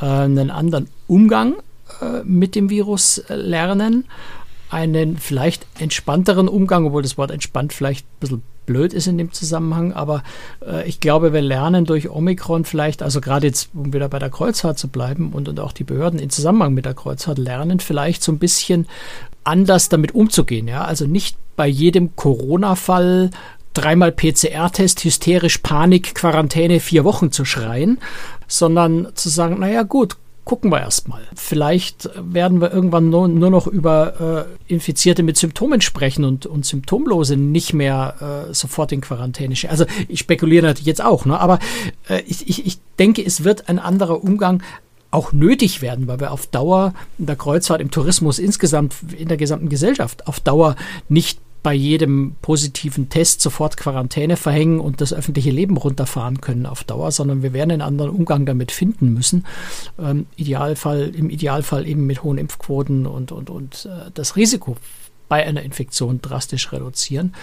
äh, 0.00 0.06
einen 0.06 0.50
anderen 0.50 0.88
Umgang 1.06 1.54
mit 2.24 2.54
dem 2.54 2.70
Virus 2.70 3.18
äh, 3.18 3.34
lernen. 3.34 4.06
Einen 4.70 5.18
vielleicht 5.18 5.66
entspannteren 5.78 6.48
Umgang, 6.48 6.86
obwohl 6.86 7.02
das 7.02 7.18
Wort 7.18 7.30
entspannt 7.30 7.72
vielleicht 7.74 8.06
ein 8.06 8.20
bisschen 8.20 8.42
blöd 8.66 8.92
ist 8.92 9.06
in 9.06 9.18
dem 9.18 9.32
Zusammenhang, 9.32 9.92
aber 9.92 10.22
äh, 10.64 10.88
ich 10.88 11.00
glaube, 11.00 11.32
wir 11.32 11.42
lernen 11.42 11.84
durch 11.84 12.08
Omikron 12.08 12.64
vielleicht, 12.64 13.02
also 13.02 13.20
gerade 13.20 13.46
jetzt, 13.46 13.70
um 13.74 13.92
wieder 13.92 14.08
bei 14.08 14.18
der 14.18 14.30
Kreuzfahrt 14.30 14.78
zu 14.78 14.88
bleiben 14.88 15.32
und, 15.32 15.48
und 15.48 15.58
auch 15.60 15.72
die 15.72 15.84
Behörden 15.84 16.18
in 16.18 16.30
Zusammenhang 16.30 16.74
mit 16.74 16.84
der 16.84 16.94
Kreuzfahrt 16.94 17.38
lernen 17.38 17.80
vielleicht 17.80 18.22
so 18.22 18.32
ein 18.32 18.38
bisschen 18.38 18.86
anders 19.44 19.88
damit 19.88 20.14
umzugehen. 20.14 20.68
Ja? 20.68 20.84
Also 20.84 21.06
nicht 21.06 21.36
bei 21.56 21.66
jedem 21.66 22.14
Corona-Fall 22.16 23.30
dreimal 23.74 24.12
PCR-Test, 24.12 25.02
hysterisch 25.04 25.58
Panik, 25.58 26.14
Quarantäne, 26.14 26.78
vier 26.78 27.04
Wochen 27.04 27.32
zu 27.32 27.44
schreien, 27.44 27.98
sondern 28.46 29.08
zu 29.14 29.28
sagen, 29.28 29.60
naja 29.60 29.82
gut, 29.82 30.16
gucken 30.44 30.70
wir 30.70 30.80
erstmal. 30.80 31.22
Vielleicht 31.34 32.10
werden 32.16 32.60
wir 32.60 32.72
irgendwann 32.72 33.10
nur, 33.10 33.28
nur 33.28 33.50
noch 33.50 33.66
über 33.66 34.48
äh, 34.68 34.72
Infizierte 34.72 35.22
mit 35.22 35.36
Symptomen 35.36 35.80
sprechen 35.80 36.24
und, 36.24 36.46
und 36.46 36.66
Symptomlose 36.66 37.36
nicht 37.36 37.72
mehr 37.74 38.48
äh, 38.50 38.54
sofort 38.54 38.92
in 38.92 39.00
Quarantäne. 39.00 39.54
Also 39.68 39.84
ich 40.08 40.20
spekuliere 40.20 40.66
natürlich 40.66 40.86
jetzt 40.86 41.04
auch, 41.04 41.26
ne? 41.26 41.38
aber 41.38 41.58
äh, 42.08 42.22
ich, 42.26 42.48
ich, 42.48 42.66
ich 42.66 42.78
denke, 42.98 43.24
es 43.24 43.44
wird 43.44 43.68
ein 43.68 43.78
anderer 43.78 44.24
Umgang 44.24 44.62
auch 45.12 45.32
nötig 45.32 45.82
werden, 45.82 46.08
weil 46.08 46.20
wir 46.20 46.32
auf 46.32 46.46
Dauer 46.46 46.94
in 47.18 47.26
der 47.26 47.36
Kreuzfahrt, 47.36 47.80
im 47.80 47.90
Tourismus 47.90 48.38
insgesamt, 48.38 48.96
in 49.16 49.28
der 49.28 49.36
gesamten 49.36 49.68
Gesellschaft 49.68 50.26
auf 50.26 50.40
Dauer 50.40 50.74
nicht 51.08 51.38
bei 51.62 51.74
jedem 51.74 52.34
positiven 52.42 53.08
Test 53.08 53.40
sofort 53.40 53.76
Quarantäne 53.76 54.36
verhängen 54.36 54.80
und 54.80 55.00
das 55.00 55.12
öffentliche 55.12 55.50
Leben 55.50 55.76
runterfahren 55.76 56.40
können 56.40 56.66
auf 56.66 56.82
Dauer, 56.82 57.12
sondern 57.12 57.42
wir 57.42 57.52
werden 57.52 57.70
einen 57.70 57.82
anderen 57.82 58.10
Umgang 58.10 58.46
damit 58.46 58.72
finden 58.72 59.14
müssen. 59.14 59.46
Ähm, 59.98 60.26
Idealfall, 60.36 61.12
Im 61.14 61.30
Idealfall 61.30 61.86
eben 61.86 62.06
mit 62.06 62.22
hohen 62.22 62.38
Impfquoten 62.38 63.06
und, 63.06 63.30
und, 63.30 63.48
und 63.48 63.86
äh, 63.86 64.10
das 64.12 64.36
Risiko 64.36 64.76
bei 65.28 65.46
einer 65.46 65.62
Infektion 65.62 66.20
drastisch 66.20 66.72
reduzieren. 66.72 67.34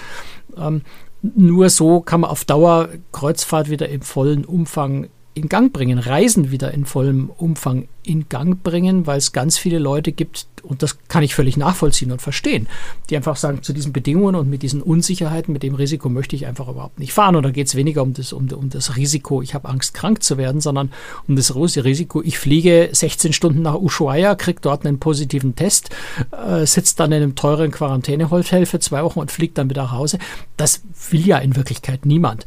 Ähm, 0.57 0.81
nur 1.21 1.69
so 1.69 2.01
kann 2.01 2.21
man 2.21 2.29
auf 2.29 2.45
Dauer 2.45 2.89
Kreuzfahrt 3.11 3.69
wieder 3.69 3.89
im 3.89 4.01
vollen 4.01 4.45
Umfang 4.45 5.09
in 5.33 5.47
Gang 5.47 5.71
bringen, 5.71 5.99
Reisen 5.99 6.51
wieder 6.51 6.73
in 6.73 6.85
vollem 6.85 7.29
Umfang 7.29 7.87
in 8.03 8.27
Gang 8.27 8.61
bringen, 8.63 9.05
weil 9.05 9.17
es 9.17 9.31
ganz 9.31 9.57
viele 9.57 9.77
Leute 9.77 10.11
gibt, 10.11 10.47
und 10.63 10.81
das 10.81 10.97
kann 11.07 11.23
ich 11.23 11.35
völlig 11.35 11.57
nachvollziehen 11.57 12.11
und 12.11 12.21
verstehen, 12.21 12.67
die 13.09 13.15
einfach 13.15 13.35
sagen, 13.35 13.61
zu 13.61 13.71
diesen 13.71 13.93
Bedingungen 13.93 14.35
und 14.35 14.49
mit 14.49 14.63
diesen 14.63 14.81
Unsicherheiten, 14.81 15.53
mit 15.53 15.63
dem 15.63 15.75
Risiko 15.75 16.09
möchte 16.09 16.35
ich 16.35 16.47
einfach 16.47 16.67
überhaupt 16.67 16.99
nicht 16.99 17.13
fahren. 17.13 17.35
Und 17.35 17.43
da 17.43 17.51
geht 17.51 17.67
es 17.67 17.75
weniger 17.75 18.01
um 18.01 18.13
das, 18.13 18.33
um, 18.33 18.49
um 18.51 18.69
das 18.69 18.97
Risiko, 18.97 19.41
ich 19.41 19.53
habe 19.53 19.69
Angst, 19.69 19.93
krank 19.93 20.23
zu 20.23 20.37
werden, 20.37 20.59
sondern 20.59 20.91
um 21.27 21.35
das 21.35 21.53
große 21.53 21.83
Risiko, 21.85 22.21
ich 22.23 22.39
fliege 22.39 22.89
16 22.91 23.31
Stunden 23.31 23.61
nach 23.61 23.75
Ushuaia, 23.75 24.35
kriege 24.35 24.59
dort 24.61 24.85
einen 24.85 24.99
positiven 24.99 25.55
Test, 25.55 25.91
äh, 26.31 26.65
sitze 26.65 26.95
dann 26.97 27.11
in 27.11 27.21
einem 27.21 27.35
teuren 27.35 27.71
Quarantänehotel 27.71 28.65
für 28.65 28.79
zwei 28.79 29.03
Wochen 29.03 29.19
und 29.19 29.31
fliege 29.31 29.53
dann 29.53 29.69
wieder 29.69 29.83
nach 29.83 29.91
Hause. 29.91 30.17
Das 30.57 30.81
will 31.11 31.25
ja 31.25 31.37
in 31.37 31.55
Wirklichkeit 31.55 32.05
niemand. 32.05 32.45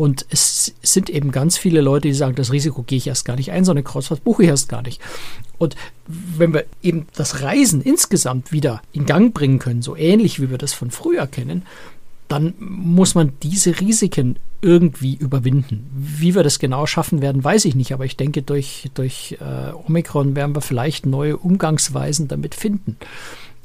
Und 0.00 0.24
es 0.30 0.72
sind 0.80 1.10
eben 1.10 1.30
ganz 1.30 1.58
viele 1.58 1.82
Leute, 1.82 2.08
die 2.08 2.14
sagen, 2.14 2.34
das 2.34 2.52
Risiko 2.52 2.82
gehe 2.82 2.96
ich 2.96 3.06
erst 3.06 3.26
gar 3.26 3.36
nicht 3.36 3.52
ein, 3.52 3.66
so 3.66 3.70
eine 3.70 3.82
Kreuzfahrt 3.82 4.24
buche 4.24 4.44
ich 4.44 4.48
erst 4.48 4.70
gar 4.70 4.80
nicht. 4.80 4.98
Und 5.58 5.76
wenn 6.06 6.54
wir 6.54 6.64
eben 6.82 7.06
das 7.14 7.42
Reisen 7.42 7.82
insgesamt 7.82 8.50
wieder 8.50 8.80
in 8.92 9.04
Gang 9.04 9.34
bringen 9.34 9.58
können, 9.58 9.82
so 9.82 9.94
ähnlich 9.94 10.40
wie 10.40 10.48
wir 10.48 10.56
das 10.56 10.72
von 10.72 10.90
früher 10.90 11.26
kennen, 11.26 11.66
dann 12.28 12.54
muss 12.58 13.14
man 13.14 13.34
diese 13.42 13.78
Risiken 13.78 14.38
irgendwie 14.62 15.16
überwinden. 15.16 15.90
Wie 15.92 16.34
wir 16.34 16.44
das 16.44 16.58
genau 16.58 16.86
schaffen 16.86 17.20
werden, 17.20 17.44
weiß 17.44 17.66
ich 17.66 17.74
nicht, 17.74 17.92
aber 17.92 18.06
ich 18.06 18.16
denke, 18.16 18.40
durch, 18.40 18.90
durch 18.94 19.36
äh, 19.38 19.74
Omikron 19.86 20.34
werden 20.34 20.56
wir 20.56 20.62
vielleicht 20.62 21.04
neue 21.04 21.36
Umgangsweisen 21.36 22.26
damit 22.26 22.54
finden. 22.54 22.96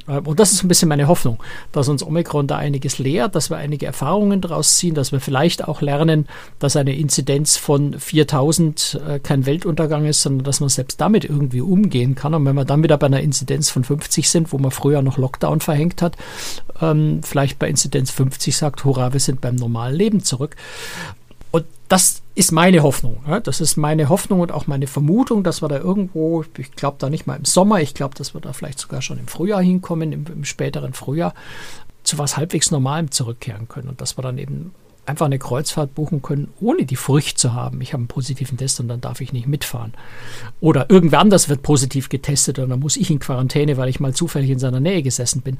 Äh, 0.07 0.19
und 0.19 0.39
das 0.39 0.51
ist 0.51 0.63
ein 0.63 0.67
bisschen 0.67 0.89
meine 0.89 1.07
Hoffnung, 1.07 1.41
dass 1.71 1.87
uns 1.87 2.03
Omikron 2.03 2.47
da 2.47 2.57
einiges 2.57 2.99
lehrt, 2.99 3.35
dass 3.35 3.49
wir 3.49 3.57
einige 3.57 3.85
Erfahrungen 3.85 4.41
daraus 4.41 4.75
ziehen, 4.77 4.95
dass 4.95 5.11
wir 5.11 5.19
vielleicht 5.19 5.67
auch 5.67 5.81
lernen, 5.81 6.27
dass 6.59 6.75
eine 6.75 6.95
Inzidenz 6.95 7.57
von 7.57 7.99
4000 7.99 9.01
äh, 9.07 9.19
kein 9.19 9.45
Weltuntergang 9.45 10.05
ist, 10.05 10.21
sondern 10.21 10.43
dass 10.45 10.59
man 10.59 10.69
selbst 10.69 11.01
damit 11.01 11.25
irgendwie 11.25 11.61
umgehen 11.61 12.15
kann. 12.15 12.33
Und 12.33 12.45
wenn 12.45 12.55
wir 12.55 12.65
dann 12.65 12.83
wieder 12.83 12.97
bei 12.97 13.07
einer 13.07 13.21
Inzidenz 13.21 13.69
von 13.69 13.83
50 13.83 14.29
sind, 14.29 14.51
wo 14.51 14.57
man 14.57 14.71
früher 14.71 15.01
noch 15.01 15.17
Lockdown 15.17 15.59
verhängt 15.59 16.01
hat, 16.01 16.17
ähm, 16.81 17.21
vielleicht 17.23 17.59
bei 17.59 17.69
Inzidenz 17.69 18.11
50 18.11 18.55
sagt, 18.55 18.83
hurra, 18.83 19.13
wir 19.13 19.19
sind 19.19 19.41
beim 19.41 19.55
normalen 19.55 19.95
Leben 19.95 20.23
zurück. 20.23 20.55
Und 21.55 21.65
das 21.87 22.21
ist 22.35 22.51
meine 22.51 22.83
Hoffnung. 22.83 23.23
Ja? 23.25 23.39
Das 23.39 23.61
ist 23.61 23.77
meine 23.77 24.09
Hoffnung 24.09 24.41
und 24.41 24.51
auch 24.51 24.67
meine 24.67 24.87
Vermutung, 24.87 25.41
dass 25.41 25.61
wir 25.61 25.69
da 25.69 25.77
irgendwo, 25.77 26.43
ich 26.57 26.73
glaube 26.73 26.97
da 26.99 27.09
nicht 27.09 27.27
mal 27.27 27.37
im 27.37 27.45
Sommer, 27.45 27.79
ich 27.79 27.93
glaube, 27.93 28.13
dass 28.13 28.33
wir 28.33 28.41
da 28.41 28.51
vielleicht 28.51 28.77
sogar 28.77 29.01
schon 29.01 29.19
im 29.19 29.29
Frühjahr 29.29 29.61
hinkommen, 29.61 30.11
im, 30.11 30.25
im 30.25 30.43
späteren 30.43 30.91
Frühjahr, 30.91 31.33
zu 32.03 32.17
was 32.17 32.35
halbwegs 32.35 32.71
Normalem 32.71 33.09
zurückkehren 33.09 33.69
können 33.69 33.87
und 33.87 34.01
dass 34.01 34.17
wir 34.17 34.21
dann 34.21 34.37
eben 34.37 34.73
einfach 35.05 35.27
eine 35.27 35.39
Kreuzfahrt 35.39 35.95
buchen 35.95 36.21
können, 36.21 36.49
ohne 36.59 36.83
die 36.83 36.97
Furcht 36.97 37.39
zu 37.39 37.53
haben, 37.53 37.79
ich 37.79 37.93
habe 37.93 38.01
einen 38.01 38.09
positiven 38.09 38.57
Test 38.57 38.81
und 38.81 38.89
dann 38.89 38.99
darf 38.99 39.21
ich 39.21 39.31
nicht 39.31 39.47
mitfahren. 39.47 39.93
Oder 40.59 40.89
irgendwer 40.89 41.19
anders 41.19 41.47
wird 41.47 41.63
positiv 41.63 42.09
getestet 42.09 42.59
und 42.59 42.69
dann 42.69 42.81
muss 42.81 42.97
ich 42.97 43.09
in 43.09 43.19
Quarantäne, 43.19 43.77
weil 43.77 43.87
ich 43.87 44.01
mal 44.01 44.13
zufällig 44.13 44.49
in 44.49 44.59
seiner 44.59 44.81
Nähe 44.81 45.03
gesessen 45.03 45.41
bin. 45.41 45.57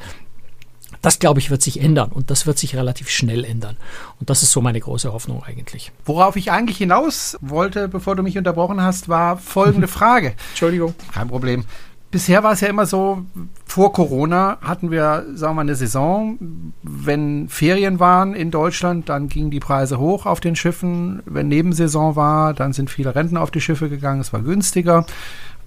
Das, 1.06 1.20
glaube 1.20 1.40
ich, 1.40 1.52
wird 1.52 1.62
sich 1.62 1.80
ändern 1.80 2.12
und 2.12 2.32
das 2.32 2.48
wird 2.48 2.58
sich 2.58 2.76
relativ 2.76 3.12
schnell 3.12 3.46
ändern. 3.46 3.78
Und 4.20 4.32
das 4.32 4.42
ist 4.42 4.52
so 4.52 4.60
meine 4.60 4.80
große 4.80 5.14
Hoffnung 5.14 5.44
eigentlich. 5.44 5.92
Worauf 6.04 6.36
ich 6.36 6.52
eigentlich 6.52 6.80
hinaus 6.80 7.38
wollte, 7.42 7.88
bevor 7.88 8.16
du 8.16 8.24
mich 8.24 8.40
unterbrochen 8.40 8.82
hast, 8.82 9.08
war 9.08 9.38
folgende 9.38 9.88
Frage. 10.00 10.34
Entschuldigung. 10.50 10.96
Kein 11.14 11.28
Problem. 11.28 11.66
Bisher 12.10 12.42
war 12.42 12.54
es 12.54 12.62
ja 12.62 12.70
immer 12.70 12.88
so, 12.88 13.24
vor 13.68 13.94
Corona 13.94 14.58
hatten 14.62 14.90
wir, 14.90 15.28
sagen 15.36 15.52
wir 15.52 15.54
mal, 15.54 15.62
eine 15.62 15.76
Saison. 15.76 16.40
Wenn 16.82 17.50
Ferien 17.50 18.00
waren 18.00 18.34
in 18.34 18.50
Deutschland, 18.50 19.08
dann 19.08 19.30
gingen 19.30 19.52
die 19.52 19.60
Preise 19.60 20.00
hoch 20.00 20.26
auf 20.26 20.40
den 20.40 20.56
Schiffen. 20.56 21.22
Wenn 21.28 21.50
Nebensaison 21.50 22.16
war, 22.16 22.56
dann 22.56 22.74
sind 22.74 22.90
viele 22.90 23.14
Renten 23.14 23.38
auf 23.38 23.52
die 23.52 23.62
Schiffe 23.62 23.90
gegangen. 23.90 24.22
Es 24.22 24.34
war 24.34 24.42
günstiger 24.42 25.06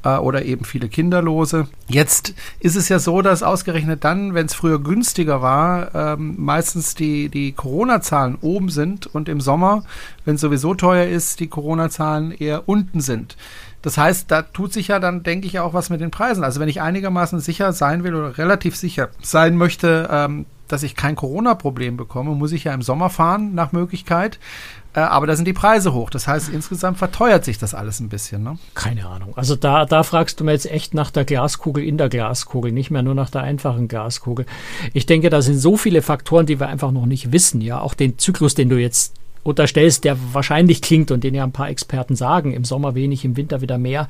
oder 0.05 0.45
eben 0.45 0.65
viele 0.65 0.89
Kinderlose. 0.89 1.67
Jetzt 1.89 2.35
ist 2.61 2.77
es 2.77 2.89
ja 2.89 2.99
so, 2.99 3.23
dass 3.23 3.43
ausgerechnet 3.43 4.05
dann, 4.05 4.35
wenn 4.35 4.47
es 4.47 4.55
früher 4.55 4.79
günstiger 4.79 5.43
war, 5.43 5.95
ähm, 5.95 6.35
meistens 6.39 6.95
die, 6.95 7.29
die 7.29 7.53
Corona-Zahlen 7.53 8.39
oben 8.41 8.71
sind 8.71 9.07
und 9.07 9.29
im 9.29 9.41
Sommer, 9.41 9.85
wenn 10.25 10.37
es 10.37 10.41
sowieso 10.41 10.75
teuer 10.75 11.07
ist, 11.07 11.41
die 11.41 11.49
Corona-Zahlen 11.49 12.33
eher 12.33 12.69
unten 12.69 13.01
sind. 13.01 13.37
Das 13.83 13.97
heißt, 13.97 14.31
da 14.31 14.43
tut 14.43 14.73
sich 14.73 14.89
ja 14.89 14.99
dann, 14.99 15.23
denke 15.23 15.47
ich, 15.47 15.59
auch 15.61 15.73
was 15.73 15.91
mit 15.91 16.01
den 16.01 16.11
Preisen. 16.11 16.43
Also 16.43 16.61
wenn 16.61 16.69
ich 16.69 16.81
einigermaßen 16.81 17.39
sicher 17.41 17.73
sein 17.73 18.03
will 18.03 18.15
oder 18.15 18.37
relativ 18.39 18.77
sicher 18.77 19.09
sein 19.23 19.57
möchte, 19.57 20.09
ähm, 20.11 20.47
dass 20.69 20.83
ich 20.83 20.95
kein 20.95 21.17
Corona-Problem 21.17 21.97
bekomme, 21.97 22.35
muss 22.35 22.53
ich 22.53 22.65
ja 22.65 22.75
im 22.75 22.83
Sommer 22.83 23.11
fahren, 23.11 23.55
nach 23.55 23.73
Möglichkeit. 23.73 24.39
Äh, 24.95 25.01
aber 25.01 25.27
da 25.27 25.37
sind 25.37 25.47
die 25.47 25.53
Preise 25.53 25.93
hoch. 25.93 26.11
Das 26.11 26.27
heißt, 26.27 26.49
insgesamt 26.49 26.99
verteuert 26.99 27.45
sich 27.45 27.59
das 27.59 27.75
alles 27.75 28.01
ein 28.01 28.09
bisschen. 28.09 28.43
Ne? 28.43 28.59
Keine 28.75 29.07
Ahnung. 29.07 29.33
Also 29.37 29.57
da, 29.57 29.85
da 29.85 30.03
fragst 30.03 30.41
du 30.41 30.45
mir 30.45 30.53
jetzt 30.53 30.71
echt 30.71 30.95
nach 30.95 31.11
der 31.11 31.25
Glaskugel 31.25 31.85
in 31.85 31.99
der 31.99 32.09
Glaskugel, 32.09 32.73
nicht 32.73 32.91
mehr 32.91 33.03
nur 33.03 33.15
nach 33.15 33.31
der 33.31 33.43
einfachen 33.43 33.89
Glaskugel. 33.89 34.47
Ich 34.95 35.07
denke, 35.07 35.31
da 35.31 35.43
sind 35.43 35.59
so 35.59 35.77
viele 35.77 36.03
Faktoren, 36.03 36.47
die 36.47 36.59
wir 36.59 36.69
einfach 36.69 36.91
noch 36.91 37.07
nicht 37.07 37.33
wissen. 37.33 37.61
Ja, 37.61 37.81
auch 37.81 37.95
den 37.95 38.19
Zyklus, 38.19 38.55
den 38.55 38.69
du 38.69 38.77
jetzt 38.77 39.15
unterstellst, 39.43 40.05
der 40.05 40.17
wahrscheinlich 40.33 40.83
klingt 40.83 41.11
und 41.11 41.25
den 41.25 41.35
ja 41.35 41.45
ein 41.45 41.53
paar 41.53 41.71
Experten 41.71 42.17
sagen, 42.17 42.53
im 42.53 42.65
Sommer 42.65 42.95
wenig, 42.95 43.25
im 43.25 43.37
Winter 43.37 43.61
wieder 43.61 43.79
mehr, 43.79 44.09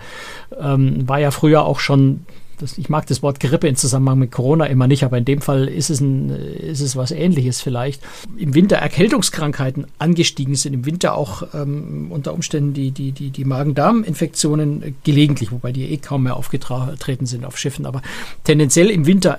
ähm, 0.60 1.08
war 1.08 1.18
ja 1.18 1.30
früher 1.30 1.64
auch 1.64 1.80
schon 1.80 2.24
das, 2.58 2.78
ich 2.78 2.88
mag 2.88 3.06
das 3.06 3.22
Wort 3.22 3.40
Grippe 3.40 3.68
in 3.68 3.76
Zusammenhang 3.76 4.18
mit 4.18 4.32
Corona 4.32 4.66
immer 4.66 4.86
nicht, 4.86 5.04
aber 5.04 5.18
in 5.18 5.24
dem 5.24 5.40
Fall 5.40 5.68
ist 5.68 5.90
es, 5.90 6.00
ein, 6.00 6.30
ist 6.30 6.80
es 6.80 6.96
was 6.96 7.10
Ähnliches 7.10 7.60
vielleicht. 7.60 8.02
Im 8.36 8.54
Winter 8.54 8.76
Erkältungskrankheiten 8.76 9.86
angestiegen 9.98 10.54
sind, 10.54 10.74
im 10.74 10.84
Winter 10.84 11.16
auch 11.16 11.42
ähm, 11.54 12.08
unter 12.10 12.34
Umständen 12.34 12.74
die, 12.74 12.90
die, 12.90 13.12
die, 13.12 13.30
die 13.30 13.44
Magen-Darm-Infektionen 13.44 14.96
gelegentlich, 15.04 15.52
wobei 15.52 15.72
die 15.72 15.84
eh 15.92 15.96
kaum 15.98 16.24
mehr 16.24 16.36
aufgetreten 16.36 17.26
sind 17.26 17.44
auf 17.44 17.58
Schiffen, 17.58 17.86
aber 17.86 18.02
tendenziell 18.44 18.90
im 18.90 19.06
Winter 19.06 19.38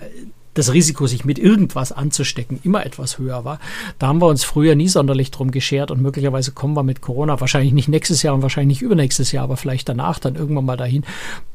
das 0.59 0.73
Risiko, 0.73 1.07
sich 1.07 1.25
mit 1.25 1.39
irgendwas 1.39 1.91
anzustecken, 1.91 2.59
immer 2.63 2.85
etwas 2.85 3.17
höher 3.17 3.45
war. 3.45 3.59
Da 3.97 4.07
haben 4.07 4.21
wir 4.21 4.27
uns 4.27 4.43
früher 4.43 4.75
nie 4.75 4.87
sonderlich 4.87 5.31
drum 5.31 5.51
geschert 5.51 5.91
und 5.91 6.01
möglicherweise 6.01 6.51
kommen 6.51 6.75
wir 6.75 6.83
mit 6.83 7.01
Corona 7.01 7.39
wahrscheinlich 7.41 7.73
nicht 7.73 7.87
nächstes 7.87 8.21
Jahr 8.21 8.35
und 8.35 8.41
wahrscheinlich 8.41 8.79
nicht 8.79 8.85
übernächstes 8.85 9.31
Jahr, 9.31 9.45
aber 9.45 9.57
vielleicht 9.57 9.89
danach 9.89 10.19
dann 10.19 10.35
irgendwann 10.35 10.65
mal 10.65 10.77
dahin, 10.77 11.03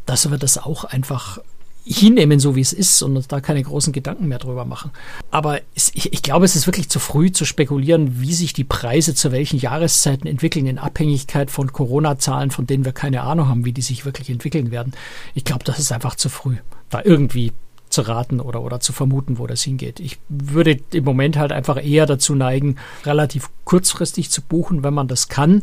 dass 0.06 0.30
wir 0.30 0.38
das 0.38 0.58
auch 0.58 0.84
einfach 0.84 1.38
hinnehmen, 1.86 2.40
so 2.40 2.56
wie 2.56 2.62
es 2.62 2.72
ist 2.72 3.02
und 3.02 3.16
uns 3.16 3.28
da 3.28 3.40
keine 3.40 3.62
großen 3.62 3.92
Gedanken 3.92 4.26
mehr 4.28 4.38
drüber 4.38 4.64
machen. 4.64 4.90
Aber 5.30 5.60
es, 5.74 5.90
ich, 5.94 6.12
ich, 6.12 6.22
glaube, 6.22 6.46
es 6.46 6.56
ist 6.56 6.66
wirklich 6.66 6.88
zu 6.88 6.98
früh 6.98 7.30
zu 7.30 7.44
spekulieren, 7.44 8.20
wie 8.20 8.32
sich 8.32 8.54
die 8.54 8.64
Preise 8.64 9.14
zu 9.14 9.32
welchen 9.32 9.58
Jahreszeiten 9.58 10.26
entwickeln, 10.26 10.66
in 10.66 10.78
Abhängigkeit 10.78 11.50
von 11.50 11.72
Corona-Zahlen, 11.72 12.50
von 12.50 12.66
denen 12.66 12.86
wir 12.86 12.92
keine 12.92 13.22
Ahnung 13.22 13.48
haben, 13.48 13.64
wie 13.66 13.72
die 13.72 13.82
sich 13.82 14.06
wirklich 14.06 14.30
entwickeln 14.30 14.70
werden. 14.70 14.94
Ich 15.34 15.44
glaube, 15.44 15.64
das 15.64 15.78
ist 15.78 15.92
einfach 15.92 16.14
zu 16.14 16.30
früh, 16.30 16.56
da 16.88 17.02
irgendwie 17.04 17.52
zu 17.94 18.02
raten 18.02 18.40
oder, 18.40 18.62
oder 18.62 18.80
zu 18.80 18.92
vermuten, 18.92 19.38
wo 19.38 19.46
das 19.46 19.62
hingeht. 19.62 20.00
Ich 20.00 20.18
würde 20.28 20.78
im 20.92 21.04
Moment 21.04 21.38
halt 21.38 21.52
einfach 21.52 21.82
eher 21.82 22.06
dazu 22.06 22.34
neigen, 22.34 22.76
relativ 23.04 23.48
kurzfristig 23.64 24.30
zu 24.30 24.42
buchen, 24.42 24.82
wenn 24.82 24.94
man 24.94 25.08
das 25.08 25.28
kann, 25.28 25.62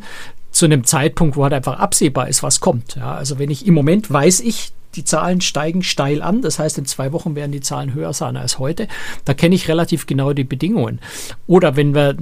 zu 0.51 0.65
einem 0.65 0.83
Zeitpunkt, 0.83 1.35
wo 1.35 1.43
halt 1.43 1.53
einfach 1.53 1.79
absehbar 1.79 2.27
ist, 2.27 2.43
was 2.43 2.59
kommt. 2.59 2.95
Ja, 2.95 3.13
also 3.13 3.39
wenn 3.39 3.51
ich 3.51 3.67
im 3.67 3.73
Moment 3.73 4.11
weiß 4.11 4.39
ich, 4.41 4.73
die 4.95 5.05
Zahlen 5.05 5.39
steigen 5.41 5.83
steil 5.83 6.21
an. 6.21 6.41
Das 6.41 6.59
heißt, 6.59 6.77
in 6.77 6.85
zwei 6.85 7.13
Wochen 7.13 7.35
werden 7.35 7.51
die 7.51 7.61
Zahlen 7.61 7.93
höher 7.93 8.13
sein 8.13 8.35
als 8.35 8.59
heute. 8.59 8.87
Da 9.23 9.33
kenne 9.33 9.55
ich 9.55 9.69
relativ 9.69 10.05
genau 10.05 10.33
die 10.33 10.43
Bedingungen. 10.43 10.99
Oder 11.47 11.75
wenn 11.75 11.95
wir 11.95 12.17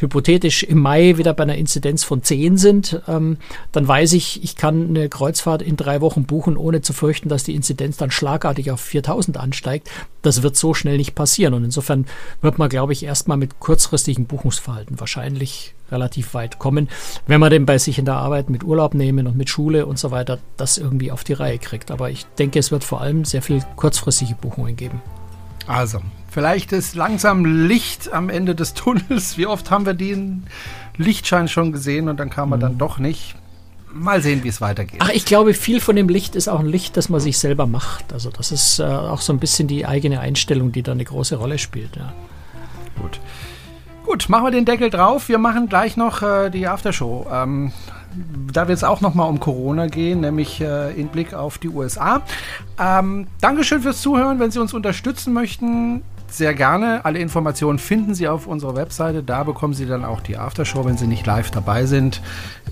hypothetisch 0.00 0.62
im 0.62 0.78
Mai 0.78 1.16
wieder 1.16 1.32
bei 1.34 1.44
einer 1.44 1.56
Inzidenz 1.56 2.04
von 2.04 2.22
10 2.22 2.56
sind, 2.56 3.00
ähm, 3.08 3.38
dann 3.70 3.86
weiß 3.86 4.12
ich, 4.14 4.42
ich 4.42 4.56
kann 4.56 4.88
eine 4.88 5.08
Kreuzfahrt 5.08 5.62
in 5.62 5.76
drei 5.76 6.00
Wochen 6.00 6.24
buchen, 6.24 6.56
ohne 6.56 6.82
zu 6.82 6.92
fürchten, 6.92 7.28
dass 7.28 7.44
die 7.44 7.54
Inzidenz 7.54 7.96
dann 7.96 8.10
schlagartig 8.10 8.70
auf 8.70 8.80
4000 8.80 9.36
ansteigt. 9.36 9.88
Das 10.22 10.42
wird 10.42 10.56
so 10.56 10.74
schnell 10.74 10.96
nicht 10.96 11.14
passieren. 11.14 11.54
Und 11.54 11.64
insofern 11.64 12.06
wird 12.40 12.58
man, 12.58 12.68
glaube 12.68 12.92
ich, 12.92 13.04
erstmal 13.04 13.36
mit 13.36 13.60
kurzfristigen 13.60 14.26
Buchungsverhalten 14.26 14.98
wahrscheinlich 14.98 15.74
relativ 15.90 16.34
weit 16.34 16.58
kommen, 16.58 16.88
wenn 17.26 17.38
man 17.38 17.50
denn 17.50 17.66
bei 17.66 17.78
sich 17.78 17.98
in 17.98 18.06
der 18.06 18.16
Arbeit 18.16 18.50
mit 18.50 18.64
Urlaub 18.64 18.94
nehmen 18.94 19.26
und 19.26 19.36
mit 19.36 19.50
Schule 19.50 19.86
und 19.86 19.98
so 19.98 20.10
weiter 20.10 20.38
das 20.56 20.78
irgendwie 20.78 21.12
auf 21.12 21.22
die 21.22 21.34
Reihe 21.34 21.58
kriegt. 21.58 21.90
Aber 21.90 22.10
ich 22.10 22.24
denke, 22.38 22.58
es 22.58 22.70
wird 22.72 22.82
vor 22.82 23.00
allem 23.00 23.24
sehr 23.24 23.42
viel 23.42 23.62
kurzfristige 23.76 24.34
Buchungen 24.34 24.74
geben. 24.74 25.02
Also, 25.66 26.00
vielleicht 26.32 26.72
ist 26.72 26.94
langsam 26.94 27.44
Licht 27.44 28.12
am 28.12 28.28
Ende 28.28 28.54
des 28.54 28.74
Tunnels. 28.74 29.38
Wie 29.38 29.46
oft 29.46 29.70
haben 29.70 29.86
wir 29.86 29.94
den 29.94 30.44
Lichtschein 30.96 31.48
schon 31.48 31.72
gesehen 31.72 32.08
und 32.08 32.18
dann 32.18 32.30
kam 32.30 32.52
er 32.52 32.58
dann 32.58 32.74
mhm. 32.74 32.78
doch 32.78 32.98
nicht. 32.98 33.36
Mal 33.94 34.22
sehen, 34.22 34.42
wie 34.42 34.48
es 34.48 34.62
weitergeht. 34.62 35.00
Ach, 35.02 35.10
ich 35.10 35.26
glaube, 35.26 35.52
viel 35.52 35.78
von 35.78 35.96
dem 35.96 36.08
Licht 36.08 36.34
ist 36.34 36.48
auch 36.48 36.60
ein 36.60 36.66
Licht, 36.66 36.96
das 36.96 37.10
man 37.10 37.20
sich 37.20 37.38
selber 37.38 37.66
macht. 37.66 38.12
Also 38.14 38.30
das 38.30 38.50
ist 38.50 38.78
äh, 38.78 38.84
auch 38.84 39.20
so 39.20 39.34
ein 39.34 39.38
bisschen 39.38 39.68
die 39.68 39.84
eigene 39.84 40.20
Einstellung, 40.20 40.72
die 40.72 40.82
da 40.82 40.92
eine 40.92 41.04
große 41.04 41.36
Rolle 41.36 41.58
spielt. 41.58 41.96
Ja. 41.96 42.14
Gut. 42.98 43.20
Gut, 44.06 44.28
machen 44.28 44.44
wir 44.44 44.50
den 44.50 44.64
Deckel 44.64 44.88
drauf. 44.88 45.28
Wir 45.28 45.38
machen 45.38 45.68
gleich 45.68 45.96
noch 45.98 46.22
äh, 46.22 46.48
die 46.50 46.66
Aftershow. 46.66 47.26
Ähm, 47.30 47.72
da 48.52 48.68
wird 48.68 48.76
es 48.76 48.84
auch 48.84 49.00
nochmal 49.00 49.28
um 49.28 49.40
Corona 49.40 49.86
gehen, 49.86 50.20
nämlich 50.20 50.60
äh, 50.60 50.92
in 50.98 51.08
Blick 51.08 51.34
auf 51.34 51.58
die 51.58 51.68
USA. 51.68 52.22
Ähm, 52.78 53.26
Dankeschön 53.40 53.82
fürs 53.82 54.02
Zuhören. 54.02 54.38
Wenn 54.38 54.50
Sie 54.50 54.58
uns 54.58 54.74
unterstützen 54.74 55.32
möchten, 55.32 56.02
sehr 56.32 56.54
gerne. 56.54 57.04
Alle 57.04 57.18
Informationen 57.18 57.78
finden 57.78 58.14
Sie 58.14 58.28
auf 58.28 58.46
unserer 58.46 58.76
Webseite. 58.76 59.22
Da 59.22 59.44
bekommen 59.44 59.74
Sie 59.74 59.86
dann 59.86 60.04
auch 60.04 60.20
die 60.20 60.36
Aftershow, 60.36 60.84
wenn 60.84 60.96
Sie 60.96 61.06
nicht 61.06 61.26
live 61.26 61.50
dabei 61.50 61.86
sind, 61.86 62.20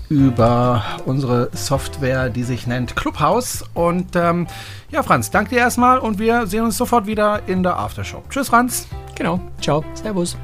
über 0.09 0.83
unsere 1.05 1.49
Software, 1.53 2.29
die 2.29 2.43
sich 2.43 2.67
nennt 2.67 2.95
Clubhouse. 2.95 3.63
Und 3.73 4.15
ähm, 4.15 4.47
ja, 4.89 5.03
Franz, 5.03 5.31
danke 5.31 5.51
dir 5.51 5.59
erstmal 5.59 5.99
und 5.99 6.19
wir 6.19 6.47
sehen 6.47 6.63
uns 6.63 6.77
sofort 6.77 7.07
wieder 7.07 7.41
in 7.47 7.63
der 7.63 7.77
Aftershow. 7.77 8.23
Tschüss, 8.29 8.49
Franz. 8.49 8.87
Genau. 9.15 9.39
Ciao. 9.59 9.83
Servus. 9.93 10.37